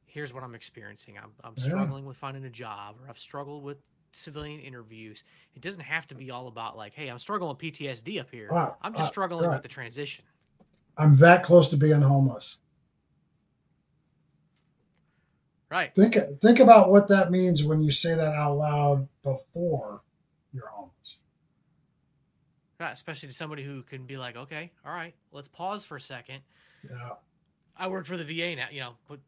here's 0.07 0.35
what 0.35 0.45
I'm 0.45 0.55
experiencing. 0.55 1.19
I'm, 1.19 1.35
I'm 1.45 1.57
Yeah. 1.57 1.93
struggling 1.97 2.07
with 2.07 2.17
finding 2.19 2.45
a 2.45 2.51
job, 2.51 3.01
or 3.01 3.09
I've 3.09 3.19
struggled 3.19 3.65
with 3.65 3.79
civilian 4.15 4.61
interviews. 4.61 5.25
It 5.55 5.63
doesn't 5.63 5.81
have 5.83 6.07
to 6.09 6.17
be 6.17 6.31
all 6.31 6.49
about 6.49 6.77
like, 6.77 6.95
hey, 6.95 7.09
I'm 7.11 7.19
struggling 7.21 7.51
with 7.51 7.59
PTSD 7.59 8.21
up 8.21 8.31
here. 8.31 8.59
Ah, 8.59 8.77
I'm 8.83 8.95
just 8.95 9.09
ah, 9.09 9.11
struggling 9.11 9.51
right. 9.51 9.53
with 9.53 9.63
the 9.63 9.69
transition. 9.69 10.27
I'm 11.01 11.15
that 11.15 11.43
close 11.43 11.71
to 11.71 11.79
being 11.79 12.03
homeless. 12.03 12.59
Right. 15.71 15.95
Think 15.95 16.17
think 16.43 16.59
about 16.59 16.91
what 16.91 17.09
that 17.09 17.31
means 17.31 17.65
when 17.65 17.83
you 17.83 17.91
say 17.91 18.15
that 18.15 18.35
out 18.35 18.57
loud 18.57 19.09
before 19.23 20.03
you're 20.53 20.67
homeless. 20.67 21.19
Right. 22.79 22.93
Especially 22.93 23.29
to 23.29 23.35
somebody 23.35 23.65
who 23.65 23.83
can 23.83 24.05
be 24.05 24.19
like, 24.19 24.37
okay, 24.37 24.73
all 24.85 24.93
right, 24.93 25.15
let's 25.33 25.49
pause 25.49 25.87
for 25.87 25.97
a 25.97 26.01
second. 26.01 26.41
Yeah. 26.83 27.15
I 27.77 27.89
work 27.89 28.05
for 28.05 28.19
the 28.19 28.25
VA 28.25 28.57
now, 28.57 28.67
you 28.71 28.81
know, 28.81 28.95
but 29.09 29.21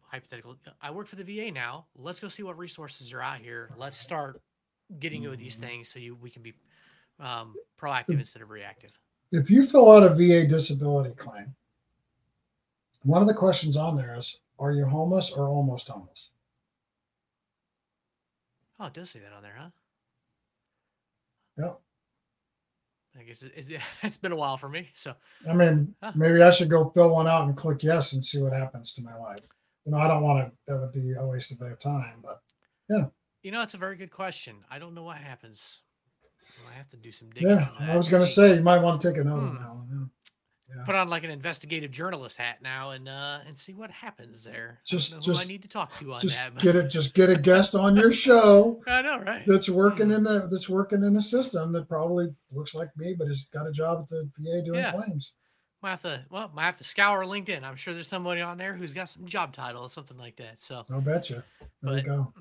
hypothetical, 0.00 0.56
I 0.80 0.92
work 0.92 1.08
for 1.08 1.16
the 1.16 1.24
VA 1.24 1.50
now. 1.50 1.86
Let's 1.94 2.20
go 2.20 2.28
see 2.28 2.42
what 2.42 2.56
resources 2.56 3.12
are 3.12 3.20
out 3.20 3.40
here. 3.40 3.70
Let's 3.76 3.98
start 3.98 4.40
getting 4.98 5.28
with 5.28 5.40
these 5.40 5.58
Mhm. 5.58 5.60
things 5.60 5.88
so 5.90 5.98
you 5.98 6.14
we 6.14 6.30
can 6.30 6.42
be 6.42 6.54
um, 7.20 7.54
proactive 7.78 8.18
instead 8.18 8.40
of 8.40 8.48
reactive. 8.50 8.98
If 9.32 9.50
you 9.50 9.64
fill 9.66 9.90
out 9.90 10.02
a 10.02 10.14
VA 10.14 10.46
disability 10.46 11.14
claim, 11.14 11.54
one 13.02 13.22
of 13.22 13.28
the 13.28 13.34
questions 13.34 13.76
on 13.76 13.96
there 13.96 14.14
is 14.16 14.38
Are 14.58 14.72
you 14.72 14.84
homeless 14.84 15.32
or 15.32 15.48
almost 15.48 15.88
homeless? 15.88 16.30
Oh, 18.78 18.86
it 18.86 18.94
does 18.94 19.10
say 19.10 19.20
that 19.20 19.32
on 19.32 19.42
there, 19.42 19.56
huh? 19.58 19.68
Yep. 21.56 21.80
I 23.18 23.22
guess 23.24 23.42
it, 23.42 23.52
it, 23.56 23.80
it's 24.02 24.16
been 24.16 24.32
a 24.32 24.36
while 24.36 24.56
for 24.56 24.68
me. 24.68 24.90
So, 24.94 25.14
I 25.48 25.54
mean, 25.54 25.94
Huh. 26.02 26.12
maybe 26.14 26.42
I 26.42 26.50
should 26.50 26.70
go 26.70 26.90
fill 26.90 27.12
one 27.14 27.26
out 27.26 27.46
and 27.46 27.56
click 27.56 27.82
yes 27.82 28.12
and 28.12 28.24
see 28.24 28.40
what 28.40 28.52
happens 28.52 28.94
to 28.94 29.02
my 29.02 29.16
life. 29.16 29.46
You 29.84 29.92
know, 29.92 29.98
I 29.98 30.08
don't 30.08 30.22
want 30.22 30.46
to, 30.46 30.52
that 30.66 30.80
would 30.80 30.92
be 30.92 31.12
a 31.12 31.26
waste 31.26 31.52
of 31.52 31.58
their 31.58 31.76
time, 31.76 32.20
but 32.22 32.40
yeah. 32.88 33.06
you 33.42 33.50
know, 33.50 33.62
it's 33.62 33.74
a 33.74 33.78
very 33.78 33.96
good 33.96 34.10
question. 34.10 34.58
I 34.70 34.78
don't 34.78 34.94
know 34.94 35.02
what 35.02 35.16
happens. 35.18 35.82
I 36.70 36.74
have 36.76 36.88
to 36.90 36.96
do 36.96 37.12
some 37.12 37.30
digging. 37.30 37.50
yeah, 37.50 37.68
I 37.80 37.96
was 37.96 38.08
going 38.08 38.22
to 38.22 38.26
say 38.26 38.54
you 38.56 38.62
might 38.62 38.80
want 38.82 39.00
to 39.00 39.08
take 39.08 39.18
a 39.20 39.24
note 39.24 39.38
Hmm. 39.40 39.54
that. 39.56 40.08
Yeah. 40.74 40.84
put 40.84 40.94
on 40.94 41.10
like 41.10 41.22
an 41.22 41.28
investigative 41.28 41.90
journalist 41.90 42.38
hat 42.38 42.62
now 42.62 42.92
and 42.92 43.06
uh 43.06 43.40
and 43.46 43.54
see 43.54 43.74
what 43.74 43.90
happens 43.90 44.42
there. 44.42 44.78
I 44.80 44.82
Just- 44.86 45.12
who 45.12 45.20
just- 45.20 45.44
I 45.44 45.48
need 45.48 45.60
to 45.62 45.68
talk 45.68 45.92
to 45.98 46.14
on 46.14 46.18
Just 46.20 46.38
that. 46.38 46.54
but- 46.54 46.62
get 46.62 46.76
it, 46.76 46.88
just 46.88 47.12
get 47.14 47.28
a 47.28 47.36
guest 47.36 47.74
on 47.74 47.94
your 47.94 48.10
show 48.10 48.80
I 48.86 49.02
know, 49.02 49.18
right? 49.18 49.42
that's 49.46 49.68
working 49.68 50.06
Hmm. 50.06 50.12
in 50.12 50.22
the 50.24 50.48
that's 50.50 50.70
working 50.70 51.04
in 51.04 51.12
the 51.12 51.20
system 51.20 51.72
that 51.74 51.88
probably 51.90 52.34
looks 52.50 52.74
like 52.74 52.88
me, 52.96 53.14
but 53.18 53.28
has 53.28 53.44
got 53.52 53.66
a 53.66 53.70
job 53.72 53.98
at 54.00 54.08
the 54.08 54.30
VA 54.38 54.62
doing 54.64 54.78
Yeah. 54.78 54.92
claims. 54.92 55.34
Might 55.82 55.90
have 55.90 56.02
to 56.02 56.24
well, 56.30 56.50
might 56.54 56.64
have 56.64 56.78
to 56.78 56.84
scour 56.84 57.22
LinkedIn. 57.24 57.64
I'm 57.64 57.76
sure 57.76 57.92
there's 57.92 58.08
somebody 58.08 58.40
on 58.40 58.56
there 58.56 58.74
who's 58.74 58.94
got 58.94 59.10
some 59.10 59.26
job 59.26 59.52
title 59.52 59.82
or 59.82 59.90
something 59.90 60.16
like 60.16 60.36
that. 60.36 60.58
So 60.62 60.86
I'll 60.90 61.02
bet 61.02 61.28
you. 61.28 61.42
There 61.82 61.98
you 61.98 62.02
go. 62.02 62.32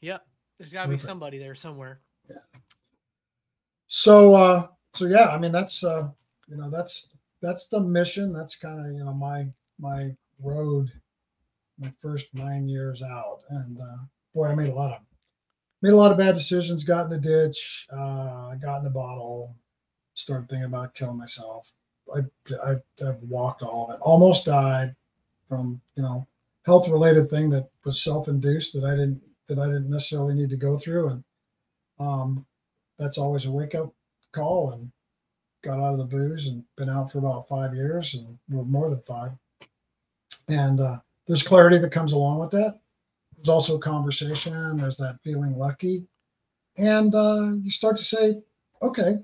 yep. 0.00 0.26
There's 0.58 0.72
gotta 0.72 0.88
be 0.88 0.98
somebody 0.98 1.38
there 1.38 1.54
somewhere. 1.54 2.00
So 3.86 4.34
uh 4.34 4.66
so 4.92 5.06
yeah, 5.06 5.28
I 5.28 5.38
mean 5.38 5.52
that's 5.52 5.84
uh 5.84 6.08
you 6.48 6.56
know 6.56 6.70
that's 6.70 7.08
that's 7.42 7.68
the 7.68 7.80
mission. 7.80 8.32
That's 8.32 8.56
kind 8.56 8.80
of 8.80 8.92
you 8.92 9.04
know 9.04 9.14
my 9.14 9.46
my 9.78 10.14
road, 10.42 10.90
my 11.78 11.92
first 12.00 12.34
nine 12.34 12.68
years 12.68 13.02
out. 13.02 13.40
And 13.50 13.80
uh 13.80 13.98
boy, 14.34 14.48
I 14.48 14.54
made 14.54 14.70
a 14.70 14.74
lot 14.74 14.92
of 14.92 14.98
made 15.82 15.92
a 15.92 15.96
lot 15.96 16.12
of 16.12 16.18
bad 16.18 16.34
decisions, 16.34 16.84
got 16.84 17.04
in 17.04 17.10
the 17.10 17.18
ditch, 17.18 17.86
uh 17.92 18.54
got 18.56 18.78
in 18.78 18.84
the 18.84 18.90
bottle, 18.90 19.54
started 20.14 20.48
thinking 20.48 20.66
about 20.66 20.94
killing 20.94 21.18
myself. 21.18 21.72
I 22.14 22.20
I 22.64 22.76
I've 23.06 23.22
walked 23.22 23.62
all 23.62 23.88
of 23.88 23.94
it. 23.94 24.00
Almost 24.00 24.46
died 24.46 24.94
from, 25.46 25.80
you 25.96 26.02
know, 26.02 26.26
health 26.64 26.88
related 26.88 27.28
thing 27.28 27.50
that 27.50 27.68
was 27.84 28.02
self-induced 28.02 28.72
that 28.74 28.84
I 28.84 28.90
didn't 28.96 29.22
that 29.48 29.58
I 29.60 29.66
didn't 29.66 29.90
necessarily 29.90 30.34
need 30.34 30.50
to 30.50 30.56
go 30.56 30.76
through. 30.76 31.08
And 31.08 31.24
um 32.00 32.46
that's 32.98 33.18
always 33.18 33.46
a 33.46 33.50
wake 33.50 33.74
up 33.74 33.92
call 34.32 34.72
and 34.72 34.90
got 35.62 35.78
out 35.78 35.92
of 35.92 35.98
the 35.98 36.04
booze 36.04 36.48
and 36.48 36.62
been 36.76 36.90
out 36.90 37.10
for 37.10 37.18
about 37.18 37.48
five 37.48 37.74
years 37.74 38.14
and 38.14 38.38
well, 38.48 38.64
more 38.64 38.90
than 38.90 39.00
five. 39.00 39.32
And 40.48 40.80
uh, 40.80 40.98
there's 41.26 41.42
clarity 41.42 41.78
that 41.78 41.90
comes 41.90 42.12
along 42.12 42.38
with 42.38 42.50
that. 42.52 42.78
There's 43.34 43.48
also 43.48 43.78
conversation. 43.78 44.76
There's 44.76 44.98
that 44.98 45.18
feeling 45.24 45.56
lucky. 45.56 46.06
And 46.78 47.14
uh, 47.14 47.52
you 47.62 47.70
start 47.70 47.96
to 47.96 48.04
say, 48.04 48.40
okay, 48.82 49.16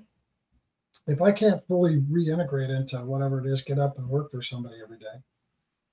if 1.07 1.21
I 1.21 1.31
can't 1.31 1.61
fully 1.63 1.97
reintegrate 1.97 2.69
into 2.69 2.97
whatever 2.97 3.39
it 3.39 3.49
is, 3.49 3.61
get 3.61 3.79
up 3.79 3.97
and 3.97 4.07
work 4.07 4.31
for 4.31 4.41
somebody 4.41 4.77
every 4.83 4.97
day, 4.97 5.21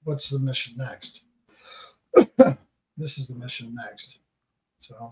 what's 0.05 0.31
the 0.31 0.38
mission 0.38 0.75
next? 0.77 1.25
this 2.97 3.19
is 3.19 3.29
the 3.29 3.35
mission 3.35 3.75
next. 3.75 4.21
So, 4.79 5.11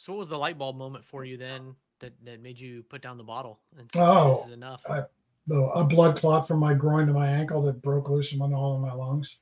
So 0.00 0.14
what 0.14 0.20
was 0.20 0.28
the 0.30 0.38
light 0.38 0.56
bulb 0.56 0.78
moment 0.78 1.04
for 1.04 1.26
you 1.26 1.36
then 1.36 1.74
that, 1.98 2.14
that 2.24 2.40
made 2.40 2.58
you 2.58 2.82
put 2.84 3.02
down 3.02 3.18
the 3.18 3.22
bottle 3.22 3.60
and 3.76 3.92
say, 3.92 4.00
Oh, 4.02 4.36
this 4.36 4.46
is 4.46 4.50
enough? 4.52 4.82
I- 4.88 5.02
the 5.46 5.56
a 5.74 5.84
blood 5.84 6.16
clot 6.16 6.46
from 6.48 6.58
my 6.58 6.72
groin 6.72 7.06
to 7.06 7.12
my 7.12 7.26
ankle 7.28 7.60
that 7.62 7.82
broke 7.82 8.08
loose 8.08 8.30
and 8.32 8.40
went 8.40 8.54
all 8.54 8.76
in 8.76 8.80
my 8.82 8.92
lungs. 8.92 9.38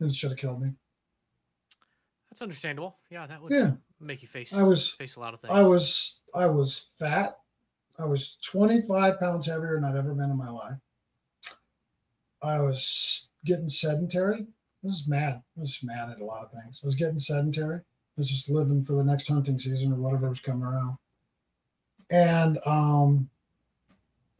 And 0.00 0.10
it 0.10 0.14
should 0.16 0.30
have 0.30 0.38
killed 0.38 0.60
me. 0.62 0.72
That's 2.30 2.42
understandable. 2.42 2.96
Yeah, 3.10 3.26
that 3.28 3.40
would 3.40 3.52
Yeah. 3.52 3.72
make 4.00 4.22
you 4.22 4.28
face 4.28 4.52
I 4.54 4.64
was- 4.64 4.90
face 4.90 5.14
a 5.16 5.20
lot 5.20 5.34
of 5.34 5.40
things. 5.40 5.52
I 5.52 5.62
was 5.62 6.20
I 6.34 6.46
was 6.46 6.88
fat. 6.98 7.38
I 7.98 8.06
was 8.06 8.36
25 8.36 9.20
pounds 9.20 9.46
heavier 9.46 9.74
than 9.74 9.84
I'd 9.84 9.96
ever 9.96 10.14
been 10.14 10.30
in 10.30 10.36
my 10.36 10.50
life. 10.50 10.78
I 12.42 12.60
was 12.60 13.30
getting 13.44 13.68
sedentary. 13.68 14.40
I 14.40 14.46
was 14.82 15.06
mad. 15.06 15.42
I 15.56 15.60
was 15.60 15.78
mad 15.84 16.10
at 16.10 16.20
a 16.20 16.24
lot 16.24 16.44
of 16.44 16.50
things. 16.52 16.80
I 16.82 16.86
was 16.86 16.94
getting 16.96 17.18
sedentary. 17.20 17.82
Was 18.16 18.30
just 18.30 18.50
living 18.50 18.82
for 18.82 18.94
the 18.94 19.04
next 19.04 19.28
hunting 19.28 19.58
season 19.58 19.92
or 19.92 19.96
whatever 19.96 20.28
was 20.28 20.40
coming 20.40 20.64
around. 20.64 20.98
And 22.10 22.58
um 22.66 23.30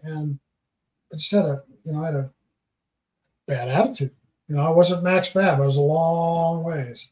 and 0.03 0.39
I 1.13 1.17
just 1.17 1.33
had 1.33 1.45
a 1.45 1.63
you 1.85 1.93
know, 1.93 2.03
I 2.03 2.07
had 2.07 2.15
a 2.15 2.31
bad 3.47 3.69
attitude. 3.69 4.15
You 4.49 4.57
know, 4.57 4.63
I 4.63 4.71
wasn't 4.71 5.03
max 5.03 5.29
fab. 5.29 5.61
I 5.61 5.65
was 5.65 5.79
a 5.79 5.81
long 5.81 6.65
ways 6.65 7.11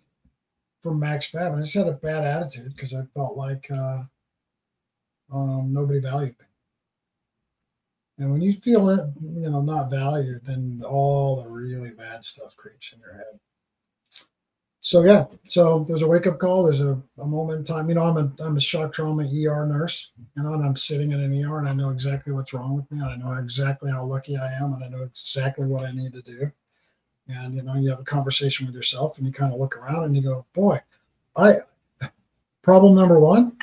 from 0.80 1.00
max 1.00 1.26
fab. 1.28 1.52
And 1.52 1.56
I 1.56 1.62
just 1.62 1.74
had 1.74 1.88
a 1.88 1.92
bad 1.92 2.24
attitude 2.24 2.74
because 2.74 2.94
I 2.94 3.02
felt 3.14 3.36
like 3.36 3.70
uh 3.70 4.02
um, 5.32 5.72
nobody 5.72 6.00
valued 6.00 6.36
me. 6.38 6.46
And 8.18 8.30
when 8.30 8.42
you 8.42 8.52
feel 8.52 8.88
it, 8.90 9.00
you 9.20 9.48
know, 9.48 9.62
not 9.62 9.90
valued, 9.90 10.44
then 10.44 10.82
all 10.86 11.42
the 11.42 11.48
really 11.48 11.90
bad 11.90 12.22
stuff 12.22 12.54
creeps 12.56 12.92
in 12.92 13.00
your 13.00 13.14
head. 13.14 13.40
So 14.80 15.02
yeah, 15.04 15.26
so 15.44 15.84
there's 15.84 16.00
a 16.02 16.08
wake 16.08 16.26
up 16.26 16.38
call. 16.38 16.64
There's 16.64 16.80
a, 16.80 17.00
a 17.18 17.26
moment 17.26 17.58
in 17.58 17.64
time. 17.64 17.88
You 17.88 17.94
know, 17.94 18.04
I'm 18.04 18.16
a 18.16 18.32
I'm 18.42 18.56
a 18.56 18.60
shock 18.60 18.92
trauma 18.92 19.24
ER 19.24 19.66
nurse. 19.66 20.12
You 20.36 20.42
know, 20.42 20.54
and 20.54 20.64
I'm 20.64 20.76
sitting 20.76 21.10
in 21.12 21.20
an 21.20 21.44
ER, 21.44 21.58
and 21.58 21.68
I 21.68 21.74
know 21.74 21.90
exactly 21.90 22.32
what's 22.32 22.54
wrong 22.54 22.76
with 22.76 22.90
me, 22.90 22.98
and 22.98 23.10
I 23.10 23.16
know 23.16 23.38
exactly 23.38 23.90
how 23.90 24.04
lucky 24.04 24.38
I 24.38 24.52
am, 24.54 24.72
and 24.72 24.82
I 24.82 24.88
know 24.88 25.02
exactly 25.02 25.66
what 25.66 25.84
I 25.84 25.92
need 25.92 26.14
to 26.14 26.22
do. 26.22 26.50
And 27.28 27.54
you 27.54 27.62
know, 27.62 27.74
you 27.74 27.90
have 27.90 28.00
a 28.00 28.04
conversation 28.04 28.66
with 28.66 28.74
yourself, 28.74 29.18
and 29.18 29.26
you 29.26 29.32
kind 29.32 29.52
of 29.52 29.60
look 29.60 29.76
around, 29.76 30.04
and 30.04 30.16
you 30.16 30.22
go, 30.22 30.46
"Boy, 30.54 30.78
I." 31.36 31.56
Problem 32.62 32.94
number 32.94 33.18
one, 33.18 33.56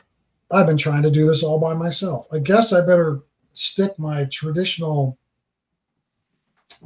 I've 0.51 0.65
been 0.65 0.77
trying 0.77 1.03
to 1.03 1.11
do 1.11 1.27
this 1.27 1.43
all 1.43 1.59
by 1.59 1.75
myself. 1.75 2.27
I 2.33 2.39
guess 2.39 2.73
I 2.73 2.81
better 2.81 3.21
stick 3.53 3.97
my 3.99 4.25
traditional 4.25 5.17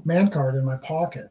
man 0.03 0.29
card 0.29 0.55
in 0.55 0.65
my 0.65 0.75
pocket 0.77 1.29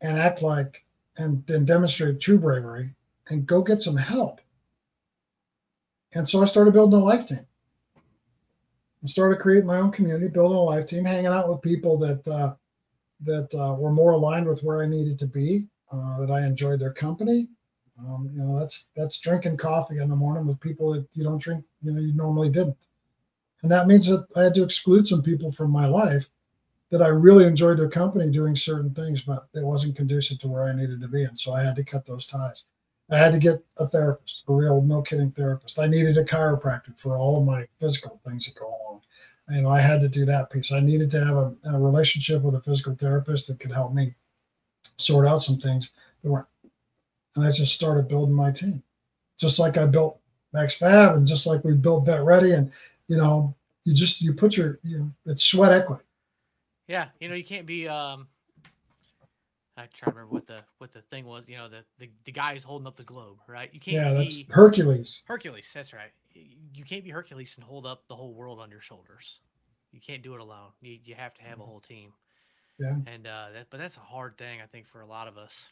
and 0.00 0.16
act 0.16 0.42
like 0.42 0.84
and 1.18 1.46
then 1.46 1.64
demonstrate 1.64 2.20
true 2.20 2.38
bravery 2.38 2.94
and 3.28 3.46
go 3.46 3.62
get 3.62 3.80
some 3.80 3.96
help. 3.96 4.40
And 6.14 6.28
so 6.28 6.42
I 6.42 6.46
started 6.46 6.74
building 6.74 7.00
a 7.00 7.04
life 7.04 7.26
team. 7.26 7.46
I 7.96 9.06
started 9.06 9.40
creating 9.40 9.66
my 9.66 9.78
own 9.78 9.90
community, 9.90 10.28
building 10.28 10.58
a 10.58 10.62
life 10.62 10.86
team, 10.86 11.04
hanging 11.04 11.26
out 11.26 11.48
with 11.48 11.62
people 11.62 11.98
that 11.98 12.26
uh, 12.28 12.54
that 13.24 13.54
uh, 13.54 13.74
were 13.74 13.92
more 13.92 14.12
aligned 14.12 14.46
with 14.46 14.62
where 14.62 14.82
I 14.82 14.86
needed 14.86 15.18
to 15.20 15.26
be, 15.26 15.68
uh, 15.92 16.20
that 16.20 16.30
I 16.30 16.44
enjoyed 16.44 16.80
their 16.80 16.92
company. 16.92 17.48
Um, 17.98 18.30
you 18.32 18.42
know, 18.42 18.58
that's 18.58 18.90
that's 18.96 19.20
drinking 19.20 19.56
coffee 19.56 19.98
in 19.98 20.08
the 20.08 20.16
morning 20.16 20.46
with 20.46 20.60
people 20.60 20.92
that 20.92 21.06
you 21.14 21.24
don't 21.24 21.40
drink, 21.40 21.64
you 21.82 21.92
know, 21.92 22.00
you 22.00 22.14
normally 22.14 22.50
didn't. 22.50 22.76
And 23.62 23.70
that 23.70 23.86
means 23.86 24.06
that 24.08 24.26
I 24.36 24.44
had 24.44 24.54
to 24.54 24.64
exclude 24.64 25.06
some 25.06 25.22
people 25.22 25.50
from 25.50 25.70
my 25.70 25.86
life 25.86 26.28
that 26.92 27.02
I 27.02 27.08
really 27.08 27.46
enjoyed 27.46 27.78
their 27.78 27.88
company 27.88 28.28
doing 28.30 28.54
certain 28.54 28.92
things, 28.92 29.22
but 29.22 29.48
it 29.54 29.64
wasn't 29.64 29.96
conducive 29.96 30.38
to 30.40 30.48
where 30.48 30.64
I 30.64 30.74
needed 30.74 31.00
to 31.00 31.08
be. 31.08 31.24
And 31.24 31.36
so 31.36 31.54
I 31.54 31.62
had 31.62 31.74
to 31.76 31.84
cut 31.84 32.04
those 32.04 32.26
ties. 32.26 32.66
I 33.10 33.16
had 33.16 33.32
to 33.32 33.38
get 33.38 33.64
a 33.78 33.86
therapist, 33.86 34.44
a 34.46 34.52
real 34.52 34.82
no 34.82 35.00
kidding 35.00 35.30
therapist. 35.30 35.78
I 35.78 35.86
needed 35.86 36.18
a 36.18 36.24
chiropractor 36.24 36.96
for 36.98 37.16
all 37.16 37.38
of 37.38 37.46
my 37.46 37.66
physical 37.80 38.20
things 38.26 38.44
that 38.44 38.60
go 38.60 38.66
along. 38.66 39.00
You 39.48 39.62
know, 39.62 39.70
I 39.70 39.80
had 39.80 40.02
to 40.02 40.08
do 40.08 40.26
that 40.26 40.50
piece. 40.50 40.70
I 40.70 40.80
needed 40.80 41.10
to 41.12 41.24
have 41.24 41.34
a, 41.34 41.54
a 41.72 41.80
relationship 41.80 42.42
with 42.42 42.54
a 42.54 42.60
physical 42.60 42.94
therapist 42.94 43.48
that 43.48 43.58
could 43.58 43.72
help 43.72 43.94
me 43.94 44.14
sort 44.98 45.26
out 45.26 45.38
some 45.38 45.56
things 45.56 45.90
that 46.22 46.30
weren't. 46.30 46.46
And 47.36 47.44
I 47.44 47.50
just 47.50 47.74
started 47.74 48.06
building 48.06 48.36
my 48.36 48.50
team, 48.50 48.82
just 49.38 49.58
like 49.58 49.78
I 49.78 49.86
built 49.86 50.20
Max 50.52 50.76
Fab, 50.76 51.16
and 51.16 51.26
just 51.26 51.46
like 51.46 51.64
we 51.64 51.74
built 51.74 52.04
Vet 52.04 52.22
Ready, 52.22 52.52
and 52.52 52.70
you 53.08 53.16
know, 53.16 53.54
you 53.84 53.94
just 53.94 54.20
you 54.20 54.34
put 54.34 54.58
your 54.58 54.78
you 54.84 54.98
know, 54.98 55.10
it's 55.24 55.42
sweat 55.42 55.72
equity 55.72 56.04
yeah, 56.92 57.08
you 57.20 57.28
know, 57.28 57.34
you 57.34 57.44
can't 57.44 57.66
be 57.66 57.88
um 57.88 58.28
I 59.76 59.86
try 59.86 60.08
to 60.08 60.14
remember 60.14 60.32
what 60.32 60.46
the 60.46 60.64
what 60.78 60.92
the 60.92 61.02
thing 61.02 61.26
was, 61.26 61.48
you 61.48 61.56
know, 61.56 61.68
the 61.68 61.84
the, 61.98 62.10
the 62.24 62.32
guy 62.32 62.52
who's 62.52 62.64
holding 62.64 62.86
up 62.86 62.96
the 62.96 63.04
globe, 63.04 63.38
right? 63.48 63.72
You 63.72 63.80
can't 63.80 64.02
Yeah, 64.02 64.12
be 64.12 64.18
that's 64.18 64.44
Hercules. 64.50 65.22
Hercules, 65.26 65.70
that's 65.74 65.92
right. 65.94 66.12
You 66.34 66.84
can't 66.84 67.04
be 67.04 67.10
Hercules 67.10 67.56
and 67.56 67.64
hold 67.64 67.86
up 67.86 68.08
the 68.08 68.16
whole 68.16 68.34
world 68.34 68.60
on 68.60 68.70
your 68.70 68.80
shoulders. 68.80 69.40
You 69.92 70.00
can't 70.00 70.22
do 70.22 70.34
it 70.34 70.40
alone. 70.40 70.72
You 70.82 70.98
you 71.04 71.14
have 71.14 71.34
to 71.36 71.42
have 71.42 71.60
a 71.60 71.64
whole 71.64 71.80
team. 71.80 72.12
Yeah. 72.78 72.98
And 73.06 73.26
uh 73.26 73.48
that 73.54 73.70
but 73.70 73.78
that's 73.78 73.96
a 73.98 74.00
hard 74.00 74.38
thing 74.38 74.60
I 74.62 74.66
think 74.66 74.86
for 74.86 75.00
a 75.00 75.06
lot 75.06 75.28
of 75.28 75.38
us. 75.38 75.70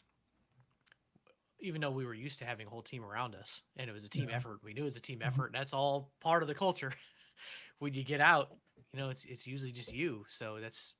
Even 1.59 1.81
though 1.81 1.91
we 1.91 2.05
were 2.05 2.15
used 2.15 2.39
to 2.39 2.45
having 2.45 2.67
a 2.67 2.69
whole 2.71 2.83
team 2.83 3.03
around 3.05 3.35
us 3.35 3.63
and 3.77 3.89
it 3.89 3.93
was 3.93 4.05
a 4.05 4.09
team 4.09 4.29
Yeah. 4.29 4.35
effort. 4.35 4.59
We 4.63 4.73
knew 4.73 4.81
it 4.81 4.85
was 4.85 4.97
a 4.97 5.01
team 5.01 5.21
Mhm. 5.23 5.27
effort. 5.27 5.51
That's 5.53 5.73
all 5.73 6.11
part 6.21 6.43
of 6.43 6.47
the 6.49 6.55
culture. 6.55 6.91
when 7.79 7.93
you 7.93 8.03
get 8.03 8.21
out, 8.21 8.51
you 8.93 8.99
know, 8.99 9.09
it's 9.09 9.25
it's 9.25 9.47
usually 9.47 9.71
just 9.71 9.91
you. 9.93 10.25
So 10.27 10.59
that's 10.59 10.95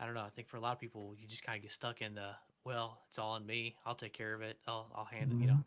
I 0.00 0.06
don't 0.06 0.14
know. 0.14 0.22
I 0.22 0.30
think 0.30 0.48
for 0.48 0.56
a 0.56 0.60
lot 0.60 0.72
of 0.72 0.80
people, 0.80 1.14
you 1.18 1.28
just 1.28 1.44
kind 1.44 1.56
of 1.56 1.62
get 1.62 1.72
stuck 1.72 2.02
in 2.02 2.14
the 2.14 2.30
well, 2.64 3.00
it's 3.08 3.18
all 3.18 3.32
on 3.32 3.44
me. 3.46 3.74
I'll 3.84 3.94
take 3.94 4.12
care 4.12 4.34
of 4.34 4.42
it. 4.42 4.58
I'll 4.66 4.90
I'll 4.94 5.04
handle 5.04 5.38
you 5.38 5.46
know. 5.46 5.52
Mm-hmm. 5.54 5.62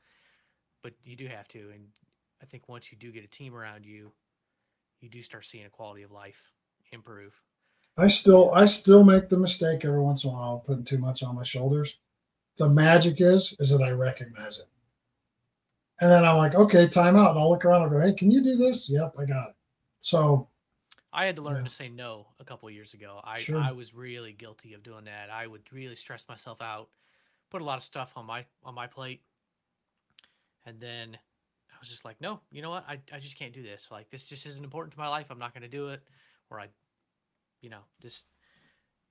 But 0.84 0.94
you 1.04 1.16
do 1.16 1.28
have 1.28 1.48
to, 1.50 1.60
and 1.74 1.88
I 2.42 2.46
think 2.46 2.70
once 2.70 2.92
you 2.92 2.98
do 2.98 3.12
get 3.12 3.24
a 3.24 3.28
team 3.28 3.56
around 3.56 3.86
you, 3.86 4.12
you 5.02 5.10
do 5.10 5.22
start 5.22 5.46
seeing 5.46 5.66
a 5.66 5.70
quality 5.70 6.04
of 6.04 6.12
life 6.12 6.52
improve. 6.92 7.42
I 7.98 8.08
still 8.08 8.52
I 8.54 8.66
still 8.66 9.04
make 9.04 9.30
the 9.30 9.38
mistake 9.38 9.86
every 9.86 10.02
once 10.02 10.24
in 10.24 10.30
a 10.30 10.34
while 10.34 10.64
putting 10.66 10.84
too 10.84 10.98
much 10.98 11.24
on 11.24 11.36
my 11.36 11.44
shoulders. 11.44 11.98
The 12.58 12.70
magic 12.70 13.20
is 13.20 13.56
is 13.60 13.72
that 13.72 13.84
I 13.84 13.92
recognize 13.92 14.60
it. 14.60 14.68
And 16.02 16.12
then 16.12 16.26
I'm 16.26 16.38
like, 16.38 16.56
okay, 16.56 16.88
time 16.88 17.16
out. 17.16 17.32
And 17.32 17.40
I'll 17.40 17.50
look 17.50 17.64
around 17.64 17.84
and 17.84 17.92
go, 17.92 18.02
hey, 18.02 18.14
can 18.14 18.30
you 18.30 18.42
do 18.44 18.58
this? 18.58 18.90
Yep, 18.90 19.16
I 19.18 19.24
got 19.24 19.50
it. 19.50 19.56
So 20.00 20.50
I 21.16 21.26
had 21.26 21.38
to 21.38 21.42
learn 21.42 21.64
Yeah. 21.64 21.64
to 21.66 21.72
say 21.72 21.90
no 21.90 22.36
a 22.40 22.46
couple 22.46 22.68
of 22.70 22.76
years 22.76 22.94
ago. 22.94 23.22
I 23.24 23.46
Sure. 23.46 23.62
I 23.62 23.72
was 23.74 23.94
really 23.96 24.34
guilty 24.34 24.74
of 24.74 24.84
doing 24.84 25.06
that. 25.06 25.30
I 25.32 25.48
would 25.48 25.72
really 25.74 25.96
stress 25.96 26.28
myself 26.30 26.62
out, 26.62 26.92
put 27.52 27.62
a 27.62 27.66
lot 27.66 27.78
of 27.78 27.84
stuff 27.84 28.18
on 28.18 28.26
my 28.28 28.48
on 28.64 28.76
my 28.76 28.88
plate, 28.88 29.26
and 30.66 30.80
then 30.80 31.18
I 31.72 31.76
was 31.80 31.90
just 31.90 32.06
like, 32.06 32.22
no, 32.22 32.42
you 32.52 32.62
know 32.62 32.70
what? 32.70 32.86
I 32.88 33.02
I 33.12 33.20
just 33.20 33.38
can't 33.38 33.54
do 33.54 33.64
this. 33.64 33.92
Like 33.92 34.10
this 34.10 34.26
just 34.26 34.46
isn't 34.46 34.64
important 34.64 34.94
to 34.94 35.00
my 35.00 35.08
life. 35.08 35.28
I'm 35.30 35.40
not 35.40 35.54
going 35.54 35.64
to 35.64 35.68
do 35.70 35.90
it, 35.90 36.04
or 36.50 36.60
I, 36.60 36.70
you 37.62 37.70
know, 37.70 37.82
just 38.02 38.28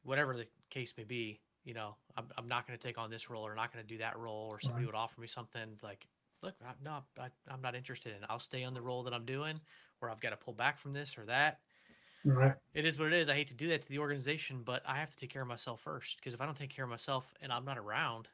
whatever 0.02 0.36
the 0.36 0.48
case 0.70 0.94
may 0.98 1.04
be. 1.04 1.42
You 1.64 1.74
know, 1.74 1.96
I'm 2.16 2.28
I'm 2.38 2.48
not 2.48 2.66
going 2.66 2.78
to 2.78 2.88
take 2.88 2.98
on 2.98 3.10
this 3.10 3.30
role 3.30 3.44
or 3.46 3.54
not 3.54 3.72
going 3.72 3.84
to 3.86 3.88
do 3.94 3.98
that 3.98 4.18
role, 4.18 4.48
or 4.50 4.60
somebody 4.60 4.86
Right. 4.86 4.86
would 4.86 4.96
offer 4.96 5.20
me 5.20 5.28
something 5.28 5.78
like. 5.82 6.08
Look, 6.42 6.56
I, 6.64 6.74
no, 6.82 7.04
I, 7.18 7.30
I'm 7.48 7.62
not 7.62 7.74
interested 7.74 8.14
in. 8.16 8.22
it. 8.22 8.26
I'll 8.30 8.38
stay 8.38 8.64
on 8.64 8.74
the 8.74 8.82
role 8.82 9.04
that 9.04 9.14
I'm 9.14 9.24
doing, 9.26 9.60
or 10.00 10.10
I've 10.10 10.20
got 10.20 10.30
to 10.30 10.36
pull 10.36 10.54
back 10.54 10.78
from 10.78 10.92
this 10.92 11.18
or 11.18 11.26
that 11.26 11.60
right. 12.24 12.56
it 12.74 12.84
is 12.84 12.98
what 12.98 13.08
it 13.08 13.14
is. 13.14 13.28
I 13.28 13.34
hate 13.34 13.48
to 13.48 13.54
do 13.54 13.68
that 13.68 13.82
to 13.82 13.88
the 13.88 13.98
organization, 14.00 14.62
but 14.64 14.82
I 14.86 14.96
have 14.98 15.10
to 15.10 15.16
take 15.16 15.30
care 15.30 15.42
of 15.42 15.48
myself 15.48 15.80
first. 15.82 16.18
Because 16.18 16.34
if 16.34 16.40
I 16.40 16.46
don't 16.46 16.56
take 16.56 16.70
care 16.70 16.84
of 16.84 16.90
myself 16.90 17.32
and 17.40 17.52
I'm 17.52 17.64
not 17.64 17.78
around, 17.78 18.28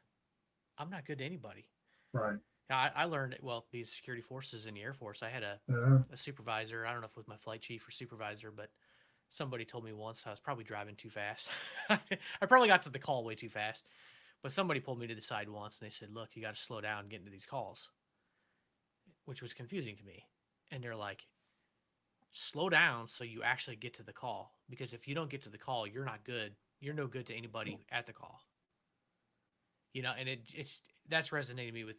I'm 0.79 0.91
not 0.91 1.07
good 1.07 1.19
to 1.19 1.25
anybody. 1.25 1.71
Right. 2.13 2.41
I, 2.71 2.91
I 2.95 3.05
learned 3.05 3.39
well 3.43 3.67
being 3.71 3.85
security 3.85 4.23
forces 4.23 4.67
in 4.67 4.75
the 4.75 4.83
Air 4.83 4.95
Force. 4.95 5.23
I 5.23 5.29
had 5.29 5.43
a, 5.43 5.61
Yeah. 5.69 6.05
a 6.11 6.17
supervisor. 6.17 6.87
I 6.87 6.93
don't 6.93 7.01
know 7.01 7.07
if 7.07 7.13
it 7.13 7.17
was 7.17 7.29
my 7.29 7.37
flight 7.37 7.63
chief 7.63 7.87
or 7.87 7.91
supervisor, 7.91 8.51
but 8.51 8.71
somebody 9.31 9.65
told 9.65 9.85
me 9.85 9.93
once 9.93 10.27
I 10.27 10.31
was 10.31 10.41
probably 10.41 10.65
driving 10.65 10.97
too 10.97 11.11
fast. 11.11 11.51
I 11.91 12.47
probably 12.49 12.69
got 12.69 12.83
to 12.85 12.91
the 12.91 12.99
call 12.99 13.25
way 13.25 13.35
too 13.35 13.49
fast. 13.49 13.89
But 14.43 14.53
somebody 14.53 14.81
pulled 14.81 15.01
me 15.01 15.07
to 15.09 15.15
the 15.15 15.21
side 15.23 15.49
once 15.51 15.81
and 15.81 15.87
they 15.87 15.91
said, 15.93 16.11
"Look, 16.13 16.37
you 16.37 16.43
got 16.43 16.57
to 16.57 16.63
slow 16.63 16.81
down 16.81 17.01
and 17.01 17.11
get 17.11 17.21
into 17.21 17.31
these 17.33 17.47
calls," 17.47 17.91
which 19.25 19.43
was 19.43 19.55
confusing 19.55 19.97
to 19.97 20.05
me. 20.05 20.25
And 20.71 20.83
they're 20.83 20.97
like, 20.97 21.29
slow 22.33 22.69
down 22.69 23.07
so 23.07 23.25
you 23.25 23.43
actually 23.43 23.77
get 23.77 23.93
to 23.95 24.03
the 24.03 24.13
call 24.13 24.55
because 24.69 24.93
if 24.93 25.09
you 25.09 25.15
don't 25.15 25.31
get 25.31 25.43
to 25.43 25.49
the 25.49 25.59
call 25.59 25.87
you're 25.87 26.05
not 26.05 26.23
good 26.25 26.53
you're 26.81 26.95
no 26.95 27.07
good 27.07 27.27
to 27.27 27.35
anybody 27.35 27.79
at 27.91 28.07
the 28.07 28.13
call 28.13 28.41
you 29.93 30.03
know 30.03 30.13
and 30.19 30.29
it 30.29 30.41
it's 30.55 30.83
that's 31.09 31.31
resonated 31.31 31.73
me 31.73 31.85
with 31.85 31.97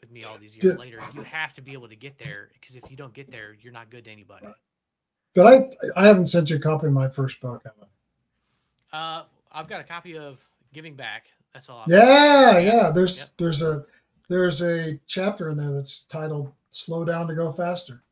with 0.00 0.10
me 0.10 0.24
all 0.24 0.36
these 0.38 0.56
years 0.56 0.72
Did- 0.74 0.78
later 0.80 0.98
you 1.14 1.22
have 1.22 1.52
to 1.54 1.60
be 1.62 1.72
able 1.74 1.88
to 1.88 1.96
get 1.96 2.18
there 2.18 2.50
because 2.54 2.76
if 2.76 2.90
you 2.90 2.96
don't 2.96 3.12
get 3.12 3.30
there 3.30 3.54
you're 3.60 3.72
not 3.72 3.90
good 3.90 4.04
to 4.06 4.10
anybody 4.10 4.46
But 5.34 5.46
I 5.46 6.00
I 6.00 6.06
haven't 6.06 6.26
sent 6.26 6.48
you 6.50 6.56
a 6.56 6.58
copy 6.60 6.86
of 6.86 6.92
my 6.92 7.08
first 7.08 7.40
book. 7.40 7.62
have 7.64 7.74
I? 8.92 8.96
uh 8.96 9.22
i've 9.52 9.68
got 9.68 9.80
a 9.80 9.84
copy 9.84 10.16
of 10.16 10.42
giving 10.72 10.94
back 10.96 11.26
that's 11.52 11.68
all 11.68 11.80
I've 11.82 11.88
Yeah, 11.88 12.56
yeah. 12.58 12.90
There's 12.90 13.18
Yep. 13.18 13.28
there's 13.36 13.60
a 13.62 13.84
there's 14.30 14.62
a 14.62 14.98
chapter 15.06 15.50
in 15.50 15.58
there 15.58 15.70
that's 15.70 16.06
titled 16.06 16.50
"Slow 16.70 17.04
Down 17.04 17.28
to 17.28 17.34
Go 17.34 17.52
Faster." 17.52 18.02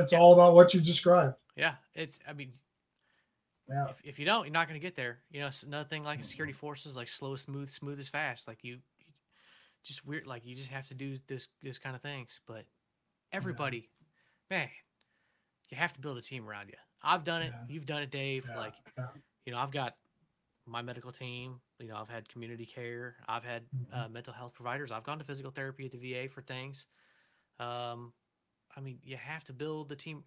It's 0.00 0.12
Yeah. 0.12 0.18
all 0.20 0.32
about 0.34 0.54
what 0.54 0.72
you 0.74 0.80
described. 0.80 1.36
yeah 1.56 1.74
it's 1.94 2.18
i 2.28 2.32
mean 2.32 2.52
Yeah. 3.68 3.88
if, 3.88 4.00
if 4.04 4.18
you 4.18 4.26
don't 4.26 4.44
you're 4.44 4.52
not 4.52 4.68
going 4.68 4.78
to 4.80 4.84
get 4.86 4.94
there. 4.94 5.18
You 5.30 5.40
know 5.40 5.46
it's 5.48 5.62
another 5.64 5.88
thing 5.88 6.04
like 6.04 6.24
security 6.24 6.52
forces 6.52 6.96
like 6.96 7.08
slow 7.08 7.34
smooth 7.36 7.70
smooth 7.70 7.98
is 7.98 8.08
fast. 8.08 8.46
Like 8.46 8.62
you, 8.62 8.74
you 8.74 9.06
just 9.82 10.06
weird 10.06 10.26
like 10.26 10.44
you 10.46 10.54
just 10.54 10.68
have 10.70 10.86
to 10.88 10.94
do 10.94 11.18
this 11.26 11.48
this 11.62 11.78
kind 11.78 11.96
of 11.96 12.02
things. 12.02 12.40
But 12.46 12.64
everybody 13.32 13.88
man 14.50 14.68
you 15.70 15.76
have 15.76 15.92
to 15.94 16.00
build 16.00 16.16
a 16.16 16.22
team 16.22 16.48
around 16.48 16.68
you. 16.68 16.76
I've 17.02 17.24
done 17.24 17.42
it. 17.42 17.52
Yeah. 17.52 17.64
you've 17.74 17.86
done 17.86 18.02
it 18.02 18.10
dave. 18.10 18.46
Yeah, 18.48 18.56
like 18.56 18.74
yeah. 18.96 19.06
you 19.46 19.52
know 19.52 19.58
i've 19.58 19.72
got 19.72 19.96
my 20.66 20.82
medical 20.82 21.10
team. 21.12 21.60
You 21.80 21.88
know 21.88 21.96
i've 21.96 22.08
had 22.08 22.28
community 22.28 22.66
care. 22.66 23.16
I've 23.28 23.44
had 23.44 23.62
Mhm. 23.74 23.96
uh, 24.04 24.08
mental 24.08 24.32
health 24.32 24.54
providers. 24.54 24.92
I've 24.92 25.02
gone 25.04 25.18
to 25.18 25.24
physical 25.24 25.50
therapy 25.50 25.86
at 25.86 25.92
the 25.92 25.98
va 25.98 26.28
for 26.28 26.42
things. 26.42 26.86
Um 27.58 28.12
i 28.76 28.80
mean 28.80 28.98
you 29.02 29.16
have 29.16 29.44
to 29.44 29.52
build 29.52 29.88
the 29.88 29.96
team. 29.96 30.24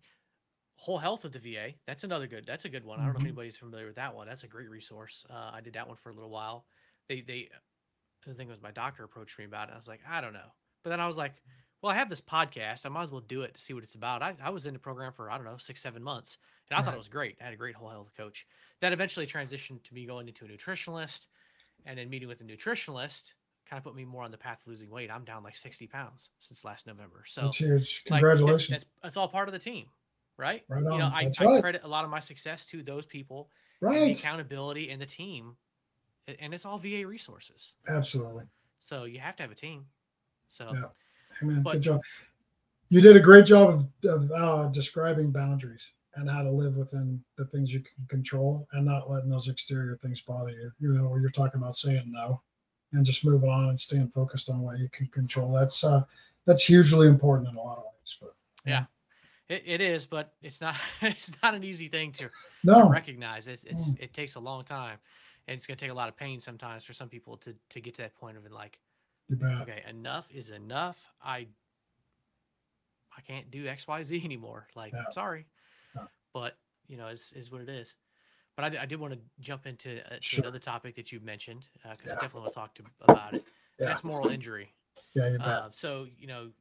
Whole 0.77 0.97
health 0.97 1.25
at 1.25 1.33
the 1.33 1.39
va 1.39 1.73
that's 1.85 2.05
another 2.05 2.25
good 2.27 2.45
that's 2.45 2.65
a 2.65 2.69
good 2.69 2.85
one. 2.85 2.99
I 2.99 3.03
don't 3.03 3.13
know 3.13 3.17
if 3.17 3.23
Mhm. 3.23 3.25
anybody's 3.25 3.57
familiar 3.57 3.85
with 3.85 3.97
that 3.97 4.15
one. 4.15 4.27
That's 4.27 4.43
a 4.45 4.47
great 4.47 4.69
resource. 4.69 5.25
Uh, 5.29 5.51
i 5.53 5.61
did 5.61 5.73
that 5.73 5.87
one 5.87 5.97
for 5.97 6.09
a 6.09 6.13
little 6.13 6.29
while. 6.29 6.67
They 7.09 7.21
they 7.21 7.49
the 8.25 8.33
thing 8.33 8.47
was 8.49 8.61
my 8.61 8.71
doctor 8.71 9.03
approached 9.03 9.39
me 9.39 9.45
about 9.45 9.69
it 9.69 9.73
i 9.73 9.77
was 9.77 9.87
like 9.87 10.01
i 10.07 10.21
don't 10.21 10.33
know. 10.33 10.53
But 10.83 10.91
then 10.91 10.99
i 11.01 11.07
was 11.07 11.17
like 11.17 11.41
well 11.81 11.91
i 11.91 11.95
have 11.95 12.09
this 12.09 12.21
podcast. 12.21 12.85
I 12.85 12.89
might 12.89 13.03
as 13.03 13.11
well 13.11 13.21
do 13.21 13.41
it 13.41 13.55
to 13.55 13.61
see 13.61 13.73
what 13.73 13.83
it's 13.83 13.95
about. 13.95 14.21
I, 14.23 14.35
I 14.41 14.51
was 14.51 14.65
in 14.65 14.73
the 14.73 14.79
program 14.79 15.13
for 15.13 15.29
i 15.31 15.35
don't 15.37 15.45
know 15.45 15.57
six 15.57 15.81
seven 15.81 16.01
months 16.03 16.37
and 16.69 16.79
i 16.79 16.81
thought 16.81 16.93
it 16.93 16.97
was 16.97 17.09
great. 17.09 17.37
I 17.41 17.45
had 17.45 17.53
a 17.53 17.57
great 17.57 17.75
whole 17.75 17.89
health 17.89 18.13
coach. 18.15 18.47
That 18.81 18.93
eventually 18.93 19.25
transitioned 19.25 19.83
to 19.83 19.93
me 19.93 20.05
going 20.05 20.27
into 20.29 20.45
a 20.45 20.47
nutritionalist 20.47 21.27
and 21.85 21.97
then 21.99 22.09
meeting 22.09 22.29
with 22.29 22.41
a 22.41 22.45
nutritionalist 22.45 23.33
kind 23.69 23.77
of 23.77 23.83
put 23.83 23.95
me 23.95 24.03
more 24.05 24.23
on 24.23 24.31
the 24.31 24.37
path 24.37 24.61
of 24.61 24.67
losing 24.67 24.89
weight 24.89 25.11
i'm 25.11 25.23
down 25.25 25.43
like 25.43 25.55
60 25.55 25.87
pounds 25.87 26.31
since 26.39 26.65
last 26.65 26.87
november 26.87 27.23
so 27.25 27.41
That's 27.41 27.57
huge. 27.57 28.03
like, 28.09 28.21
Congratulations. 28.21 28.69
that's 28.69 28.85
that's 29.03 29.17
all 29.17 29.27
part 29.27 29.47
of 29.47 29.53
the 29.53 29.59
team 29.59 29.85
right 30.37 30.63
Right 30.69 30.79
you 30.81 30.85
know 30.97 31.05
on. 31.05 31.13
I, 31.13 31.23
That's 31.25 31.41
I 31.41 31.45
right. 31.45 31.61
credit 31.61 31.81
a 31.83 31.87
lot 31.87 32.03
of 32.05 32.09
my 32.09 32.19
success 32.19 32.65
to 32.67 32.81
those 32.81 33.05
people 33.05 33.49
and 33.81 33.91
the 33.95 33.99
right. 33.99 34.19
accountability 34.19 34.89
and 34.89 35.01
the 35.01 35.05
team 35.05 35.55
and 36.39 36.53
it's 36.53 36.65
all 36.65 36.77
va 36.77 37.05
resources 37.07 37.73
Absolutely. 37.87 38.45
So 38.79 39.03
you 39.05 39.19
have 39.19 39.35
to 39.37 39.43
have 39.43 39.51
a 39.51 39.55
team. 39.55 39.85
So, 40.47 40.71
Yeah. 40.73 41.59
But- 41.63 41.73
Good 41.73 41.81
job. 41.81 42.01
You 42.89 43.01
did 43.01 43.15
a 43.15 43.19
great 43.19 43.45
job 43.45 43.69
of, 43.69 43.87
of 44.09 44.31
uh, 44.31 44.67
describing 44.69 45.31
boundaries 45.31 45.91
and 46.15 46.29
how 46.29 46.41
to 46.43 46.49
live 46.49 46.75
within 46.75 47.21
the 47.37 47.45
things 47.45 47.73
you 47.73 47.81
can 47.81 48.05
control 48.07 48.67
and 48.73 48.85
not 48.85 49.09
letting 49.09 49.29
those 49.29 49.47
exterior 49.47 49.95
things 50.01 50.21
bother 50.21 50.51
you. 50.51 50.71
You 50.79 50.93
know, 50.93 51.15
you're 51.17 51.29
talking 51.29 51.59
about 51.61 51.75
saying 51.75 52.03
no 52.07 52.41
and 52.93 53.05
just 53.05 53.25
moving 53.25 53.49
on 53.49 53.69
and 53.69 53.79
staying 53.79 54.07
focused 54.09 54.49
on 54.49 54.61
what 54.61 54.79
you 54.79 54.89
can 54.89 55.07
control. 55.07 55.51
That's 55.51 55.83
uh, 55.83 56.03
that's 56.45 56.65
hugely 56.65 57.07
important 57.07 57.49
in 57.49 57.55
a 57.55 57.61
lot 57.61 57.77
of 57.77 57.83
ways. 57.83 58.17
But 58.19 58.35
yeah, 58.65 58.85
it, 59.47 59.63
it 59.65 59.81
is, 59.81 60.05
but 60.05 60.33
it's 60.41 60.61
not 60.61 60.75
it's 61.01 61.31
not 61.43 61.53
an 61.53 61.63
easy 61.63 61.87
thing 61.87 62.11
to, 62.13 62.29
to 62.85 62.89
recognize. 62.89 63.47
It's 63.47 63.63
it's 63.63 63.93
it 63.99 64.13
takes 64.13 64.35
a 64.35 64.39
long 64.39 64.63
time, 64.63 64.97
and 65.47 65.55
it's 65.55 65.65
gonna 65.65 65.77
take 65.77 65.91
a 65.91 65.93
lot 65.93 66.09
of 66.09 66.17
pain 66.17 66.39
sometimes 66.39 66.85
for 66.85 66.93
some 66.93 67.09
people 67.09 67.37
to 67.37 67.55
to 67.69 67.81
get 67.81 67.95
to 67.95 68.01
that 68.03 68.15
point 68.15 68.37
of 68.37 68.49
like, 68.51 68.79
okay, 69.61 69.83
enough 69.87 70.29
is 70.31 70.49
enough. 70.49 71.11
I 71.23 71.47
I 73.15 73.21
can't 73.21 73.51
do 73.51 73.67
X 73.67 73.87
Y 73.87 74.03
Z 74.03 74.21
anymore. 74.25 74.67
Like, 74.75 74.93
Yeah. 74.93 75.03
sorry, 75.11 75.45
Yeah. 75.95 76.05
but 76.33 76.57
you 76.87 76.97
know, 76.97 77.07
is 77.07 77.33
is 77.35 77.51
what 77.51 77.61
it 77.61 77.69
is. 77.69 77.97
But 78.55 78.75
I 78.77 78.85
did 78.85 78.99
want 78.99 79.13
to 79.13 79.19
jump 79.39 79.65
into 79.67 80.05
uh, 80.05 80.15
to 80.15 80.21
Sure. 80.21 80.43
another 80.43 80.59
topic 80.59 80.95
that 80.95 81.11
you 81.13 81.21
mentioned 81.21 81.65
because 81.81 82.11
I 82.11 82.15
Yeah. 82.15 82.19
definitely 82.19 82.41
want 82.41 82.53
to 82.53 82.59
talk 82.59 82.75
to 82.75 82.83
about 83.01 83.33
it. 83.35 83.45
Yeah. 83.79 83.85
That's 83.87 84.03
moral 84.03 84.27
injury. 84.27 84.73
Yeah, 85.15 85.29
you. 85.29 85.37
Uh, 85.39 85.69
so 85.71 86.07
you 86.17 86.27
know, 86.27 86.51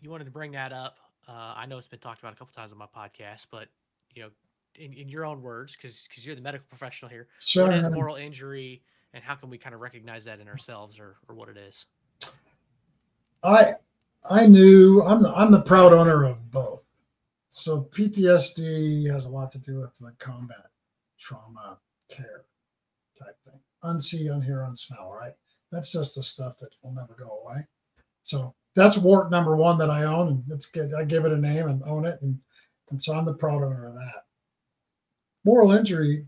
you 0.00 0.10
wanted 0.10 0.24
to 0.24 0.30
bring 0.30 0.52
that 0.52 0.72
up. 0.72 0.96
Uh, 1.28 1.54
I 1.56 1.66
know 1.66 1.78
it's 1.78 1.88
been 1.88 1.98
talked 1.98 2.20
about 2.20 2.32
a 2.32 2.36
couple 2.36 2.54
times 2.54 2.72
on 2.72 2.78
my 2.78 2.86
podcast, 2.86 3.46
but 3.50 3.68
you 4.14 4.22
know, 4.22 4.30
in, 4.76 4.92
in 4.92 5.08
your 5.08 5.24
own 5.26 5.42
words, 5.42 5.76
because 5.76 6.06
because 6.08 6.24
you're 6.24 6.34
the 6.34 6.40
medical 6.42 6.66
professional 6.68 7.10
here, 7.10 7.28
sure. 7.40 7.66
what 7.66 7.74
is 7.74 7.88
moral 7.90 8.16
injury, 8.16 8.82
and 9.12 9.22
how 9.22 9.34
can 9.34 9.50
we 9.50 9.58
kind 9.58 9.74
of 9.74 9.80
recognize 9.80 10.24
that 10.24 10.40
in 10.40 10.48
ourselves 10.48 10.98
or 10.98 11.16
or 11.28 11.34
what 11.34 11.48
it 11.48 11.56
is? 11.56 11.86
I 13.42 13.74
I 14.28 14.46
knew 14.46 15.02
I'm 15.02 15.22
the 15.22 15.32
I'm 15.34 15.52
the 15.52 15.60
proud 15.62 15.92
owner 15.92 16.24
of 16.24 16.50
both. 16.50 16.86
So 17.56 17.82
PTSD 17.92 19.08
has 19.12 19.26
a 19.26 19.30
lot 19.30 19.48
to 19.52 19.60
do 19.60 19.78
with 19.78 19.94
the 19.94 20.12
combat 20.18 20.66
trauma 21.20 21.78
care 22.10 22.46
type 23.16 23.36
thing. 23.44 23.60
Unsee, 23.84 24.26
unhear, 24.26 24.68
unsmell, 24.68 25.12
right? 25.12 25.34
That's 25.70 25.92
just 25.92 26.16
the 26.16 26.22
stuff 26.24 26.56
that 26.56 26.70
will 26.82 26.92
never 26.92 27.14
go 27.16 27.42
away. 27.44 27.60
So 28.24 28.56
that's 28.74 28.98
wart 28.98 29.30
number 29.30 29.56
one 29.56 29.78
that 29.78 29.88
I 29.88 30.02
own, 30.02 30.28
and 30.28 30.42
it's 30.50 30.66
good. 30.66 30.92
I 30.98 31.04
give 31.04 31.26
it 31.26 31.32
a 31.32 31.36
name 31.36 31.68
and 31.68 31.80
own 31.84 32.06
it, 32.06 32.20
and 32.22 32.40
and 32.90 33.00
so 33.00 33.14
I'm 33.14 33.24
the 33.24 33.34
proud 33.34 33.62
owner 33.62 33.86
of 33.86 33.94
that. 33.94 34.24
Moral 35.44 35.70
injury 35.70 36.26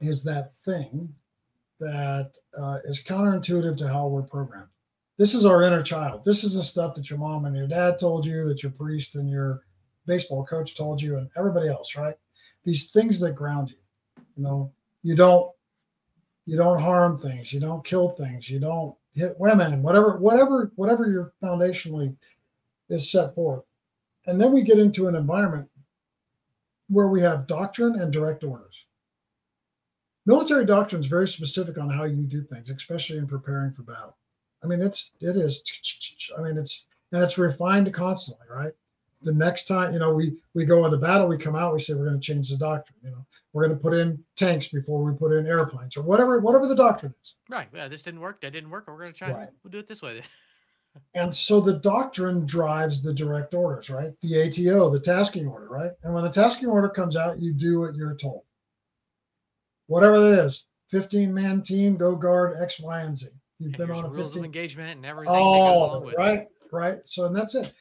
is 0.00 0.22
that 0.22 0.54
thing 0.54 1.12
that 1.80 2.38
uh, 2.56 2.78
is 2.84 3.02
counterintuitive 3.02 3.76
to 3.78 3.88
how 3.88 4.06
we're 4.06 4.22
programmed 4.22 4.70
this 5.16 5.34
is 5.34 5.44
our 5.44 5.62
inner 5.62 5.82
child. 5.82 6.24
This 6.24 6.42
is 6.42 6.56
the 6.56 6.62
stuff 6.62 6.94
that 6.94 7.08
your 7.08 7.18
mom 7.18 7.44
and 7.44 7.56
your 7.56 7.68
dad 7.68 7.98
told 7.98 8.26
you, 8.26 8.44
that 8.48 8.62
your 8.62 8.72
priest 8.72 9.14
and 9.14 9.30
your 9.30 9.62
baseball 10.06 10.44
coach 10.44 10.76
told 10.76 11.00
you, 11.00 11.16
and 11.16 11.30
everybody 11.36 11.68
else, 11.68 11.96
right? 11.96 12.16
These 12.64 12.90
things 12.90 13.20
that 13.20 13.34
ground 13.34 13.70
you. 13.70 13.76
You 14.36 14.42
know, 14.42 14.72
you 15.02 15.14
don't 15.14 15.50
you 16.46 16.56
don't 16.56 16.80
harm 16.80 17.18
things, 17.18 17.52
you 17.52 17.60
don't 17.60 17.84
kill 17.84 18.10
things, 18.10 18.50
you 18.50 18.58
don't 18.58 18.96
hit 19.14 19.34
women, 19.38 19.82
whatever, 19.82 20.18
whatever, 20.18 20.72
whatever 20.76 21.06
your 21.06 21.32
foundationally 21.42 22.14
is 22.90 23.10
set 23.10 23.34
forth. 23.34 23.64
And 24.26 24.40
then 24.40 24.52
we 24.52 24.62
get 24.62 24.78
into 24.78 25.06
an 25.06 25.14
environment 25.14 25.68
where 26.88 27.08
we 27.08 27.20
have 27.22 27.46
doctrine 27.46 27.98
and 27.98 28.12
direct 28.12 28.44
orders. 28.44 28.86
Military 30.26 30.64
doctrine 30.64 31.00
is 31.00 31.06
very 31.06 31.28
specific 31.28 31.78
on 31.78 31.90
how 31.90 32.04
you 32.04 32.22
do 32.24 32.42
things, 32.42 32.70
especially 32.70 33.18
in 33.18 33.26
preparing 33.26 33.72
for 33.72 33.82
battle. 33.82 34.16
I 34.62 34.66
mean, 34.66 34.80
it's 34.80 35.12
it 35.20 35.36
is. 35.36 35.62
I 36.36 36.40
mean, 36.40 36.56
it's 36.56 36.86
and 37.12 37.22
it's 37.22 37.36
refined 37.36 37.92
constantly, 37.92 38.46
right? 38.50 38.72
The 39.24 39.34
next 39.34 39.64
time, 39.64 39.92
you 39.92 39.98
know, 39.98 40.12
we 40.14 40.36
we 40.54 40.64
go 40.64 40.84
into 40.84 40.96
battle, 40.98 41.26
we 41.26 41.36
come 41.36 41.56
out, 41.56 41.72
we 41.72 41.80
say 41.80 41.94
we're 41.94 42.04
going 42.04 42.20
to 42.20 42.26
change 42.32 42.50
the 42.50 42.56
doctrine. 42.56 42.98
You 43.02 43.10
know, 43.10 43.26
we're 43.52 43.66
going 43.66 43.76
to 43.76 43.82
put 43.82 43.94
in 43.94 44.22
tanks 44.36 44.68
before 44.68 45.02
we 45.02 45.16
put 45.16 45.32
in 45.32 45.46
airplanes 45.46 45.96
or 45.96 46.02
whatever 46.02 46.38
whatever 46.40 46.66
the 46.66 46.76
doctrine 46.76 47.14
is. 47.22 47.36
Right. 47.48 47.68
Yeah, 47.74 47.88
this 47.88 48.02
didn't 48.02 48.20
work. 48.20 48.40
That 48.42 48.52
didn't 48.52 48.70
work. 48.70 48.86
We're 48.86 49.00
gonna 49.00 49.12
try. 49.14 49.32
Right. 49.32 49.48
We'll 49.62 49.70
do 49.70 49.78
it 49.78 49.86
this 49.88 50.02
way. 50.02 50.22
And 51.16 51.34
so 51.34 51.58
the 51.60 51.80
doctrine 51.80 52.46
drives 52.46 53.02
the 53.02 53.12
direct 53.12 53.52
orders, 53.52 53.90
right? 53.90 54.12
The 54.22 54.42
ATO, 54.42 54.90
the 54.90 55.00
tasking 55.00 55.48
order, 55.48 55.66
right? 55.68 55.90
And 56.04 56.14
when 56.14 56.22
the 56.22 56.30
tasking 56.30 56.68
order 56.68 56.88
comes 56.88 57.16
out, 57.16 57.40
you 57.40 57.52
do 57.52 57.80
what 57.80 57.96
you're 57.96 58.14
told. 58.14 58.42
Whatever 59.88 60.20
that 60.20 60.44
is, 60.44 60.66
15 60.90 61.34
man 61.34 61.62
team, 61.62 61.96
go 61.96 62.14
guard 62.14 62.54
X, 62.62 62.78
Y, 62.78 63.00
and 63.00 63.18
Z. 63.18 63.26
You've 63.58 63.74
And 63.74 63.76
been 63.78 63.90
on 63.90 64.04
a 64.04 64.08
rules 64.08 64.34
15 64.34 64.38
of 64.40 64.44
engagement 64.44 64.96
and 64.96 65.06
everything. 65.06 65.32
that 65.34 65.38
goes 65.40 65.46
all 65.46 65.90
along 65.90 66.04
with 66.04 66.14
it, 66.14 66.16
it. 66.16 66.20
right 66.20 66.48
right 66.72 66.98
so 67.04 67.24
and 67.26 67.36
that's 67.36 67.54
it 67.54 67.72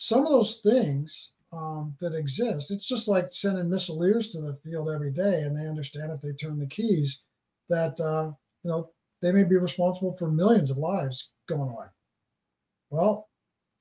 some 0.00 0.24
of 0.24 0.32
those 0.32 0.56
things 0.56 1.32
um, 1.52 1.94
that 2.00 2.14
exist 2.14 2.70
it's 2.70 2.86
just 2.86 3.06
like 3.06 3.26
sending 3.30 3.66
missileers 3.66 4.32
to 4.32 4.40
the 4.40 4.56
field 4.64 4.88
every 4.88 5.10
day 5.10 5.42
and 5.42 5.54
they 5.54 5.68
understand 5.68 6.10
if 6.10 6.22
they 6.22 6.32
turn 6.32 6.58
the 6.58 6.66
keys 6.66 7.20
that 7.68 8.00
uh, 8.00 8.32
you 8.62 8.70
know 8.70 8.90
they 9.20 9.30
may 9.30 9.44
be 9.44 9.58
responsible 9.58 10.14
for 10.14 10.30
millions 10.30 10.70
of 10.70 10.78
lives 10.78 11.32
going 11.46 11.68
away. 11.68 11.84
Well 12.88 13.28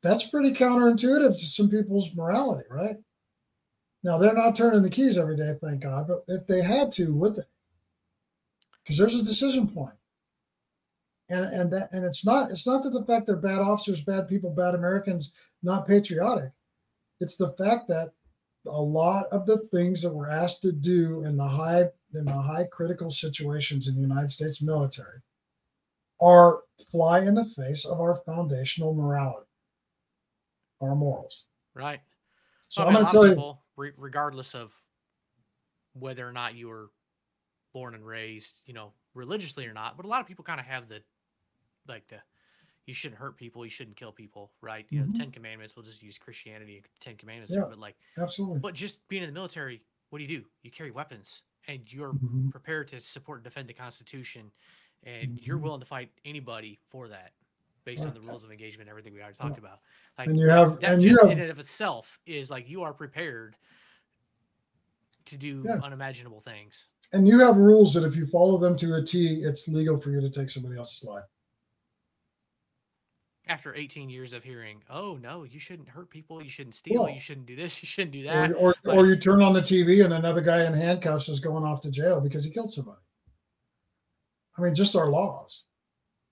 that's 0.04 0.26
pretty 0.26 0.52
counterintuitive 0.52 1.40
to 1.40 1.46
some 1.46 1.70
people's 1.70 2.14
morality 2.14 2.66
right? 2.70 2.98
Now 4.04 4.18
they're 4.18 4.34
not 4.34 4.58
turning 4.58 4.82
the 4.82 4.90
keys 4.90 5.18
every 5.18 5.38
day 5.38 5.54
thank 5.64 5.84
god 5.84 6.10
but 6.10 6.26
if 6.28 6.46
they 6.48 6.62
had 6.62 6.92
to 6.94 7.14
would 7.14 7.38
they? 7.38 7.44
Because 8.84 8.98
there's 8.98 9.16
a 9.16 9.24
decision 9.24 9.70
point 9.70 9.96
and 11.30 11.54
and 11.54 11.72
that 11.72 11.90
and 11.92 12.06
it's 12.06 12.26
not 12.26 12.52
it's 12.52 12.68
not 12.68 12.84
that 12.84 12.92
the 12.92 13.06
fact 13.06 13.28
they're 13.28 13.38
bad 13.38 13.60
officers 13.60 14.04
bad 14.04 14.28
people 14.28 14.50
bad 14.50 14.76
americans 14.76 15.32
not 15.64 15.88
patriotic 15.88 16.52
it's 17.20 17.38
the 17.38 17.50
fact 17.54 17.88
that 17.88 18.12
a 18.68 18.82
lot 18.82 19.26
of 19.32 19.46
the 19.46 19.58
things 19.58 20.02
that 20.02 20.14
we're 20.14 20.30
asked 20.30 20.62
to 20.62 20.72
do 20.72 21.24
in 21.24 21.38
the 21.38 21.48
high 21.48 21.84
in 22.14 22.26
the 22.26 22.32
high 22.32 22.66
critical 22.72 23.10
situations 23.10 23.88
in 23.88 23.96
the 23.96 24.02
united 24.02 24.32
states 24.32 24.62
military 24.62 25.20
are 26.22 26.62
fly 26.92 27.20
in 27.20 27.36
the 27.36 27.46
face 27.46 27.86
of 27.86 28.00
our 28.00 28.22
foundational 28.26 28.94
morality 28.94 29.48
our 30.82 30.96
morals 30.96 31.46
Right. 31.74 32.02
so 32.68 32.82
Well, 32.82 32.90
i'm 32.90 32.94
going 32.96 33.06
to 33.06 33.12
tell 33.12 33.24
of 33.24 33.38
you 33.38 33.58
re- 33.78 33.94
regardless 33.98 34.56
of 34.56 34.74
whether 35.94 36.28
or 36.28 36.34
not 36.34 36.56
you 36.56 36.68
were 36.68 36.90
born 37.74 37.96
and 37.96 38.06
raised, 38.06 38.62
you 38.66 38.74
know, 38.74 38.94
religiously 39.14 39.66
or 39.66 39.74
not, 39.74 39.98
but 39.98 40.06
a 40.06 40.10
lot 40.10 40.22
of 40.22 40.28
people 40.28 40.44
kind 40.44 40.60
of 40.60 40.66
have 40.66 40.88
the, 40.90 41.02
like 41.90 42.08
the, 42.08 42.18
you 42.86 42.94
shouldn't 42.94 43.20
hurt 43.20 43.36
people, 43.38 43.66
you 43.66 43.70
shouldn't 43.72 43.98
kill 43.98 44.12
people, 44.12 44.52
right? 44.62 44.86
You 44.90 45.00
know, 45.00 45.06
Mhm. 45.06 45.12
the 45.12 45.18
Ten 45.18 45.32
Commandments. 45.32 45.76
We'll 45.76 45.86
just 45.86 46.02
use 46.02 46.18
Christianity, 46.18 46.84
Ten 47.00 47.18
Commandments, 47.18 47.54
Yeah. 47.54 47.66
but 47.68 47.78
like, 47.80 47.98
absolutely 48.18 48.60
but 48.62 48.74
just 48.74 49.06
being 49.10 49.24
in 49.24 49.30
the 49.30 49.34
military, 49.34 49.84
what 50.10 50.20
do 50.20 50.24
you 50.24 50.40
do? 50.42 50.46
You 50.64 50.72
carry 50.72 50.92
weapons, 50.92 51.44
and 51.68 51.92
you're 51.92 52.14
Mhm. 52.14 52.52
prepared 52.52 52.88
to 52.90 53.02
support 53.02 53.40
and 53.40 53.44
defend 53.44 53.68
the 53.68 53.74
Constitution, 53.74 54.52
and 55.04 55.38
you're 55.40 55.58
Mhm. 55.58 55.64
willing 55.64 55.80
to 55.82 55.86
fight 55.86 56.12
anybody 56.26 56.80
for 56.88 57.08
that, 57.10 57.34
based 57.86 58.04
on 58.04 58.14
the 58.14 58.22
rules 58.22 58.44
of 58.44 58.52
engagement, 58.52 58.90
everything 58.90 59.14
we 59.14 59.22
already 59.22 59.36
talked 59.38 59.58
about. 59.58 59.82
Like, 60.18 60.28
and 60.28 60.40
you 60.40 60.48
have 60.50 60.80
that 60.82 60.94
and 60.94 61.04
you 61.04 61.10
just 61.10 61.22
have 61.22 61.32
in 61.32 61.40
and 61.40 61.52
of 61.52 61.60
itself 61.60 62.20
is 62.26 62.50
like 62.50 62.68
you 62.68 62.82
are 62.84 62.94
prepared 62.94 63.56
to 65.26 65.38
do 65.38 65.64
Yeah. 65.66 65.80
unimaginable 65.84 66.42
things. 66.42 66.88
and 67.12 67.28
you 67.28 67.40
have 67.40 67.58
rules 67.58 67.92
that 67.96 68.04
if 68.04 68.16
you 68.16 68.28
follow 68.28 68.60
them 68.60 68.76
to 68.78 68.94
a 68.94 69.04
t 69.04 69.42
it's 69.42 69.68
legal 69.68 70.00
for 70.00 70.12
you 70.12 70.22
to 70.22 70.30
take 70.30 70.48
somebody 70.48 70.78
else's 70.78 71.04
life 71.04 71.26
After 73.50 73.74
18 73.74 74.12
years 74.12 74.34
of 74.34 74.44
hearing, 74.44 74.84
oh 74.92 75.18
no, 75.22 75.44
you 75.44 75.58
shouldn't 75.58 75.90
hurt 75.90 76.12
people, 76.12 76.42
you 76.42 76.52
shouldn't 76.52 76.76
steal, 76.76 77.04
Well, 77.06 77.12
you 77.14 77.20
shouldn't 77.20 77.48
do 77.48 77.56
this, 77.56 77.82
you 77.84 77.88
shouldn't 77.88 78.12
do 78.12 78.24
that. 78.24 78.54
or, 78.54 78.76
but- 78.84 78.96
or 78.96 79.08
you 79.08 79.16
turn 79.18 79.42
on 79.42 79.54
the 79.54 79.60
TV 79.62 80.06
and 80.06 80.14
another 80.14 80.40
guy 80.42 80.66
in 80.66 80.74
handcuffs 80.74 81.28
is 81.30 81.40
going 81.40 81.64
off 81.64 81.82
to 81.82 81.90
jail 81.92 82.22
because 82.22 82.46
he 82.46 82.52
killed 82.52 82.72
somebody. 82.72 83.00
I 84.58 84.62
mean, 84.62 84.76
just 84.76 84.96
our 84.96 85.10
laws, 85.10 85.64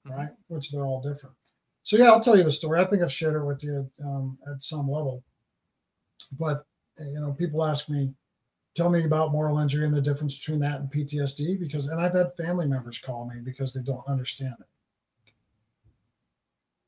Mhm. 0.05 0.11
right? 0.15 0.29
Which 0.49 0.71
they're 0.71 0.85
all 0.85 1.01
different. 1.01 1.35
So 1.81 1.97
yeah, 1.97 2.05
I'll 2.11 2.19
tell 2.19 2.37
you 2.37 2.43
the 2.43 2.51
story. 2.51 2.79
I 2.79 2.85
think 2.85 3.01
I've 3.01 3.11
shared 3.11 3.35
it 3.35 3.45
with 3.45 3.63
you 3.63 3.89
um, 4.05 4.37
at 4.51 4.61
some 4.61 4.87
level. 4.87 5.23
But 6.37 6.65
uh, 6.99 7.05
you 7.05 7.19
know, 7.19 7.33
people 7.33 7.63
ask 7.63 7.89
me, 7.89 8.13
tell 8.75 8.89
me 8.91 9.05
about 9.05 9.31
moral 9.31 9.57
injury 9.57 9.85
and 9.85 9.93
the 9.93 10.01
difference 10.01 10.37
between 10.37 10.59
that 10.59 10.81
and 10.81 10.91
PTSD 10.91 11.59
because, 11.59 11.87
and 11.87 11.99
I've 11.99 12.13
had 12.13 12.35
family 12.37 12.67
members 12.67 12.99
call 12.99 13.25
me 13.27 13.39
because 13.43 13.73
they 13.73 13.81
don't 13.81 14.05
understand 14.07 14.55
it. 14.59 14.67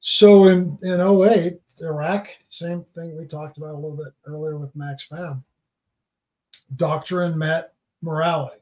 So 0.01 0.45
in 0.45 0.77
in 0.83 1.01
08, 1.01 1.59
Iraq, 1.81 2.29
same 2.47 2.83
thing 2.83 3.17
we 3.17 3.25
talked 3.25 3.57
about 3.57 3.75
a 3.75 3.77
little 3.77 3.97
bit 3.97 4.13
earlier 4.25 4.57
with 4.57 4.75
Max 4.75 5.03
Fab. 5.03 5.43
Doctrine 6.75 7.37
met 7.37 7.73
morality. 8.01 8.61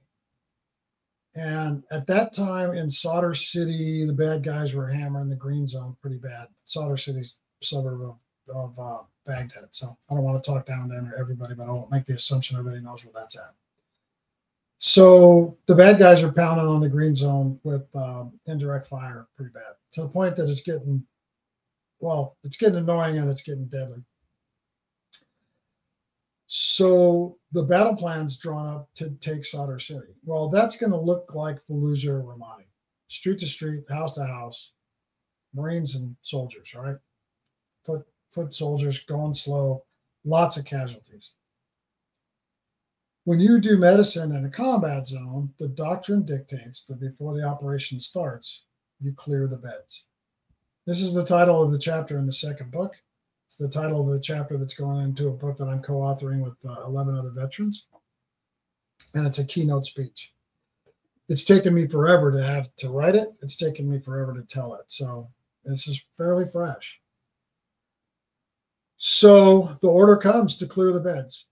And 1.35 1.83
at 1.91 2.07
that 2.07 2.33
time 2.33 2.73
in 2.73 2.89
Sadr 2.89 3.33
City, 3.35 4.05
the 4.05 4.13
bad 4.13 4.41
guys 4.41 4.73
were 4.73 4.87
hammering 4.87 5.29
the 5.29 5.35
green 5.35 5.67
zone 5.67 5.95
pretty 6.01 6.17
bad. 6.17 6.47
Sadr 6.63 6.97
City's 6.97 7.37
suburb 7.61 8.01
of, 8.01 8.17
of 8.55 8.79
uh, 8.79 9.03
Baghdad. 9.23 9.67
So 9.69 9.95
I 10.09 10.15
don't 10.15 10.23
want 10.23 10.43
to 10.43 10.49
talk 10.49 10.65
down 10.65 10.89
to 10.89 11.11
everybody, 11.17 11.53
but 11.53 11.67
I 11.67 11.71
won't 11.71 11.91
make 11.91 12.05
the 12.05 12.15
assumption 12.15 12.57
everybody 12.57 12.83
knows 12.83 13.05
where 13.05 13.13
that's 13.15 13.37
at. 13.37 13.53
So 14.79 15.57
the 15.67 15.75
bad 15.75 15.99
guys 15.99 16.23
are 16.23 16.31
pounding 16.31 16.67
on 16.67 16.81
the 16.81 16.89
green 16.89 17.13
zone 17.13 17.59
with 17.63 17.83
um, 17.95 18.39
indirect 18.47 18.87
fire 18.87 19.27
pretty 19.35 19.51
bad 19.51 19.75
to 19.93 20.01
the 20.01 20.09
point 20.09 20.35
that 20.35 20.49
it's 20.49 20.61
getting, 20.61 21.05
well, 21.99 22.37
it's 22.43 22.57
getting 22.57 22.77
annoying 22.77 23.17
and 23.17 23.29
it's 23.29 23.41
getting 23.41 23.67
deadly. 23.67 24.03
So 26.47 27.37
the 27.51 27.63
battle 27.63 27.95
plan's 27.95 28.37
drawn 28.37 28.67
up 28.67 28.89
to 28.95 29.11
take 29.19 29.43
Sadr 29.43 29.79
City. 29.79 30.15
Well, 30.23 30.49
that's 30.49 30.77
going 30.77 30.91
to 30.91 30.97
look 30.97 31.35
like 31.35 31.65
Fallujah 31.65 32.09
or 32.09 32.23
Ramadi, 32.23 32.67
street 33.07 33.39
to 33.39 33.47
street, 33.47 33.83
house 33.89 34.13
to 34.13 34.25
house, 34.25 34.73
Marines 35.53 35.95
and 35.95 36.15
soldiers, 36.21 36.73
right? 36.73 36.95
Foot 37.85 38.05
foot 38.29 38.53
soldiers 38.53 39.03
going 39.03 39.33
slow, 39.33 39.83
lots 40.23 40.57
of 40.57 40.65
casualties. 40.65 41.33
When 43.23 43.39
you 43.39 43.59
do 43.59 43.77
medicine 43.77 44.33
in 44.33 44.45
a 44.45 44.49
combat 44.49 45.07
zone, 45.07 45.53
the 45.59 45.67
doctrine 45.67 46.23
dictates 46.23 46.85
that 46.85 46.99
before 46.99 47.33
the 47.33 47.45
operation 47.45 47.99
starts, 47.99 48.65
you 48.99 49.11
clear 49.11 49.47
the 49.47 49.57
beds. 49.57 50.05
This 50.87 51.01
is 51.01 51.13
the 51.13 51.25
title 51.25 51.61
of 51.61 51.73
the 51.73 51.77
chapter 51.77 52.17
in 52.17 52.25
the 52.25 52.31
second 52.31 52.71
book. 52.71 52.95
It's 53.45 53.57
the 53.57 53.67
title 53.67 53.99
of 53.99 54.13
the 54.13 54.21
chapter 54.21 54.57
that's 54.57 54.73
going 54.73 55.03
into 55.03 55.27
a 55.27 55.33
book 55.33 55.57
that 55.57 55.67
I'm 55.67 55.81
co 55.81 55.95
authoring 55.95 56.39
with 56.39 56.55
uh, 56.65 56.85
11 56.85 57.13
other 57.13 57.31
veterans. 57.31 57.87
And 59.13 59.27
it's 59.27 59.39
a 59.39 59.45
keynote 59.45 59.85
speech. 59.85 60.33
It's 61.27 61.43
taken 61.43 61.73
me 61.73 61.87
forever 61.87 62.31
to 62.31 62.41
have 62.41 62.73
to 62.77 62.89
write 62.89 63.15
it, 63.15 63.33
it's 63.41 63.57
taken 63.57 63.89
me 63.89 63.99
forever 63.99 64.33
to 64.33 64.43
tell 64.43 64.75
it. 64.75 64.85
So 64.87 65.29
this 65.65 65.89
is 65.89 66.05
fairly 66.15 66.45
fresh. 66.49 67.01
So 68.95 69.75
the 69.81 69.89
order 69.89 70.15
comes 70.15 70.55
to 70.55 70.67
clear 70.67 70.93
the 70.93 71.01
beds. 71.01 71.47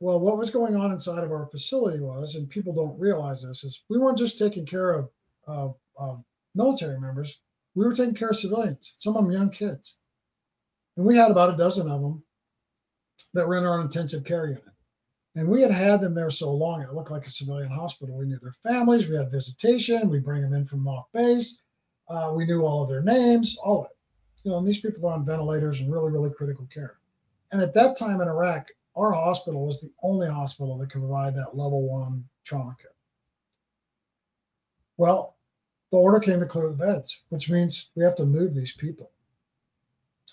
Well, 0.00 0.18
what 0.18 0.38
was 0.38 0.50
going 0.50 0.74
on 0.74 0.90
inside 0.90 1.22
of 1.22 1.30
our 1.30 1.46
facility 1.46 2.00
was, 2.00 2.34
and 2.34 2.50
people 2.50 2.72
don't 2.72 2.98
realize 2.98 3.44
this, 3.44 3.62
is 3.62 3.84
we 3.88 3.98
weren't 3.98 4.18
just 4.18 4.38
taking 4.38 4.66
care 4.66 4.90
of, 4.90 5.08
of, 5.46 5.76
of 5.96 6.24
military 6.56 6.98
members, 6.98 7.38
we 7.74 7.84
were 7.84 7.94
taking 7.94 8.14
care 8.14 8.30
of 8.30 8.36
civilians, 8.36 8.94
some 8.98 9.16
of 9.16 9.24
them 9.24 9.32
young 9.32 9.50
kids. 9.50 9.96
And 10.96 11.06
we 11.06 11.16
had 11.16 11.30
about 11.30 11.54
a 11.54 11.56
dozen 11.56 11.90
of 11.90 12.00
them 12.00 12.22
that 13.34 13.46
were 13.46 13.56
in 13.56 13.64
our 13.64 13.80
intensive 13.80 14.24
care 14.24 14.46
unit. 14.46 14.64
And 15.34 15.48
we 15.48 15.62
had 15.62 15.70
had 15.70 16.02
them 16.02 16.14
there 16.14 16.28
so 16.28 16.52
long, 16.52 16.82
it 16.82 16.92
looked 16.92 17.10
like 17.10 17.26
a 17.26 17.30
civilian 17.30 17.70
hospital. 17.70 18.18
We 18.18 18.26
knew 18.26 18.38
their 18.38 18.52
families, 18.52 19.08
we 19.08 19.16
had 19.16 19.30
visitation, 19.30 20.10
we 20.10 20.18
bring 20.18 20.42
them 20.42 20.52
in 20.52 20.66
from 20.66 20.86
off 20.86 21.06
base. 21.12 21.60
Uh, 22.08 22.32
we 22.34 22.44
knew 22.44 22.62
all 22.62 22.82
of 22.82 22.90
their 22.90 23.02
names, 23.02 23.56
all 23.62 23.80
of 23.80 23.86
it. 23.86 23.96
You 24.44 24.50
know, 24.50 24.58
and 24.58 24.66
these 24.66 24.80
people 24.80 25.08
are 25.08 25.14
on 25.14 25.24
ventilators 25.24 25.80
and 25.80 25.90
really, 25.90 26.10
really 26.10 26.30
critical 26.30 26.68
care. 26.72 26.96
And 27.52 27.62
at 27.62 27.72
that 27.74 27.96
time 27.96 28.20
in 28.20 28.28
Iraq, 28.28 28.68
our 28.96 29.12
hospital 29.12 29.66
was 29.66 29.80
the 29.80 29.92
only 30.02 30.28
hospital 30.28 30.76
that 30.78 30.90
could 30.90 31.00
provide 31.00 31.34
that 31.34 31.56
level 31.56 31.88
one 31.88 32.24
trauma 32.44 32.76
care. 32.80 32.90
Well, 34.98 35.36
the 35.92 35.98
order 35.98 36.18
came 36.18 36.40
to 36.40 36.46
clear 36.46 36.68
the 36.68 36.74
beds, 36.74 37.22
which 37.28 37.50
means 37.50 37.90
we 37.94 38.02
have 38.02 38.16
to 38.16 38.24
move 38.24 38.54
these 38.54 38.72
people. 38.72 39.10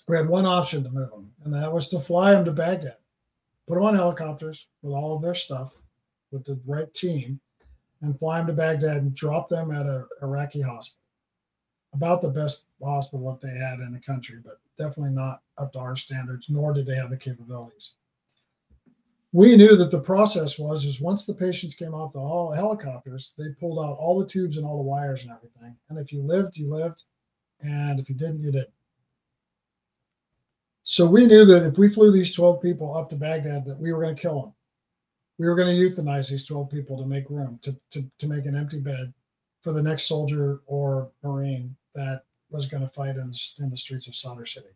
We 0.08 0.16
had 0.16 0.26
one 0.26 0.46
option 0.46 0.82
to 0.82 0.90
move 0.90 1.10
them, 1.10 1.30
and 1.44 1.54
that 1.54 1.72
was 1.72 1.88
to 1.88 2.00
fly 2.00 2.32
them 2.32 2.46
to 2.46 2.52
Baghdad, 2.52 2.96
put 3.68 3.74
them 3.74 3.84
on 3.84 3.94
helicopters 3.94 4.68
with 4.82 4.94
all 4.94 5.14
of 5.14 5.22
their 5.22 5.34
stuff, 5.34 5.78
with 6.32 6.44
the 6.44 6.58
right 6.66 6.92
team, 6.94 7.38
and 8.00 8.18
fly 8.18 8.38
them 8.38 8.46
to 8.48 8.52
Baghdad 8.54 8.96
and 9.02 9.14
drop 9.14 9.50
them 9.50 9.70
at 9.70 9.84
an 9.86 10.06
Iraqi 10.22 10.62
hospital. 10.62 10.98
About 11.92 12.22
the 12.22 12.30
best 12.30 12.68
hospital 12.82 13.30
that 13.30 13.46
they 13.46 13.54
had 13.54 13.80
in 13.80 13.92
the 13.92 14.00
country, 14.00 14.38
but 14.42 14.60
definitely 14.78 15.12
not 15.12 15.42
up 15.58 15.74
to 15.74 15.78
our 15.78 15.94
standards, 15.94 16.48
nor 16.48 16.72
did 16.72 16.86
they 16.86 16.94
have 16.94 17.10
the 17.10 17.16
capabilities 17.16 17.92
we 19.32 19.56
knew 19.56 19.76
that 19.76 19.90
the 19.90 20.00
process 20.00 20.58
was 20.58 20.84
is 20.84 21.00
once 21.00 21.24
the 21.24 21.34
patients 21.34 21.74
came 21.74 21.94
off 21.94 22.12
the 22.12 22.56
helicopters, 22.56 23.32
they 23.38 23.44
pulled 23.60 23.78
out 23.78 23.96
all 23.98 24.18
the 24.18 24.26
tubes 24.26 24.56
and 24.56 24.66
all 24.66 24.78
the 24.78 24.88
wires 24.88 25.22
and 25.22 25.32
everything. 25.32 25.76
And 25.88 25.98
if 25.98 26.12
you 26.12 26.22
lived, 26.22 26.56
you 26.56 26.68
lived, 26.68 27.04
and 27.60 28.00
if 28.00 28.08
you 28.08 28.16
didn't, 28.16 28.42
you 28.42 28.50
didn't. 28.50 28.72
So 30.82 31.06
we 31.06 31.26
knew 31.26 31.44
that 31.44 31.64
if 31.64 31.78
we 31.78 31.88
flew 31.88 32.10
these 32.10 32.34
12 32.34 32.60
people 32.60 32.96
up 32.96 33.10
to 33.10 33.16
Baghdad, 33.16 33.64
that 33.66 33.78
we 33.78 33.92
were 33.92 34.02
going 34.02 34.16
to 34.16 34.20
kill 34.20 34.42
them. 34.42 34.54
We 35.38 35.48
were 35.48 35.54
going 35.54 35.74
to 35.74 35.80
euthanize 35.80 36.28
these 36.28 36.46
12 36.46 36.68
people 36.68 36.98
to 36.98 37.06
make 37.06 37.30
room 37.30 37.60
to, 37.62 37.76
to, 37.90 38.04
to 38.18 38.26
make 38.26 38.46
an 38.46 38.56
empty 38.56 38.80
bed 38.80 39.14
for 39.62 39.72
the 39.72 39.82
next 39.82 40.04
soldier 40.04 40.60
or 40.66 41.12
Marine 41.22 41.76
that 41.94 42.22
was 42.50 42.66
going 42.66 42.82
to 42.82 42.88
fight 42.88 43.16
in, 43.16 43.32
in 43.60 43.70
the 43.70 43.76
streets 43.76 44.08
of 44.08 44.16
Sadr 44.16 44.44
City. 44.44 44.68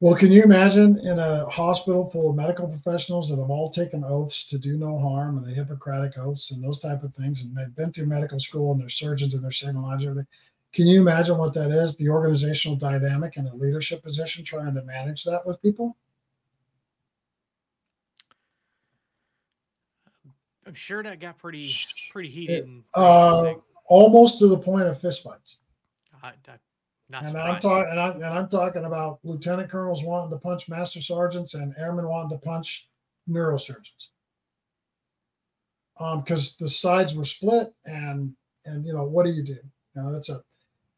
Well, 0.00 0.14
can 0.14 0.30
you 0.30 0.44
imagine 0.44 0.96
in 1.04 1.18
a 1.18 1.46
hospital 1.46 2.08
full 2.08 2.30
of 2.30 2.36
medical 2.36 2.68
professionals 2.68 3.28
that 3.28 3.38
have 3.38 3.50
all 3.50 3.68
taken 3.68 4.04
oaths 4.04 4.46
to 4.46 4.58
do 4.58 4.78
no 4.78 4.96
harm 4.96 5.38
and 5.38 5.46
the 5.46 5.52
Hippocratic 5.52 6.16
oaths 6.16 6.52
and 6.52 6.62
those 6.62 6.78
type 6.78 7.02
of 7.02 7.12
things 7.12 7.42
and 7.42 7.56
they've 7.56 7.74
been 7.74 7.90
through 7.90 8.06
medical 8.06 8.38
school 8.38 8.70
and 8.70 8.80
they're 8.80 8.88
surgeons 8.88 9.34
and 9.34 9.42
they're 9.42 9.50
saving 9.50 9.82
lives 9.82 10.04
and 10.04 10.10
everything? 10.10 10.28
Can 10.72 10.86
you 10.86 11.00
imagine 11.00 11.36
what 11.36 11.52
that 11.54 11.72
is? 11.72 11.96
The 11.96 12.10
organizational 12.10 12.76
dynamic 12.76 13.38
in 13.38 13.46
a 13.48 13.54
leadership 13.56 14.04
position 14.04 14.44
trying 14.44 14.74
to 14.74 14.82
manage 14.84 15.24
that 15.24 15.40
with 15.44 15.60
people? 15.62 15.96
I'm 20.64 20.74
sure 20.74 21.02
that 21.02 21.18
got 21.18 21.38
pretty 21.38 21.66
pretty 22.12 22.28
heated. 22.28 22.68
It, 22.68 22.84
uh, 22.94 23.54
almost 23.86 24.38
to 24.40 24.46
the 24.46 24.58
point 24.58 24.86
of 24.86 25.00
fistfights. 25.00 25.56
I, 26.22 26.28
I 26.28 26.58
not 27.08 27.24
and 27.24 27.38
I'm 27.38 27.60
talking 27.60 27.90
and, 27.90 28.00
I, 28.00 28.08
and 28.10 28.24
I'm 28.24 28.48
talking 28.48 28.84
about 28.84 29.18
lieutenant 29.22 29.70
colonels 29.70 30.04
wanting 30.04 30.30
to 30.30 30.38
punch 30.38 30.68
master 30.68 31.00
sergeants 31.00 31.54
and 31.54 31.74
airmen 31.78 32.08
wanting 32.08 32.38
to 32.38 32.44
punch 32.44 32.88
neurosurgeons. 33.28 34.08
Um, 36.00 36.20
because 36.20 36.56
the 36.56 36.68
sides 36.68 37.14
were 37.14 37.24
split 37.24 37.72
and 37.86 38.34
and 38.66 38.86
you 38.86 38.92
know 38.92 39.04
what 39.04 39.24
do 39.24 39.32
you 39.32 39.42
do? 39.42 39.58
You 39.94 40.02
know 40.02 40.12
that's 40.12 40.28
a 40.28 40.42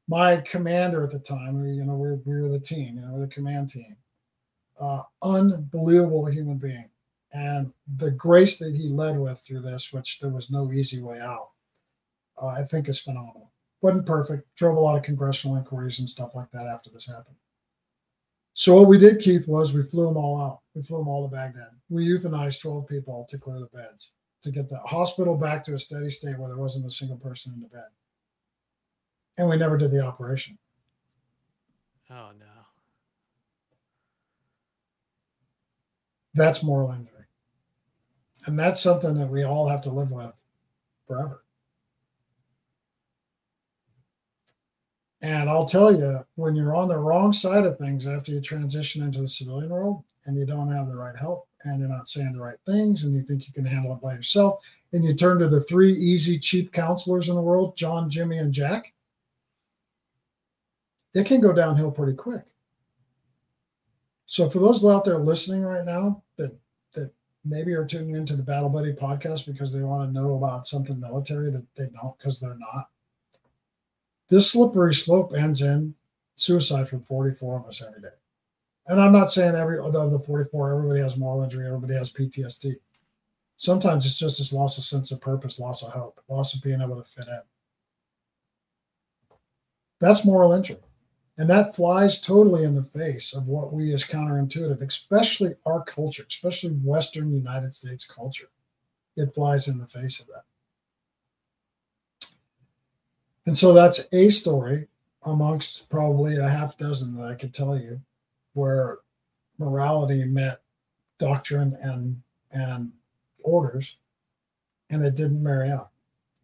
my 0.08 0.38
commander 0.38 1.04
at 1.04 1.12
the 1.12 1.20
time. 1.20 1.64
You 1.64 1.84
know 1.84 1.94
we, 1.94 2.10
we 2.24 2.40
were 2.40 2.48
the 2.48 2.60
team. 2.60 2.96
You 2.96 3.02
know 3.02 3.12
we're 3.12 3.20
the 3.20 3.28
command 3.28 3.70
team. 3.70 3.96
Uh, 4.80 5.02
unbelievable 5.22 6.26
human 6.26 6.56
being, 6.56 6.88
and 7.32 7.72
the 7.96 8.10
grace 8.12 8.58
that 8.58 8.74
he 8.74 8.88
led 8.88 9.18
with 9.18 9.38
through 9.38 9.60
this, 9.60 9.92
which 9.92 10.18
there 10.20 10.30
was 10.30 10.50
no 10.50 10.72
easy 10.72 11.02
way 11.02 11.20
out, 11.20 11.50
uh, 12.40 12.46
I 12.46 12.62
think 12.62 12.88
is 12.88 12.98
phenomenal 12.98 13.49
wasn't 13.82 14.06
perfect, 14.06 14.54
drove 14.56 14.76
a 14.76 14.80
lot 14.80 14.96
of 14.96 15.02
congressional 15.02 15.56
inquiries 15.56 16.00
and 16.00 16.08
stuff 16.08 16.34
like 16.34 16.50
that 16.50 16.66
after 16.66 16.90
this 16.90 17.06
happened. 17.06 17.36
So 18.52 18.74
what 18.74 18.88
we 18.88 18.98
did, 18.98 19.20
Keith, 19.20 19.46
was 19.48 19.72
we 19.72 19.82
flew 19.82 20.06
them 20.06 20.16
all 20.16 20.40
out. 20.40 20.60
We 20.74 20.82
flew 20.82 20.98
them 20.98 21.08
all 21.08 21.26
to 21.26 21.34
Baghdad. 21.34 21.70
We 21.88 22.06
euthanized 22.06 22.60
12 22.60 22.86
people 22.86 23.26
to 23.30 23.38
clear 23.38 23.58
the 23.58 23.68
beds, 23.74 24.12
to 24.42 24.50
get 24.50 24.68
the 24.68 24.78
hospital 24.80 25.36
back 25.36 25.64
to 25.64 25.74
a 25.74 25.78
steady 25.78 26.10
state 26.10 26.38
where 26.38 26.48
there 26.48 26.58
wasn't 26.58 26.86
a 26.86 26.90
single 26.90 27.16
person 27.16 27.54
in 27.54 27.60
the 27.60 27.68
bed. 27.68 27.88
And 29.38 29.48
we 29.48 29.56
never 29.56 29.78
did 29.78 29.92
the 29.92 30.04
operation. 30.04 30.58
Oh 32.10 32.30
no. 32.38 32.46
That's 36.34 36.62
moral 36.62 36.92
injury. 36.92 37.24
And 38.46 38.58
that's 38.58 38.80
something 38.80 39.14
that 39.18 39.28
we 39.28 39.44
all 39.44 39.68
have 39.68 39.80
to 39.82 39.90
live 39.90 40.12
with 40.12 40.44
forever. 41.06 41.44
And 45.22 45.50
I'll 45.50 45.66
tell 45.66 45.92
you, 45.92 46.24
when 46.36 46.54
you're 46.54 46.74
on 46.74 46.88
the 46.88 46.96
wrong 46.96 47.32
side 47.32 47.66
of 47.66 47.76
things 47.78 48.06
after 48.06 48.32
you 48.32 48.40
transition 48.40 49.02
into 49.02 49.20
the 49.20 49.28
civilian 49.28 49.70
world 49.70 50.02
and 50.24 50.38
you 50.38 50.46
don't 50.46 50.72
have 50.72 50.88
the 50.88 50.96
right 50.96 51.16
help 51.16 51.46
and 51.64 51.78
you're 51.78 51.88
not 51.88 52.08
saying 52.08 52.32
the 52.32 52.40
right 52.40 52.58
things 52.66 53.04
and 53.04 53.14
you 53.14 53.22
think 53.22 53.46
you 53.46 53.52
can 53.52 53.66
handle 53.66 53.94
it 53.94 54.00
by 54.00 54.14
yourself, 54.14 54.64
and 54.92 55.04
you 55.04 55.14
turn 55.14 55.38
to 55.38 55.48
the 55.48 55.60
three 55.60 55.92
easy, 55.92 56.38
cheap 56.38 56.72
counselors 56.72 57.28
in 57.28 57.34
the 57.34 57.42
world 57.42 57.76
John, 57.76 58.08
Jimmy, 58.08 58.38
and 58.38 58.52
Jack, 58.52 58.94
it 61.14 61.26
can 61.26 61.40
go 61.40 61.52
downhill 61.52 61.90
pretty 61.90 62.14
quick. 62.14 62.44
So, 64.26 64.48
for 64.48 64.60
those 64.60 64.84
out 64.86 65.04
there 65.04 65.18
listening 65.18 65.62
right 65.62 65.84
now 65.84 66.22
that 66.36 66.56
that 66.94 67.12
maybe 67.44 67.74
are 67.74 67.84
tuning 67.84 68.14
into 68.14 68.36
the 68.36 68.42
Battle 68.42 68.68
Buddy 68.68 68.92
podcast 68.92 69.44
because 69.44 69.74
they 69.74 69.82
want 69.82 70.08
to 70.08 70.12
know 70.12 70.36
about 70.36 70.66
something 70.66 71.00
military 71.00 71.50
that 71.50 71.66
they 71.76 71.86
don't 72.00 72.16
because 72.16 72.38
they're 72.38 72.56
not, 72.56 72.88
this 74.30 74.50
slippery 74.50 74.94
slope 74.94 75.34
ends 75.36 75.60
in 75.60 75.94
suicide 76.36 76.88
from 76.88 77.02
44 77.02 77.60
of 77.60 77.66
us 77.66 77.82
every 77.86 78.00
day. 78.00 78.08
And 78.86 79.00
I'm 79.00 79.12
not 79.12 79.30
saying 79.30 79.54
every 79.54 79.78
of 79.78 79.92
the 79.92 80.22
44, 80.24 80.72
everybody 80.72 81.00
has 81.00 81.16
moral 81.16 81.42
injury, 81.42 81.66
everybody 81.66 81.94
has 81.94 82.12
PTSD. 82.12 82.74
Sometimes 83.56 84.06
it's 84.06 84.18
just 84.18 84.38
this 84.38 84.52
loss 84.52 84.78
of 84.78 84.84
sense 84.84 85.12
of 85.12 85.20
purpose, 85.20 85.60
loss 85.60 85.82
of 85.82 85.92
hope, 85.92 86.20
loss 86.28 86.54
of 86.54 86.62
being 86.62 86.80
able 86.80 86.96
to 86.96 87.08
fit 87.08 87.26
in. 87.26 87.40
That's 90.00 90.24
moral 90.24 90.52
injury. 90.52 90.78
And 91.36 91.48
that 91.50 91.76
flies 91.76 92.20
totally 92.20 92.64
in 92.64 92.74
the 92.74 92.82
face 92.82 93.34
of 93.34 93.48
what 93.48 93.72
we 93.72 93.92
as 93.94 94.04
counterintuitive, 94.04 94.80
especially 94.80 95.54
our 95.66 95.84
culture, 95.84 96.24
especially 96.28 96.70
Western 96.70 97.32
United 97.32 97.74
States 97.74 98.06
culture. 98.06 98.48
It 99.16 99.34
flies 99.34 99.68
in 99.68 99.78
the 99.78 99.86
face 99.86 100.20
of 100.20 100.26
that. 100.28 100.44
And 103.46 103.56
so 103.56 103.72
that's 103.72 104.06
a 104.12 104.28
story 104.28 104.86
amongst 105.24 105.88
probably 105.88 106.36
a 106.36 106.48
half 106.48 106.76
dozen 106.76 107.16
that 107.16 107.26
I 107.26 107.34
could 107.34 107.54
tell 107.54 107.76
you 107.76 108.00
where 108.54 108.98
morality 109.58 110.24
met 110.24 110.60
doctrine 111.18 111.76
and 111.82 112.20
and 112.52 112.90
orders, 113.42 113.98
and 114.90 115.04
it 115.04 115.14
didn't 115.14 115.42
marry 115.42 115.70
up. 115.70 115.92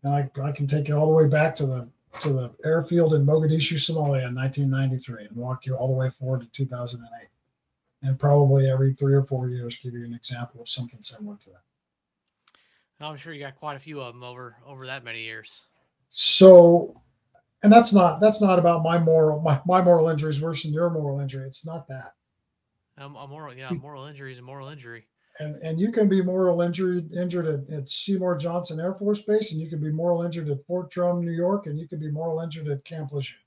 And 0.03 0.15
I, 0.15 0.31
I 0.43 0.53
can 0.53 0.67
take 0.67 0.89
you 0.89 0.97
all 0.97 1.09
the 1.09 1.15
way 1.15 1.29
back 1.29 1.55
to 1.57 1.67
the 1.67 1.89
to 2.21 2.33
the 2.33 2.51
airfield 2.65 3.15
in 3.15 3.27
Mogadishu, 3.27 3.75
Somalia 3.75 4.29
in 4.29 4.35
1993, 4.35 5.27
and 5.27 5.37
walk 5.37 5.67
you 5.67 5.75
all 5.75 5.89
the 5.89 5.95
way 5.95 6.09
forward 6.09 6.41
to 6.41 6.47
2008, 6.47 7.29
and 8.03 8.19
probably 8.19 8.71
every 8.71 8.93
three 8.93 9.15
or 9.15 9.23
four 9.23 9.49
years 9.49 9.77
give 9.77 9.95
you 9.95 10.05
an 10.05 10.15
example 10.15 10.63
of 10.63 10.69
something 10.69 11.03
similar 11.03 11.37
to 11.37 11.51
that. 11.51 11.63
I'm 13.01 13.17
sure 13.17 13.35
you 13.35 13.43
got 13.43 13.57
quite 13.57 13.77
a 13.77 13.81
few 13.81 14.01
of 14.01 14.15
them 14.15 14.23
over 14.23 14.57
over 14.67 14.87
that 14.87 15.05
many 15.05 15.23
years. 15.23 15.67
So, 16.09 17.03
and 17.63 17.73
that's 17.73 17.93
not 17.93 18.21
that's 18.21 18.41
not 18.41 18.59
about 18.59 18.83
my 18.83 18.99
moral 18.99 19.41
my, 19.41 19.61
my 19.67 19.83
moral 19.83 20.09
injury 20.09 20.31
is 20.31 20.43
worse 20.43 20.63
than 20.63 20.73
your 20.73 20.91
moral 20.91 21.21
injury. 21.21 21.47
It's 21.47 21.67
not 21.67 21.89
that. 21.89 22.13
Um, 22.99 23.17
a 23.17 23.27
moral, 23.27 23.55
yeah, 23.55 23.71
moral 23.71 24.07
injury 24.07 24.33
is 24.33 24.39
a 24.39 24.43
moral 24.43 24.69
injury. 24.69 25.07
And 25.39 25.57
and 25.57 25.79
you 25.79 25.93
can 25.93 26.09
be 26.09 26.23
moral 26.23 26.63
injured 26.63 27.13
injured 27.13 27.47
at, 27.47 27.69
at 27.69 27.89
Seymour 27.89 28.39
Johnson 28.39 28.81
Air 28.81 28.95
Force 28.95 29.21
Base, 29.23 29.53
and 29.53 29.61
you 29.61 29.69
can 29.69 29.81
be 29.81 29.91
moral 29.91 30.23
injured 30.23 30.49
at 30.49 30.65
Fort 30.67 30.91
Drum, 30.91 31.23
New 31.23 31.33
York, 31.33 31.67
and 31.67 31.79
you 31.79 31.87
can 31.87 32.01
be 32.01 32.11
moral 32.11 32.41
injured 32.41 32.69
at 32.69 32.85
Camp 32.85 33.13
Lejeune, 33.13 33.39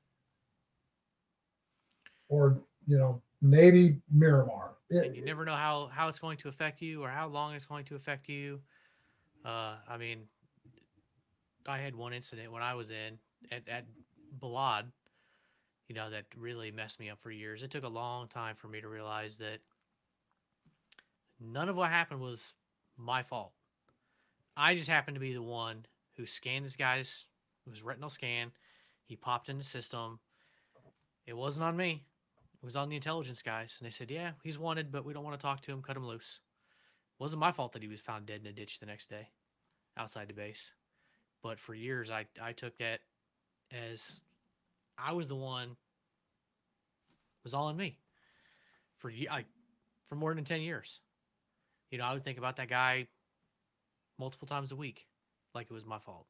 or 2.27 2.61
you 2.85 2.97
know 2.99 3.21
Navy 3.41 4.01
Miramar. 4.13 4.75
It, 4.91 5.07
and 5.07 5.15
you 5.15 5.25
never 5.25 5.45
know 5.45 5.55
how 5.55 5.89
how 5.91 6.07
it's 6.07 6.19
going 6.19 6.37
to 6.37 6.47
affect 6.47 6.81
you 6.81 7.01
or 7.01 7.09
how 7.09 7.27
long 7.27 7.55
it's 7.55 7.65
going 7.65 7.85
to 7.85 7.95
affect 7.95 8.29
you. 8.29 8.59
Uh, 9.43 9.75
I 9.87 9.97
mean, 9.97 10.27
I 11.69 11.77
had 11.79 11.95
one 11.95 12.13
incident 12.13 12.51
when 12.51 12.63
I 12.63 12.73
was 12.73 12.89
in 12.89 13.17
at, 13.51 13.67
at 13.67 13.85
Balad, 14.39 14.85
you 15.87 15.95
know, 15.95 16.09
that 16.09 16.25
really 16.37 16.71
messed 16.71 16.99
me 16.99 17.09
up 17.09 17.19
for 17.21 17.31
years. 17.31 17.63
It 17.63 17.71
took 17.71 17.83
a 17.83 17.89
long 17.89 18.27
time 18.27 18.55
for 18.55 18.67
me 18.67 18.81
to 18.81 18.87
realize 18.87 19.37
that 19.37 19.59
none 21.39 21.69
of 21.69 21.75
what 21.75 21.89
happened 21.89 22.21
was 22.21 22.53
my 22.97 23.23
fault. 23.23 23.53
I 24.57 24.75
just 24.75 24.89
happened 24.89 25.15
to 25.15 25.21
be 25.21 25.33
the 25.33 25.41
one 25.41 25.85
who 26.17 26.25
scanned 26.25 26.65
this 26.65 26.75
guy's 26.75 27.25
it 27.65 27.69
was 27.69 27.83
retinal 27.83 28.09
scan. 28.09 28.51
He 29.05 29.15
popped 29.15 29.47
in 29.47 29.59
the 29.59 29.63
system. 29.63 30.19
It 31.27 31.37
wasn't 31.37 31.65
on 31.65 31.77
me. 31.77 32.03
It 32.61 32.65
was 32.65 32.75
on 32.75 32.89
the 32.89 32.95
intelligence 32.95 33.43
guys. 33.43 33.77
And 33.79 33.85
they 33.85 33.91
said, 33.91 34.09
Yeah, 34.09 34.31
he's 34.43 34.57
wanted, 34.57 34.91
but 34.91 35.05
we 35.05 35.13
don't 35.13 35.23
want 35.23 35.39
to 35.39 35.41
talk 35.41 35.61
to 35.61 35.71
him. 35.71 35.83
Cut 35.83 35.95
him 35.95 36.07
loose. 36.07 36.39
It 37.19 37.21
wasn't 37.21 37.41
my 37.41 37.51
fault 37.51 37.73
that 37.73 37.83
he 37.83 37.87
was 37.87 38.01
found 38.01 38.25
dead 38.25 38.41
in 38.41 38.47
a 38.47 38.51
ditch 38.51 38.79
the 38.79 38.87
next 38.87 39.09
day 39.09 39.29
outside 39.97 40.27
the 40.27 40.33
base. 40.33 40.73
But 41.41 41.59
for 41.59 41.73
years, 41.73 42.11
I, 42.11 42.25
I 42.41 42.51
took 42.51 42.77
that 42.77 42.99
as 43.71 44.21
I 44.97 45.13
was 45.13 45.27
the 45.27 45.35
one 45.35 45.77
was 47.43 47.53
all 47.53 47.69
in 47.69 47.77
me 47.77 47.97
for 48.97 49.11
I, 49.31 49.45
for 50.05 50.15
more 50.15 50.33
than 50.33 50.43
10 50.43 50.61
years. 50.61 50.99
You 51.91 51.97
know, 51.97 52.03
I 52.03 52.13
would 52.13 52.23
think 52.23 52.37
about 52.37 52.57
that 52.57 52.69
guy 52.69 53.07
multiple 54.19 54.47
times 54.47 54.71
a 54.71 54.75
week 54.75 55.07
like 55.55 55.67
it 55.69 55.73
was 55.73 55.85
my 55.85 55.97
fault. 55.97 56.27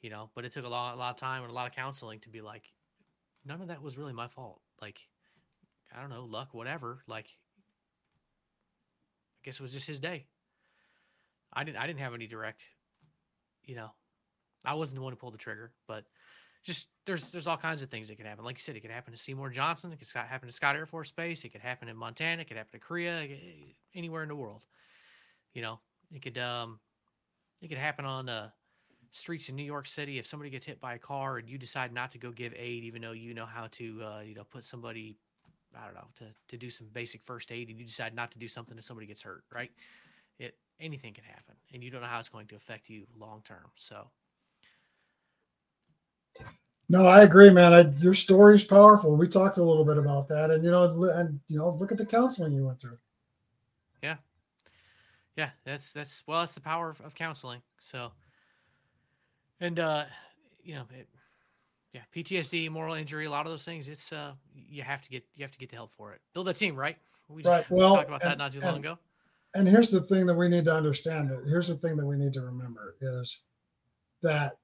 You 0.00 0.10
know, 0.10 0.30
but 0.34 0.44
it 0.44 0.52
took 0.52 0.64
a 0.64 0.68
lot, 0.68 0.94
a 0.94 0.96
lot 0.96 1.10
of 1.10 1.16
time 1.16 1.42
and 1.42 1.50
a 1.50 1.54
lot 1.54 1.66
of 1.66 1.74
counseling 1.74 2.20
to 2.20 2.30
be 2.30 2.40
like, 2.40 2.72
none 3.44 3.60
of 3.60 3.68
that 3.68 3.82
was 3.82 3.98
really 3.98 4.14
my 4.14 4.28
fault. 4.28 4.60
Like, 4.80 4.98
I 5.94 6.00
don't 6.00 6.08
know, 6.08 6.24
luck, 6.24 6.54
whatever. 6.54 7.02
Like, 7.06 7.26
I 9.36 9.40
guess 9.44 9.56
it 9.56 9.62
was 9.62 9.72
just 9.72 9.86
his 9.86 10.00
day. 10.00 10.26
I 11.52 11.64
didn't 11.64 11.78
I 11.78 11.86
didn't 11.86 11.98
have 11.98 12.14
any 12.14 12.26
direct, 12.26 12.62
you 13.64 13.74
know, 13.74 13.90
I 14.64 14.74
wasn't 14.74 14.96
the 14.96 15.02
one 15.02 15.12
who 15.12 15.16
pulled 15.16 15.34
the 15.34 15.38
trigger, 15.38 15.72
but 15.86 16.04
just 16.62 16.88
there's 17.06 17.30
there's 17.30 17.46
all 17.46 17.56
kinds 17.56 17.82
of 17.82 17.90
things 17.90 18.08
that 18.08 18.16
can 18.16 18.26
happen. 18.26 18.44
Like 18.44 18.56
you 18.56 18.62
said, 18.62 18.76
it 18.76 18.80
could 18.80 18.90
happen 18.90 19.12
to 19.12 19.18
Seymour 19.18 19.50
Johnson. 19.50 19.92
It 19.92 19.98
could 19.98 20.08
happen 20.14 20.48
to 20.48 20.52
Scott 20.52 20.76
Air 20.76 20.86
Force 20.86 21.10
Base. 21.10 21.44
It 21.44 21.50
could 21.50 21.62
happen 21.62 21.88
in 21.88 21.96
Montana. 21.96 22.42
It 22.42 22.48
could 22.48 22.56
happen 22.56 22.78
to 22.78 22.86
Korea. 22.86 23.26
anywhere 23.94 24.22
in 24.22 24.28
the 24.28 24.36
world. 24.36 24.66
You 25.54 25.62
know, 25.62 25.80
it 26.14 26.22
could 26.22 26.38
um, 26.38 26.78
it 27.62 27.68
could 27.68 27.78
happen 27.78 28.04
on 28.04 28.26
the 28.26 28.52
streets 29.12 29.48
in 29.48 29.56
New 29.56 29.64
York 29.64 29.86
City 29.86 30.18
if 30.18 30.26
somebody 30.26 30.50
gets 30.50 30.66
hit 30.66 30.80
by 30.80 30.94
a 30.94 30.98
car 30.98 31.38
and 31.38 31.48
you 31.48 31.58
decide 31.58 31.92
not 31.92 32.10
to 32.12 32.18
go 32.18 32.30
give 32.30 32.54
aid, 32.56 32.84
even 32.84 33.02
though 33.02 33.12
you 33.12 33.34
know 33.34 33.46
how 33.46 33.66
to 33.72 34.02
uh, 34.02 34.20
you 34.20 34.34
know 34.34 34.44
put 34.44 34.64
somebody 34.64 35.16
I 35.76 35.84
don't 35.84 35.94
know 35.94 36.08
to 36.16 36.24
to 36.48 36.56
do 36.56 36.68
some 36.68 36.88
basic 36.92 37.22
first 37.22 37.50
aid, 37.52 37.70
and 37.70 37.78
you 37.78 37.86
decide 37.86 38.14
not 38.14 38.30
to 38.32 38.38
do 38.38 38.48
something 38.48 38.76
if 38.76 38.84
somebody 38.84 39.06
gets 39.06 39.22
hurt. 39.22 39.44
Right? 39.52 39.70
It 40.38 40.56
anything 40.78 41.14
can 41.14 41.24
happen, 41.24 41.54
and 41.72 41.82
you 41.82 41.90
don't 41.90 42.02
know 42.02 42.06
how 42.06 42.18
it's 42.18 42.28
going 42.28 42.46
to 42.48 42.56
affect 42.56 42.90
you 42.90 43.06
long 43.18 43.42
term. 43.44 43.70
So 43.76 44.10
no, 46.88 47.06
I 47.06 47.22
agree, 47.22 47.50
man. 47.50 47.72
I, 47.72 47.80
your 48.00 48.14
story 48.14 48.56
is 48.56 48.64
powerful. 48.64 49.16
We 49.16 49.28
talked 49.28 49.58
a 49.58 49.62
little 49.62 49.84
bit 49.84 49.96
about 49.96 50.28
that, 50.28 50.50
and 50.50 50.64
you 50.64 50.70
know, 50.70 50.84
and 51.14 51.38
you 51.48 51.58
know, 51.58 51.70
look 51.70 51.92
at 51.92 51.98
the 51.98 52.06
counseling 52.06 52.52
you 52.52 52.66
went 52.66 52.80
through. 52.80 52.96
Yeah, 54.02 54.16
yeah, 55.36 55.50
that's 55.64 55.92
that's 55.92 56.24
well, 56.26 56.40
that's 56.40 56.54
the 56.54 56.60
power 56.60 56.90
of, 56.90 57.00
of 57.02 57.14
counseling. 57.14 57.62
So, 57.78 58.10
and 59.60 59.78
uh, 59.78 60.04
you 60.64 60.74
know, 60.74 60.84
it, 60.98 61.08
yeah, 61.92 62.02
PTSD, 62.14 62.70
moral 62.70 62.94
injury, 62.94 63.26
a 63.26 63.30
lot 63.30 63.46
of 63.46 63.52
those 63.52 63.64
things. 63.64 63.88
It's 63.88 64.12
uh, 64.12 64.32
you 64.54 64.82
have 64.82 65.02
to 65.02 65.10
get 65.10 65.24
you 65.34 65.44
have 65.44 65.52
to 65.52 65.58
get 65.58 65.70
the 65.70 65.76
help 65.76 65.92
for 65.92 66.12
it. 66.12 66.20
Build 66.34 66.48
a 66.48 66.54
team, 66.54 66.76
right? 66.76 66.96
We 67.28 67.42
just, 67.42 67.56
right. 67.56 67.70
Well, 67.70 67.94
talked 67.94 68.08
about 68.08 68.22
and, 68.22 68.32
that 68.32 68.38
not 68.38 68.52
too 68.52 68.60
long 68.60 68.76
and, 68.76 68.84
ago. 68.84 68.98
And 69.54 69.68
here's 69.68 69.90
the 69.90 70.00
thing 70.00 70.26
that 70.26 70.34
we 70.34 70.48
need 70.48 70.64
to 70.64 70.74
understand. 70.74 71.30
That 71.30 71.42
here's 71.46 71.68
the 71.68 71.76
thing 71.76 71.96
that 71.96 72.06
we 72.06 72.16
need 72.16 72.32
to 72.34 72.42
remember 72.42 72.96
is 73.00 73.40
that 74.22 74.58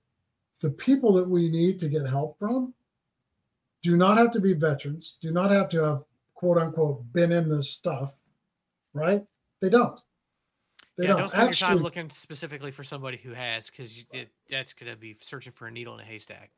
the 0.62 0.70
people 0.70 1.12
that 1.14 1.28
we 1.28 1.48
need 1.48 1.78
to 1.80 1.88
get 1.88 2.06
help 2.06 2.38
from 2.38 2.72
do 3.82 3.96
not 3.96 4.16
have 4.16 4.30
to 4.32 4.40
be 4.40 4.54
veterans, 4.54 5.16
do 5.20 5.32
not 5.32 5.50
have 5.50 5.68
to 5.70 5.82
have 5.82 6.02
quote 6.34 6.58
unquote 6.58 7.12
been 7.12 7.32
in 7.32 7.48
this 7.48 7.70
stuff, 7.70 8.20
right? 8.94 9.22
They 9.60 9.68
don't. 9.68 9.98
They 10.96 11.04
yeah, 11.04 11.10
don't, 11.10 11.18
don't 11.18 11.28
spend 11.28 11.48
Actually, 11.48 11.68
your 11.68 11.76
time 11.76 11.84
looking 11.84 12.10
specifically 12.10 12.70
for 12.70 12.82
somebody 12.82 13.18
who 13.18 13.32
has, 13.32 13.68
because 13.68 14.04
that's 14.48 14.72
going 14.72 14.90
to 14.90 14.98
be 14.98 15.14
searching 15.20 15.52
for 15.52 15.66
a 15.66 15.70
needle 15.70 15.94
in 15.94 16.00
a 16.00 16.04
haystack. 16.04 16.50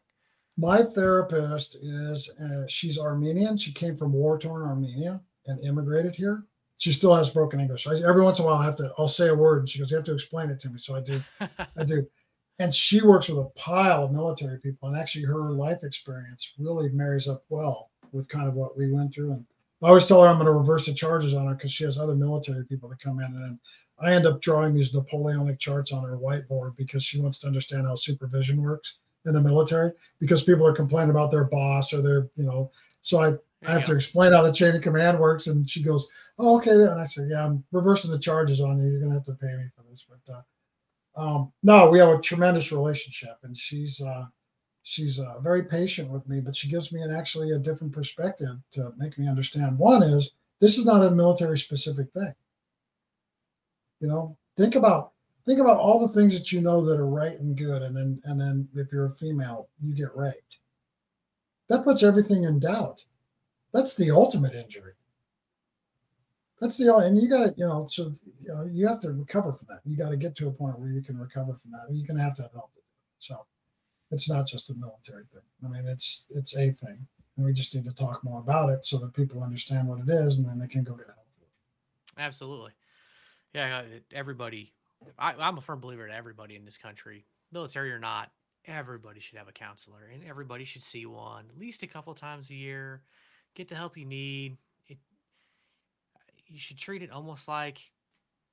My 0.57 0.83
therapist 0.83 1.77
is 1.83 2.31
uh, 2.41 2.67
she's 2.69 2.99
Armenian. 2.99 3.57
She 3.57 3.73
came 3.73 3.97
from 3.97 4.13
war 4.13 4.39
torn 4.39 4.63
Armenia 4.63 5.21
and 5.47 5.65
immigrated 5.65 6.15
here. 6.15 6.45
She 6.79 6.93
still 6.93 7.15
has 7.15 7.31
broken 7.31 7.59
English. 7.59 7.89
I, 7.89 7.97
every 8.09 8.23
once 8.23 8.39
in 8.39 8.45
a 8.45 8.49
while, 8.49 8.57
I 8.57 8.65
have 8.65 8.77
to. 8.77 8.93
I'll 8.97 9.09
say 9.09 9.29
a 9.29 9.35
word, 9.35 9.61
and 9.61 9.69
she 9.69 9.81
goes, 9.81 9.91
"You 9.91 9.97
have 9.97 10.07
to 10.07 10.15
explain 10.15 10.51
it 10.51 10.61
to 10.61 10.71
me." 10.71 10.79
So 10.79 10.95
I 10.95 11.01
do. 11.01 11.21
I 11.41 11.85
do 11.85 12.07
and 12.59 12.75
she 12.75 13.03
works 13.03 13.29
with 13.29 13.39
a 13.39 13.51
pile 13.57 14.05
of 14.05 14.13
military 14.13 14.59
people 14.59 14.89
and 14.89 14.97
actually 14.97 15.25
her 15.25 15.53
life 15.53 15.83
experience 15.83 16.55
really 16.59 16.89
marries 16.91 17.29
up 17.29 17.45
well 17.49 17.91
with 18.13 18.29
kind 18.29 18.49
of 18.49 18.55
what 18.55 18.77
we 18.77 18.91
went 18.91 19.15
through 19.15 19.33
and 19.33 19.45
i 19.83 19.89
always 19.89 20.07
tell 20.07 20.23
her 20.23 20.29
i'm 20.29 20.37
going 20.37 20.47
to 20.47 20.53
reverse 20.53 20.87
the 20.87 20.95
charges 20.95 21.35
on 21.35 21.47
her 21.47 21.55
because 21.55 21.73
she 21.73 21.85
has 21.85 21.99
other 21.99 22.15
military 22.15 22.65
people 22.65 22.89
that 22.89 23.01
come 23.01 23.21
in 23.21 23.27
and 23.27 23.59
i 24.01 24.13
end 24.13 24.27
up 24.27 24.41
drawing 24.41 24.73
these 24.73 24.95
napoleonic 24.95 25.59
charts 25.59 25.93
on 25.93 26.05
her 26.05 26.19
whiteboard 26.19 26.77
because 26.77 27.05
she 27.05 27.21
wants 27.21 27.39
to 27.39 27.47
understand 27.47 27.87
how 27.87 27.95
supervision 27.95 28.63
works 28.63 28.99
in 29.27 29.35
the 29.35 29.41
military 29.41 29.93
because 30.21 30.43
people 30.43 30.67
are 30.67 30.73
complaining 30.73 31.11
about 31.11 31.31
their 31.31 31.45
boss 31.45 31.93
or 31.93 32.01
their 32.01 32.29
you 32.37 32.47
know 32.47 32.71
so 33.01 33.21
i 33.21 33.33
I 33.67 33.73
have 33.73 33.85
to 33.87 33.95
explain 33.95 34.33
how 34.33 34.43
the 34.43 34.53
chain 34.53 34.75
of 34.77 34.83
command 34.83 35.19
works. 35.19 35.49
And 35.49 35.69
she 35.69 35.83
goes, 35.83 36.09
Oh, 36.39 36.59
okay. 36.59 36.71
And 36.71 37.01
I 37.01 37.05
said, 37.05 37.29
Yeah, 37.29 37.45
I'm 37.45 37.65
reversing 37.73 38.11
the 38.11 38.19
charges 38.19 38.61
on 38.61 38.79
you. 38.79 38.89
You're 38.89 39.01
going 39.01 39.11
to 39.11 39.17
have 39.17 39.25
to 39.25 39.35
pay 39.35 39.53
me 39.57 39.65
for 39.75 39.83
this. 39.91 40.07
But 40.09 40.33
uh, 40.33 40.43
um, 41.17 41.53
no, 41.63 41.91
we 41.91 41.99
have 41.99 42.09
a 42.09 42.21
tremendous 42.21 42.73
relationship, 42.73 43.39
and 43.43 43.57
she's 43.57 44.01
uh, 44.01 44.27
she's 44.83 45.19
uh, 45.19 45.39
very 45.41 45.65
patient 45.65 46.11
with 46.11 46.29
me, 46.29 46.41
but 46.41 46.57
she 46.57 46.69
gives 46.69 46.93
me 46.93 47.03
an 47.03 47.15
actually 47.15 47.53
a 47.53 47.59
different 47.59 47.93
perspective 47.93 48.57
to 48.73 48.93
make 48.97 49.19
me 49.19 49.29
understand. 49.29 49.79
One 49.79 50.03
is 50.03 50.33
this 50.61 50.79
is 50.79 50.87
not 50.87 51.05
a 51.05 51.11
military 51.11 51.59
specific 51.59 52.13
thing. 52.13 52.33
You 54.01 54.09
know, 54.09 54.37
think 54.57 54.75
about 54.75 55.13
think 55.45 55.61
about 55.61 55.79
all 55.79 56.01
the 56.01 56.13
things 56.13 56.39
that 56.39 56.53
you 56.53 56.61
know 56.61 56.85
that 56.85 56.99
are 56.99 57.09
right 57.09 57.39
and 57.39 57.57
good, 57.57 57.83
and 57.83 57.97
then 57.97 58.21
and 58.25 58.41
then 58.41 58.69
if 58.75 58.93
you're 58.93 59.07
a 59.07 59.15
female, 59.15 59.69
you 59.81 59.95
get 59.95 60.15
raped. 60.17 60.59
That 61.69 61.85
puts 61.85 62.03
everything 62.03 62.45
in 62.45 62.61
doubt. 62.61 63.05
That's 63.73 63.95
the 63.95 64.11
ultimate 64.11 64.55
injury 64.55 64.93
that's 66.61 66.79
the 66.79 66.93
only, 66.93 67.07
and 67.07 67.19
you 67.19 67.29
got 67.29 67.45
to 67.45 67.55
you 67.57 67.67
know 67.67 67.87
so 67.89 68.13
you 68.41 68.55
know 68.55 68.69
you 68.71 68.87
have 68.87 69.01
to 69.01 69.13
recover 69.13 69.53
from 69.53 69.69
that. 69.71 69.81
You 69.85 69.97
got 69.97 70.11
to 70.11 70.17
get 70.17 70.37
to 70.37 70.49
a 70.49 70.53
point 70.53 70.79
where 70.79 70.91
you 70.91 71.03
can 71.03 71.19
recover 71.19 71.55
from 71.55 71.71
that. 71.73 71.87
You're 71.91 72.07
going 72.07 72.19
to 72.19 72.23
have 72.23 72.35
to 72.35 72.43
have 72.43 72.53
help. 72.53 72.71
so 73.19 73.47
it's 74.11 74.31
not 74.31 74.47
just 74.47 74.71
a 74.71 74.75
military 74.75 75.25
thing. 75.33 75.43
I 75.65 75.69
mean 75.69 75.85
it's 75.87 76.27
it's 76.31 76.57
a 76.57 76.71
thing 76.71 77.07
and 77.39 77.47
we 77.47 77.53
just 77.53 77.75
need 77.75 77.85
to 77.85 77.95
talk 77.95 78.23
more 78.25 78.41
about 78.41 78.69
it 78.69 78.85
so 78.85 78.99
that 78.99 79.15
people 79.15 79.43
understand 79.43 79.89
what 79.89 80.01
it 80.01 80.09
is 80.09 80.39
and 80.39 80.49
then 80.49 80.59
they 80.59 80.67
can 80.67 80.85
go 80.85 80.95
get 80.95 81.07
help 81.07 81.19
absolutely. 82.19 82.73
Yeah 83.55 83.79
uh, 83.79 83.99
everybody 84.13 84.73
I, 85.19 85.33
i'm 85.39 85.57
a 85.57 85.61
firm 85.61 85.81
believer 85.81 86.07
that 86.09 86.17
everybody 86.17 86.57
in 86.57 86.65
this 86.65 86.77
country 86.77 87.25
military 87.53 87.93
or 87.93 87.99
not 87.99 88.31
everybody 88.67 89.21
should 89.21 89.39
have 89.39 89.49
a 89.49 89.53
counselor 89.53 90.11
and 90.13 90.25
everybody 90.25 90.65
should 90.65 90.83
see 90.83 91.07
one 91.07 91.45
at 91.49 91.59
least 91.59 91.83
a 91.83 91.87
couple 91.87 92.13
times 92.15 92.51
a 92.51 92.55
year 92.55 93.03
get 93.55 93.69
the 93.69 93.77
help 93.77 93.97
you 93.97 94.05
need 94.05 94.59
you 96.49 96.59
should 96.59 96.79
treat 96.79 97.03
it 97.03 97.11
almost 97.11 97.49
like 97.49 97.81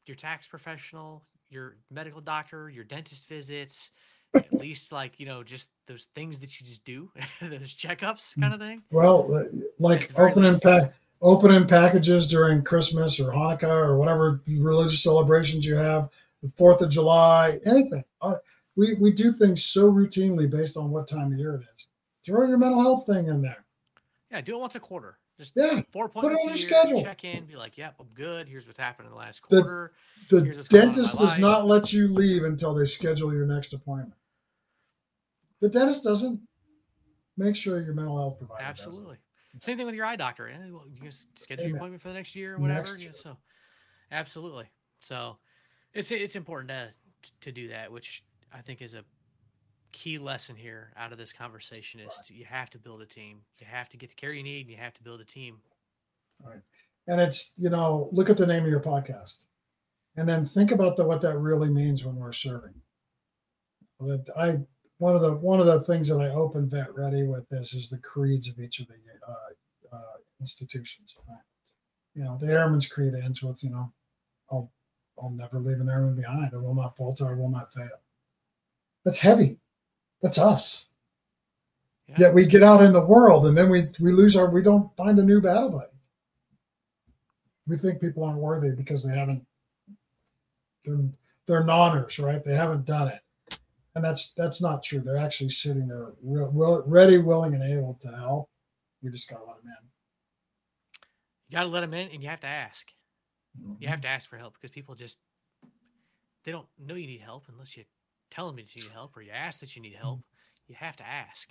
your 0.06 0.16
tax 0.16 0.48
professional, 0.48 1.24
your 1.50 1.78
medical 1.90 2.22
doctor, 2.22 2.70
your 2.70 2.84
dentist 2.84 3.28
visits, 3.28 3.92
at 4.36 4.52
least 4.60 4.92
like 4.92 5.20
you 5.20 5.26
know 5.26 5.44
just 5.44 5.70
those 5.88 6.08
things 6.16 6.40
that 6.42 6.60
you 6.60 6.66
just 6.66 6.84
do, 6.86 7.10
those 7.42 7.74
checkups 7.74 8.40
kind 8.40 8.54
of 8.54 8.60
thing. 8.60 8.84
Well, 8.92 9.34
uh, 9.34 9.44
like 9.80 10.12
opening 10.18 10.60
pack 10.60 10.94
opening 11.22 11.68
packages 11.68 12.28
during 12.28 12.64
Christmas 12.64 13.20
or 13.20 13.32
Hanukkah 13.32 13.86
or 13.86 13.98
whatever 13.98 14.42
religious 14.48 15.02
celebrations 15.02 15.66
you 15.66 15.76
have, 15.76 16.10
the 16.44 16.50
Fourth 16.50 16.82
of 16.82 16.90
July, 16.90 17.60
anything. 17.66 18.04
Uh, 18.22 18.36
we 18.76 18.94
we 18.96 19.12
do 19.12 19.32
things 19.32 19.64
so 19.64 19.92
routinely 19.92 20.50
based 20.50 20.78
on 20.78 20.92
what 20.92 21.08
time 21.08 21.32
of 21.32 21.40
year 21.40 21.56
it 21.56 21.62
is. 21.62 21.88
Throw 22.26 22.48
your 22.48 22.58
mental 22.58 22.82
health 22.82 23.06
thing 23.06 23.28
in 23.28 23.42
there. 23.42 23.64
Yeah, 24.32 24.42
do 24.42 24.56
it 24.56 24.60
once 24.60 24.76
a 24.76 24.80
quarter. 24.80 25.18
Just 25.38 25.54
Yeah, 25.56 25.82
four 25.92 26.08
put 26.08 26.32
it 26.32 26.36
on 26.36 26.48
your 26.48 26.56
schedule. 26.58 27.02
Check 27.04 27.26
in, 27.26 27.46
be 27.46 27.56
like, 27.58 27.78
"Yep, 27.78 27.96
I'm 28.00 28.08
good. 28.14 28.48
Here's 28.48 28.66
what's 28.68 28.80
happened 28.80 29.08
in 29.08 29.12
the 29.12 29.18
last 29.18 29.42
The- 29.50 29.62
quarter." 29.62 29.92
The 30.30 30.44
Here's 30.44 30.58
what's 30.58 30.70
going 30.70 30.82
on 30.82 30.84
in 30.86 30.90
my 30.92 30.96
dentist 30.96 31.20
does 31.20 31.32
life. 31.34 31.40
not 31.42 31.66
let 31.68 31.92
you 31.92 32.08
leave 32.08 32.44
until 32.46 32.74
they 32.74 32.86
schedule 32.86 33.34
your 33.34 33.46
next 33.46 33.74
appointment. 33.74 34.14
The 35.60 35.70
dentist 35.70 36.04
doesn't. 36.04 36.42
Make 37.38 37.58
sure 37.58 37.82
your 37.82 37.94
mental 37.94 38.18
health 38.18 38.38
provider. 38.38 38.64
Absolutely. 38.64 39.18
Same 39.60 39.76
thing 39.76 39.86
with 39.86 39.96
your 39.96 40.06
eye 40.06 40.16
doctor. 40.16 40.48
eh, 40.48 40.58
You 40.68 41.00
can 41.02 41.12
schedule 41.12 41.66
your 41.68 41.76
appointment 41.76 42.02
for 42.02 42.08
the 42.08 42.14
next 42.14 42.34
year 42.34 42.56
or 42.56 42.60
whatever. 42.60 42.98
Year. 42.98 43.12
so, 43.12 43.38
absolutely. 44.12 44.70
So, 45.02 45.38
it's 45.94 46.12
it's 46.12 46.36
important 46.38 46.70
to 46.70 46.94
to 47.42 47.52
do 47.52 47.68
that, 47.70 47.92
which 47.92 48.24
I 48.54 48.62
think 48.62 48.82
is 48.82 48.94
a 48.94 49.04
key 49.96 50.18
lesson 50.18 50.58
here 50.58 50.92
out 50.98 51.14
of 51.14 51.18
this 51.18 51.32
conversation 51.32 52.02
is 52.02 52.20
to, 52.26 52.34
you 52.34 52.44
have 52.44 52.70
to 52.70 52.78
build 52.78 53.02
a 53.02 53.06
team. 53.06 53.40
You 53.60 53.66
have 53.66 53.88
to 53.90 53.98
get 53.98 54.10
the 54.10 54.16
care 54.16 54.34
you 54.34 54.44
need, 54.44 54.62
and 54.62 54.70
you 54.70 54.78
have 54.78 54.94
to 54.94 55.04
build 55.04 55.22
a 55.22 55.26
team. 55.26 55.58
Right, 56.44 56.60
And 57.08 57.22
it's 57.22 57.54
you 57.58 57.70
know 57.70 58.10
look 58.12 58.30
at 58.30 58.36
the 58.36 58.46
name 58.46 58.64
of 58.64 58.70
your 58.70 58.82
podcast, 58.82 59.46
and 60.18 60.28
then 60.28 60.44
think 60.44 60.72
about 60.72 60.98
the 60.98 61.06
what 61.06 61.22
that 61.22 61.38
really 61.38 61.70
means 61.70 62.06
when 62.06 62.18
we're 62.18 62.34
serving. 62.34 62.74
I 64.38 64.60
one 64.98 65.16
of 65.16 65.22
the 65.22 65.36
one 65.36 65.62
of 65.62 65.66
the 65.66 65.80
things 65.80 66.10
that 66.10 66.20
I 66.20 66.30
open 66.30 66.70
Vet 66.70 66.94
Ready 66.94 67.24
with 67.24 67.46
is 67.54 67.74
is 67.74 67.90
the 67.90 68.00
creeds 68.00 68.50
of 68.50 68.60
each 68.60 68.82
of 68.82 68.88
the 68.88 68.96
uh, 69.26 69.96
uh, 69.96 70.18
institutions. 70.42 71.16
Right? 71.28 71.38
You 72.16 72.26
know, 72.26 72.38
the 72.40 72.52
Airman's 72.52 72.88
Creed 72.88 73.14
ends 73.16 73.42
with 73.42 73.64
you 73.64 73.70
know, 73.70 73.94
I'll 74.52 74.70
I'll 75.18 75.30
never 75.30 75.60
leave 75.60 75.80
an 75.80 75.90
airman 75.90 76.18
behind. 76.18 76.52
I 76.54 76.58
will 76.58 76.76
not 76.76 76.98
falter. 76.98 77.30
I 77.30 77.34
will 77.34 77.50
not 77.50 77.72
fail. 77.72 78.02
That's 79.06 79.20
heavy. 79.20 79.60
That's 80.22 80.38
us. 80.38 80.88
Yeah. 82.08 82.16
Yet 82.20 82.34
we 82.34 82.46
get 82.46 82.64
out 82.64 82.82
in 82.82 82.94
the 82.94 83.06
world 83.06 83.46
and 83.46 83.58
then 83.58 83.70
we 83.70 83.88
we 84.00 84.12
lose 84.12 84.36
our 84.36 84.50
we 84.50 84.62
don't 84.62 84.96
find 84.96 85.18
a 85.20 85.24
new 85.24 85.42
battle 85.42 85.72
buddy. 85.72 85.92
We 87.68 87.78
think 87.78 88.00
people 88.00 88.24
aren't 88.24 88.40
worthy 88.40 88.72
because 88.76 89.08
they 89.08 89.18
haven't 89.18 89.46
they're 90.86 91.10
they're 91.48 91.64
noners, 91.64 92.24
right? 92.24 92.44
They 92.44 92.56
haven't 92.56 92.86
done 92.86 93.10
it. 93.10 93.58
And 93.96 94.04
that's 94.04 94.34
that's 94.34 94.62
not 94.62 94.84
true. 94.84 95.00
They're 95.00 95.18
actually 95.18 95.50
sitting 95.50 95.88
there 95.88 96.14
re- 96.22 96.50
will, 96.52 96.84
ready, 96.86 97.18
willing, 97.18 97.54
and 97.54 97.64
able 97.64 97.96
to 98.02 98.10
help. 98.10 98.50
We 99.02 99.10
just 99.10 99.30
gotta 99.30 99.46
let 99.46 99.58
them 99.58 99.68
in. 99.68 99.90
You 101.50 101.58
got 101.58 101.64
to 101.64 101.70
let 101.70 101.82
them 101.82 101.94
in, 101.94 102.10
and 102.10 102.22
you 102.22 102.30
have 102.30 102.42
to 102.42 102.48
ask. 102.48 102.92
in. 103.58 103.70
You 103.70 103.76
mm-hmm. 103.76 103.88
have 103.88 104.02
to 104.02 104.08
ask 104.08 104.30
for 104.30 104.38
help 104.38 104.56
because 104.56 104.72
people 104.72 104.96
just 104.96 105.18
they 106.44 106.52
don't 106.52 106.68
know 106.78 106.96
you 106.96 107.08
need 107.08 107.22
help 107.22 107.46
unless 107.52 107.76
you 107.78 107.84
tell 108.30 108.48
them 108.48 108.56
that 108.58 108.76
you 108.76 108.82
need 108.84 108.92
help 108.92 109.16
or 109.16 109.22
you 109.22 109.32
ask 109.32 109.60
that 109.60 109.76
you 109.76 109.82
need 109.82 109.96
help. 109.96 110.22
You 110.68 110.76
have 110.76 110.96
to 110.98 111.08
ask. 111.08 111.50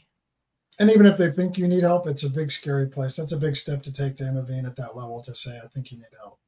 And 0.79 0.91
even 0.91 1.07
if 1.07 1.17
they 1.17 1.31
think 1.31 1.57
you 1.57 1.69
need 1.69 1.83
help, 1.83 2.07
it's 2.07 2.25
a 2.25 2.31
big 2.31 2.51
scary 2.51 2.89
place. 2.89 3.17
That's 3.17 3.33
a 3.33 3.37
big 3.37 3.57
step 3.57 3.83
to 3.83 3.93
take 3.93 4.17
to 4.17 4.29
intervene 4.29 4.67
at 4.67 4.77
that 4.77 4.97
level 4.97 5.21
to 5.23 5.35
say, 5.35 5.61
I 5.63 5.69
think 5.69 5.93
you 5.93 5.99
need 5.99 6.07
help. 6.19 6.39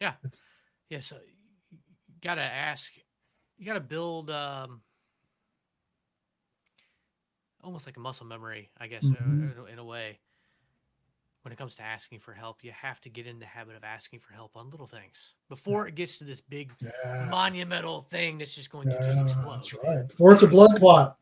Yeah. 0.00 0.14
It's 0.24 0.42
Yeah, 0.90 1.00
so 1.00 1.16
you 1.16 1.76
got 2.20 2.36
to 2.36 2.42
ask. 2.42 2.92
You 3.58 3.66
got 3.66 3.74
to 3.74 3.80
build 3.80 4.30
um, 4.30 4.82
almost 7.62 7.86
like 7.86 7.96
a 7.96 8.00
muscle 8.00 8.26
memory, 8.26 8.70
I 8.78 8.86
guess, 8.88 9.04
Mhm. 9.04 9.58
in, 9.68 9.68
in 9.72 9.78
a 9.78 9.84
way. 9.84 10.20
When 11.48 11.52
it 11.54 11.56
comes 11.56 11.76
to 11.76 11.82
asking 11.82 12.18
for 12.18 12.34
help, 12.34 12.62
you 12.62 12.72
have 12.72 13.00
to 13.00 13.08
get 13.08 13.26
in 13.26 13.38
the 13.38 13.46
habit 13.46 13.74
of 13.74 13.82
asking 13.82 14.20
for 14.20 14.34
help 14.34 14.54
on 14.54 14.68
little 14.68 14.84
things 14.84 15.32
before 15.48 15.88
it 15.88 15.94
gets 15.94 16.18
to 16.18 16.24
this 16.24 16.42
big 16.42 16.72
yeah. 16.78 17.26
monumental 17.30 18.02
thing 18.02 18.36
that's 18.36 18.54
just 18.54 18.70
going 18.70 18.86
to 18.90 18.98
just 18.98 19.18
explode. 19.18 19.56
That's 19.56 19.72
right. 19.82 20.06
Before 20.06 20.34
it's 20.34 20.42
a 20.42 20.46
blood 20.46 20.76
clot. 20.76 21.16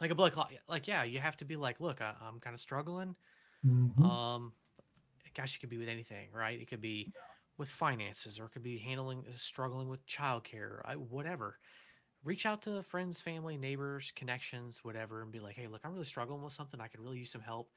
Like 0.00 0.10
a 0.10 0.14
blood 0.14 0.32
clot. 0.32 0.54
Like, 0.70 0.88
yeah, 0.88 1.02
you 1.02 1.18
have 1.18 1.36
to 1.36 1.44
be 1.44 1.56
like, 1.56 1.80
look, 1.80 2.00
I, 2.00 2.14
I'm 2.26 2.40
kind 2.40 2.54
of 2.54 2.60
struggling. 2.62 3.14
Mhm. 3.62 4.02
Um, 4.02 4.54
gosh, 5.34 5.56
it 5.56 5.58
could 5.60 5.68
be 5.68 5.76
with 5.76 5.90
anything, 5.90 6.30
right? 6.32 6.58
It 6.58 6.66
could 6.66 6.80
be 6.80 7.12
with 7.58 7.68
finances, 7.68 8.40
or 8.40 8.46
it 8.46 8.52
could 8.52 8.62
be 8.62 8.78
handling, 8.78 9.22
uh, 9.28 9.32
struggling 9.36 9.90
with 9.90 10.06
childcare, 10.06 10.80
I, 10.86 10.94
whatever. 10.94 11.58
Reach 12.24 12.46
out 12.46 12.62
to 12.62 12.82
friends, 12.82 13.20
family, 13.20 13.58
neighbors, 13.58 14.14
connections, 14.16 14.82
whatever, 14.82 15.20
and 15.20 15.30
be 15.30 15.40
like, 15.40 15.56
hey, 15.56 15.66
look, 15.66 15.82
I'm 15.84 15.92
really 15.92 16.06
struggling 16.06 16.42
with 16.42 16.54
something. 16.54 16.80
I 16.80 16.88
could 16.88 17.00
really 17.00 17.18
use 17.18 17.30
some 17.30 17.42
help. 17.42 17.68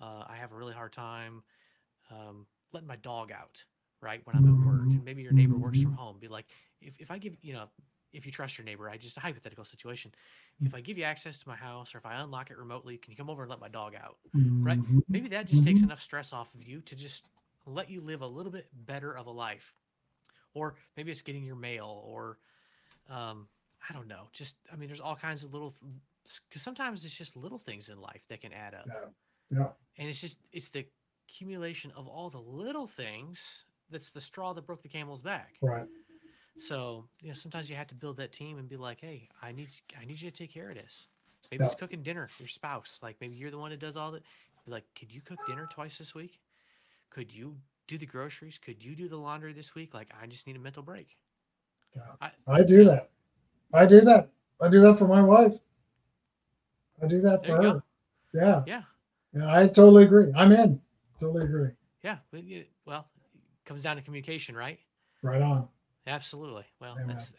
Uh, 0.00 0.24
I 0.26 0.36
have 0.36 0.52
a 0.52 0.54
really 0.56 0.74
hard 0.74 0.92
time 0.92 1.42
um, 2.10 2.46
letting 2.72 2.88
my 2.88 2.96
dog 2.96 3.32
out, 3.32 3.62
right, 4.00 4.20
when 4.24 4.36
I'm 4.36 4.44
at 4.48 4.66
work. 4.66 4.80
And 4.96 5.04
maybe 5.04 5.22
your 5.22 5.32
neighbor 5.32 5.56
works 5.56 5.78
from 5.82 5.92
home. 5.94 6.18
Be 6.20 6.28
like, 6.28 6.46
if, 6.80 7.00
if 7.00 7.10
I 7.10 7.18
give, 7.18 7.36
you 7.42 7.52
know, 7.54 7.68
if 8.12 8.26
you 8.26 8.32
trust 8.32 8.58
your 8.58 8.64
neighbor, 8.64 8.88
I 8.88 8.96
just 8.96 9.16
a 9.16 9.20
hypothetical 9.20 9.64
situation. 9.64 10.12
If 10.66 10.74
I 10.74 10.80
give 10.80 10.98
you 10.98 11.04
access 11.04 11.38
to 11.38 11.48
my 11.48 11.56
house, 11.56 11.94
or 11.94 11.98
if 11.98 12.06
I 12.06 12.14
unlock 12.20 12.50
it 12.50 12.58
remotely, 12.58 12.96
can 12.96 13.10
you 13.10 13.16
come 13.16 13.28
over 13.30 13.42
and 13.42 13.50
let 13.50 13.60
my 13.60 13.68
dog 13.68 13.94
out? 13.94 14.16
Right. 14.62 14.78
Maybe 15.08 15.28
that 15.28 15.46
just 15.46 15.64
takes 15.64 15.82
enough 15.82 16.00
stress 16.00 16.32
off 16.32 16.54
of 16.54 16.62
you 16.62 16.80
to 16.82 16.94
just 16.96 17.30
let 17.66 17.90
you 17.90 18.00
live 18.00 18.22
a 18.22 18.26
little 18.26 18.52
bit 18.52 18.68
better 18.86 19.16
of 19.16 19.26
a 19.26 19.30
life 19.30 19.74
or 20.54 20.74
maybe 20.96 21.10
it's 21.10 21.22
getting 21.22 21.44
your 21.44 21.56
mail 21.56 22.02
or 22.06 22.38
um, 23.10 23.48
i 23.88 23.92
don't 23.92 24.06
know 24.08 24.28
just 24.32 24.56
i 24.72 24.76
mean 24.76 24.88
there's 24.88 25.00
all 25.00 25.16
kinds 25.16 25.44
of 25.44 25.52
little 25.52 25.74
because 26.48 26.62
sometimes 26.62 27.04
it's 27.04 27.16
just 27.16 27.36
little 27.36 27.58
things 27.58 27.88
in 27.88 28.00
life 28.00 28.24
that 28.28 28.40
can 28.40 28.52
add 28.52 28.74
up 28.74 28.86
Yeah. 29.50 29.58
Yeah. 29.60 29.68
and 29.98 30.08
it's 30.08 30.20
just 30.20 30.38
it's 30.52 30.70
the 30.70 30.86
accumulation 31.28 31.92
of 31.96 32.06
all 32.08 32.30
the 32.30 32.38
little 32.40 32.86
things 32.86 33.64
that's 33.90 34.10
the 34.10 34.20
straw 34.20 34.52
that 34.54 34.66
broke 34.66 34.82
the 34.82 34.88
camel's 34.88 35.22
back 35.22 35.54
Right. 35.62 35.86
so 36.58 37.04
you 37.22 37.28
know 37.28 37.34
sometimes 37.34 37.68
you 37.70 37.76
have 37.76 37.86
to 37.88 37.94
build 37.94 38.16
that 38.18 38.32
team 38.32 38.58
and 38.58 38.68
be 38.68 38.76
like 38.76 39.00
hey 39.00 39.28
i 39.42 39.52
need 39.52 39.68
i 40.00 40.04
need 40.04 40.20
you 40.20 40.30
to 40.30 40.36
take 40.36 40.52
care 40.52 40.70
of 40.70 40.76
this 40.76 41.06
maybe 41.50 41.64
it's 41.64 41.74
cooking 41.74 42.02
dinner 42.02 42.28
your 42.38 42.48
spouse 42.48 43.00
like 43.02 43.16
maybe 43.20 43.36
you're 43.36 43.50
the 43.50 43.58
one 43.58 43.70
that 43.70 43.80
does 43.80 43.96
all 43.96 44.10
that 44.12 44.22
be 44.64 44.72
like 44.72 44.84
could 44.98 45.12
you 45.12 45.20
cook 45.20 45.38
dinner 45.46 45.66
twice 45.70 45.98
this 45.98 46.14
week 46.14 46.40
could 47.10 47.32
you 47.32 47.56
do 47.86 47.98
the 47.98 48.06
groceries 48.06 48.58
could 48.58 48.82
you 48.82 48.94
do 48.96 49.08
the 49.08 49.16
laundry 49.16 49.52
this 49.52 49.74
week 49.74 49.92
like 49.94 50.12
i 50.22 50.26
just 50.26 50.46
need 50.46 50.56
a 50.56 50.60
mental 50.60 50.82
break 50.82 51.16
Yeah. 51.94 52.02
I- 52.20 52.30
I 52.46 52.62
do 52.64 52.84
that. 52.84 53.10
I 53.72 53.86
do 53.86 54.00
that. 54.02 54.30
I 54.60 54.68
do 54.68 54.78
that 54.80 54.98
for 54.98 55.06
my 55.08 55.20
wife. 55.22 55.54
I 57.02 57.06
do 57.08 57.20
that 57.22 57.44
for 57.44 57.56
her. 57.56 57.62
go. 57.62 57.82
Yeah. 58.32 58.62
yeah 58.66 58.82
Yeah. 59.34 59.50
I 59.52 59.66
totally 59.66 60.04
agree. 60.04 60.32
I'm 60.36 60.52
in. 60.52 60.80
Totally 61.20 61.44
agree. 61.44 61.70
yeah 62.02 62.16
well 62.86 63.06
it 63.32 63.64
comes 63.66 63.82
down 63.82 63.96
to 63.96 64.02
communication 64.02 64.54
right 64.54 64.78
Right 65.22 65.40
on. 65.40 65.68
absolutely 66.06 66.64
well 66.80 66.94
Amen. 67.00 67.06
that's 67.08 67.34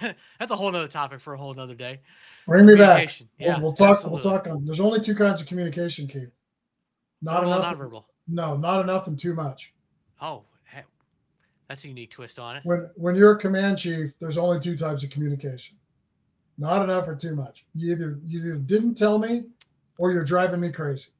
that's 0.38 0.52
a 0.52 0.56
whole 0.56 0.70
nother 0.72 0.88
topic 0.88 1.20
for 1.20 1.34
a 1.34 1.38
whole 1.38 1.52
nother 1.54 1.74
day 1.74 2.00
Bring 2.46 2.64
me 2.66 2.74
back. 2.74 2.86
Communication, 2.88 3.28
We'll, 3.38 3.48
yeah, 3.48 3.58
we'll 3.58 3.72
talk. 3.74 3.90
absolutely. 3.90 4.28
We'll 4.28 4.36
talk 4.38 4.48
on. 4.48 4.64
There's 4.64 4.80
only 4.80 5.00
two 5.00 5.14
kinds 5.14 5.40
of 5.42 5.46
communication, 5.48 6.06
Keith. 6.08 6.30
Not 7.20 7.42
Verbal 7.42 7.54
enough. 7.56 7.76
nonverbal 7.76 8.04
No, 8.28 8.56
not 8.56 8.80
enough 8.82 9.06
and 9.06 9.18
too 9.18 9.34
much. 9.34 9.74
oh 10.20 10.44
that's 11.68 11.84
a 11.84 11.88
unique 11.88 12.10
twist 12.10 12.40
on 12.40 12.56
it 12.56 12.62
When 12.64 12.90
when 12.96 13.14
you're 13.14 13.32
a 13.32 13.38
command 13.38 13.78
chief, 13.78 14.18
there's 14.18 14.38
only 14.38 14.58
two 14.58 14.76
types 14.76 15.04
of 15.04 15.10
communication. 15.10 15.76
Not 16.58 16.82
enough 16.82 17.06
or 17.06 17.14
too 17.14 17.36
much. 17.36 17.64
You 17.74 17.92
either 17.92 18.18
you 18.26 18.40
either 18.40 18.58
didn't 18.60 18.94
tell 18.96 19.18
me, 19.20 19.44
or 19.98 20.10
you're 20.10 20.24
driving 20.24 20.60
me 20.60 20.72
crazy. 20.72 21.10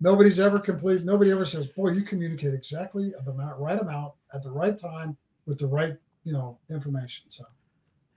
Nobody's 0.00 0.38
ever 0.38 0.58
complete. 0.58 1.04
Nobody 1.04 1.30
ever 1.30 1.44
says, 1.44 1.68
"Boy, 1.68 1.90
you 1.90 2.02
communicate 2.02 2.54
exactly 2.54 3.14
the 3.24 3.32
amount, 3.32 3.58
right 3.58 3.80
amount 3.80 4.12
at 4.34 4.42
the 4.42 4.50
right 4.50 4.76
time 4.76 5.16
with 5.46 5.58
the 5.58 5.66
right 5.66 5.96
you 6.24 6.32
know 6.32 6.58
information." 6.70 7.30
So 7.30 7.44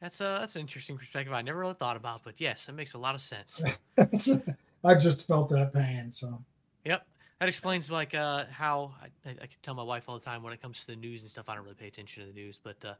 That's 0.02 0.20
a 0.20 0.38
that's 0.40 0.56
an 0.56 0.62
interesting 0.62 0.98
perspective 0.98 1.34
I 1.34 1.42
never 1.42 1.60
really 1.60 1.74
thought 1.74 1.96
about, 1.96 2.24
but 2.24 2.40
yes, 2.40 2.68
it 2.68 2.74
makes 2.74 2.94
a 2.94 2.98
lot 2.98 3.16
of 3.16 3.22
sense. 3.22 3.62
I've 4.84 5.02
just 5.02 5.28
felt 5.28 5.50
that 5.50 5.74
pain. 5.74 6.12
So 6.12 6.42
yep, 6.84 7.06
that 7.40 7.48
explains 7.48 7.90
like 7.90 8.14
uh, 8.14 8.46
how 8.52 8.94
I, 9.26 9.30
I, 9.30 9.48
tell 9.62 9.74
my 9.74 9.84
wife 9.84 10.10
all 10.10 10.18
the 10.18 10.26
time 10.26 10.44
when 10.44 10.52
it 10.54 10.62
comes 10.62 10.82
to 10.82 10.88
the 10.88 10.96
news 10.96 11.22
and 11.22 11.30
stuff. 11.30 11.50
I 11.50 11.56
don't 11.56 11.64
really 11.64 11.76
pay 11.76 11.88
attention 11.88 12.26
to 12.26 12.32
the 12.32 12.40
news, 12.40 12.60
but 12.62 12.84
uh, 12.84 12.94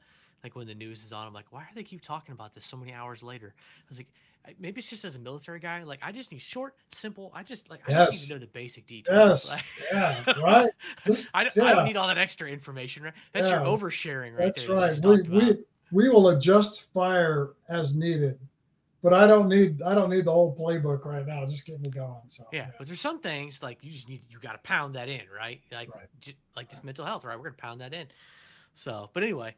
like 0.44 0.56
when 0.56 0.68
the 0.68 0.76
news 0.76 1.04
is 1.04 1.12
on, 1.12 1.28
I'm 1.28 1.34
like, 1.34 1.52
why 1.52 1.62
do 1.62 1.76
they 1.76 1.84
keep 1.84 2.02
talking 2.02 2.34
about 2.34 2.56
this 2.56 2.66
so 2.66 2.78
many 2.78 2.94
hours 2.94 3.24
later? 3.24 3.54
I 3.58 3.86
was 3.90 3.98
like, 3.98 4.08
maybe 4.60 4.80
it's 4.80 4.90
just 4.90 5.06
as 5.06 5.16
a 5.16 5.20
military 5.20 5.60
guy, 5.60 5.84
like 5.84 6.00
I 6.02 6.12
just 6.12 6.32
need 6.32 6.42
short, 6.42 6.76
simple. 6.92 7.32
I 7.34 7.44
just 7.44 7.70
like 7.70 7.82
I 7.90 7.94
just 7.94 8.12
need 8.12 8.18
Yes. 8.20 8.28
to 8.28 8.34
know 8.34 8.40
the 8.40 8.48
basic 8.48 8.86
details. 8.88 9.46
yes, 9.46 9.50
Like- 9.50 9.66
yeah, 9.92 10.34
right. 10.42 10.72
Just 11.06 11.30
I, 11.34 11.44
don't, 11.46 11.60
I 11.60 11.74
don't 11.74 11.86
need 11.86 11.98
all 11.98 12.08
that 12.08 12.18
extra 12.18 12.48
information. 12.50 13.04
Right? 13.04 13.14
That's 13.34 13.50
your 13.50 13.60
oversharing, 13.62 14.32
right 14.38 14.54
That's 14.54 14.66
there. 14.66 14.76
right. 14.76 15.28
We, 15.30 15.38
we 15.40 15.58
we 15.92 16.10
will 16.10 16.30
adjust 16.30 16.92
fire 16.94 17.54
as 17.70 17.96
needed, 17.96 18.38
but 19.02 19.14
I 19.14 19.26
don't 19.28 19.50
need 19.50 19.82
I 19.82 19.94
don't 19.96 20.10
need 20.10 20.26
the 20.26 20.32
whole 20.32 20.56
playbook 20.56 21.06
right 21.06 21.26
now. 21.26 21.46
Just 21.46 21.66
get 21.66 21.80
me 21.82 21.90
going. 21.90 22.22
So 22.28 22.46
Yeah, 22.52 22.68
but 22.78 22.88
there's 22.88 23.02
some 23.02 23.20
things 23.20 23.62
like 23.64 23.78
you 23.82 23.92
just 23.92 24.10
need 24.10 24.22
you 24.30 24.40
got 24.40 24.54
to 24.54 24.60
pound 24.60 24.96
that 24.96 25.10
in, 25.10 25.22
right? 25.36 25.62
Like 25.72 25.94
Right. 25.94 26.06
just 26.22 26.38
like 26.56 26.70
this 26.70 26.84
mental 26.84 27.06
health, 27.06 27.24
right? 27.26 27.38
We're 27.38 27.46
gonna 27.46 27.56
pound 27.58 27.82
that 27.82 27.94
in. 27.94 28.08
So, 28.74 29.10
but 29.14 29.24
anyway, 29.24 29.56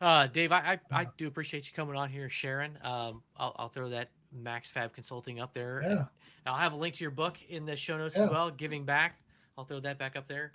uh, 0.00 0.26
Dave, 0.28 0.52
I 0.52 0.78
I, 0.92 1.00
I 1.02 1.06
do 1.16 1.26
appreciate 1.26 1.66
you 1.66 1.72
coming 1.74 1.96
on 1.96 2.08
here, 2.10 2.28
Sharon. 2.28 2.78
Um, 2.82 3.22
I'll 3.36 3.54
I'll 3.56 3.68
throw 3.68 3.88
that 3.90 4.10
Max 4.32 4.70
Fab 4.70 4.92
Consulting 4.92 5.40
up 5.40 5.52
there. 5.54 5.82
yeah, 5.86 6.04
I'll 6.50 6.58
have 6.58 6.72
a 6.72 6.76
link 6.76 6.94
to 6.96 7.04
your 7.04 7.10
book 7.10 7.38
in 7.48 7.64
the 7.66 7.76
show 7.76 7.96
notes 7.96 8.16
Yeah. 8.16 8.24
as 8.24 8.30
well. 8.30 8.50
Giving 8.50 8.84
back, 8.84 9.20
I'll 9.56 9.64
throw 9.64 9.80
that 9.80 9.98
back 9.98 10.16
up 10.16 10.28
there 10.28 10.52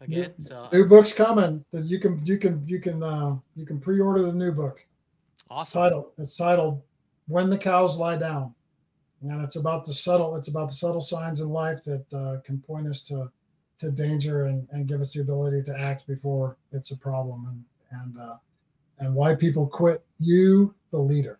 again. 0.00 0.32
So 0.38 0.68
New 0.72 0.86
book's 0.86 1.12
coming. 1.12 1.64
That 1.72 1.84
you 1.84 1.98
can 1.98 2.24
you 2.24 2.38
can 2.38 2.62
you 2.66 2.80
can 2.80 3.02
uh 3.02 3.36
you 3.56 3.66
can 3.66 3.80
pre-order 3.80 4.22
the 4.22 4.32
new 4.32 4.52
book. 4.52 4.84
It's 5.34 5.44
awesome. 5.50 5.82
titled 5.82 6.06
it's 6.18 6.36
titled 6.36 6.82
When 7.28 7.50
the 7.50 7.58
Cows 7.58 7.98
Lie 7.98 8.16
Down. 8.18 8.54
And 9.22 9.42
it's 9.42 9.56
about 9.56 9.86
the 9.86 9.92
subtle 9.94 10.36
it's 10.36 10.48
about 10.48 10.68
the 10.68 10.74
subtle 10.74 11.00
signs 11.00 11.40
in 11.40 11.48
life 11.48 11.82
that 11.84 12.04
uh, 12.12 12.40
can 12.44 12.58
point 12.60 12.86
us 12.86 13.00
to 13.08 13.30
to 13.78 13.90
danger 13.90 14.44
and, 14.44 14.68
and 14.70 14.86
give 14.86 15.00
us 15.00 15.14
the 15.14 15.22
ability 15.22 15.62
to 15.64 15.76
act 15.80 16.06
before 16.06 16.56
it's 16.72 16.90
a 16.90 16.96
problem 16.98 17.46
and 17.48 17.64
and 18.02 18.18
uh, 18.18 18.36
and 18.98 19.14
why 19.14 19.34
people 19.34 19.66
quit 19.66 20.04
you 20.18 20.74
the 20.90 20.98
leader. 20.98 21.38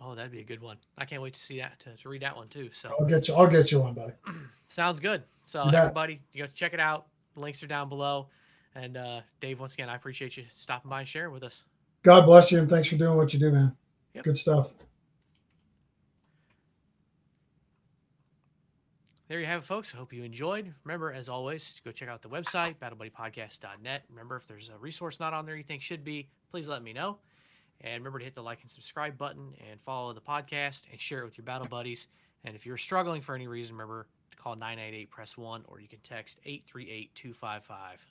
Oh, 0.00 0.14
that'd 0.14 0.30
be 0.30 0.40
a 0.40 0.44
good 0.44 0.60
one. 0.60 0.76
I 0.98 1.04
can't 1.04 1.22
wait 1.22 1.34
to 1.34 1.42
see 1.42 1.58
that 1.58 1.80
to, 1.80 1.96
to 1.96 2.08
read 2.08 2.22
that 2.22 2.36
one 2.36 2.48
too. 2.48 2.68
So 2.70 2.94
I'll 2.98 3.06
get 3.06 3.28
you 3.28 3.34
I'll 3.34 3.46
get 3.46 3.72
you 3.72 3.80
one, 3.80 3.94
buddy. 3.94 4.12
sounds 4.68 5.00
good. 5.00 5.22
So 5.46 5.64
You 5.64 5.72
everybody, 5.72 6.20
you 6.32 6.44
go 6.44 6.50
check 6.52 6.74
it 6.74 6.80
out. 6.80 7.06
Links 7.34 7.62
are 7.62 7.66
down 7.66 7.88
below. 7.88 8.28
And 8.74 8.96
uh, 8.96 9.20
Dave, 9.40 9.58
once 9.58 9.74
again, 9.74 9.88
I 9.88 9.96
appreciate 9.96 10.36
you 10.36 10.44
stopping 10.50 10.90
by 10.90 11.00
and 11.00 11.08
sharing 11.08 11.32
with 11.32 11.42
us. 11.42 11.64
God 12.02 12.26
bless 12.26 12.52
you 12.52 12.58
and 12.58 12.68
thanks 12.68 12.88
for 12.88 12.96
doing 12.96 13.16
what 13.16 13.32
you 13.32 13.40
do, 13.40 13.50
man. 13.50 13.74
Yep. 14.14 14.24
Good 14.24 14.36
stuff. 14.36 14.72
There 19.28 19.40
you 19.40 19.46
have 19.46 19.62
it, 19.62 19.64
folks. 19.64 19.92
I 19.92 19.98
hope 19.98 20.12
you 20.12 20.22
enjoyed. 20.22 20.72
Remember, 20.84 21.12
as 21.12 21.28
always, 21.28 21.80
go 21.84 21.90
check 21.90 22.08
out 22.08 22.22
the 22.22 22.28
website, 22.28 22.76
battlebuddypodcast.net. 22.76 24.04
Remember, 24.08 24.36
if 24.36 24.46
there's 24.46 24.68
a 24.68 24.78
resource 24.78 25.18
not 25.18 25.34
on 25.34 25.44
there 25.44 25.56
you 25.56 25.64
think 25.64 25.82
should 25.82 26.04
be, 26.04 26.28
please 26.48 26.68
let 26.68 26.80
me 26.82 26.92
know. 26.92 27.18
And 27.80 27.94
remember 27.94 28.20
to 28.20 28.24
hit 28.24 28.36
the 28.36 28.42
like 28.42 28.62
and 28.62 28.70
subscribe 28.70 29.18
button 29.18 29.52
and 29.68 29.80
follow 29.80 30.12
the 30.12 30.20
podcast 30.20 30.82
and 30.92 31.00
share 31.00 31.22
it 31.22 31.24
with 31.24 31.36
your 31.36 31.44
battle 31.44 31.66
buddies. 31.66 32.06
And 32.44 32.54
if 32.54 32.64
you're 32.64 32.76
struggling 32.76 33.20
for 33.20 33.34
any 33.34 33.48
reason, 33.48 33.74
remember 33.74 34.06
to 34.30 34.36
call 34.36 34.54
988 34.54 35.10
press 35.10 35.36
1 35.36 35.64
or 35.66 35.80
you 35.80 35.88
can 35.88 35.98
text 36.00 36.38
838 36.44 37.12
255. 37.16 38.06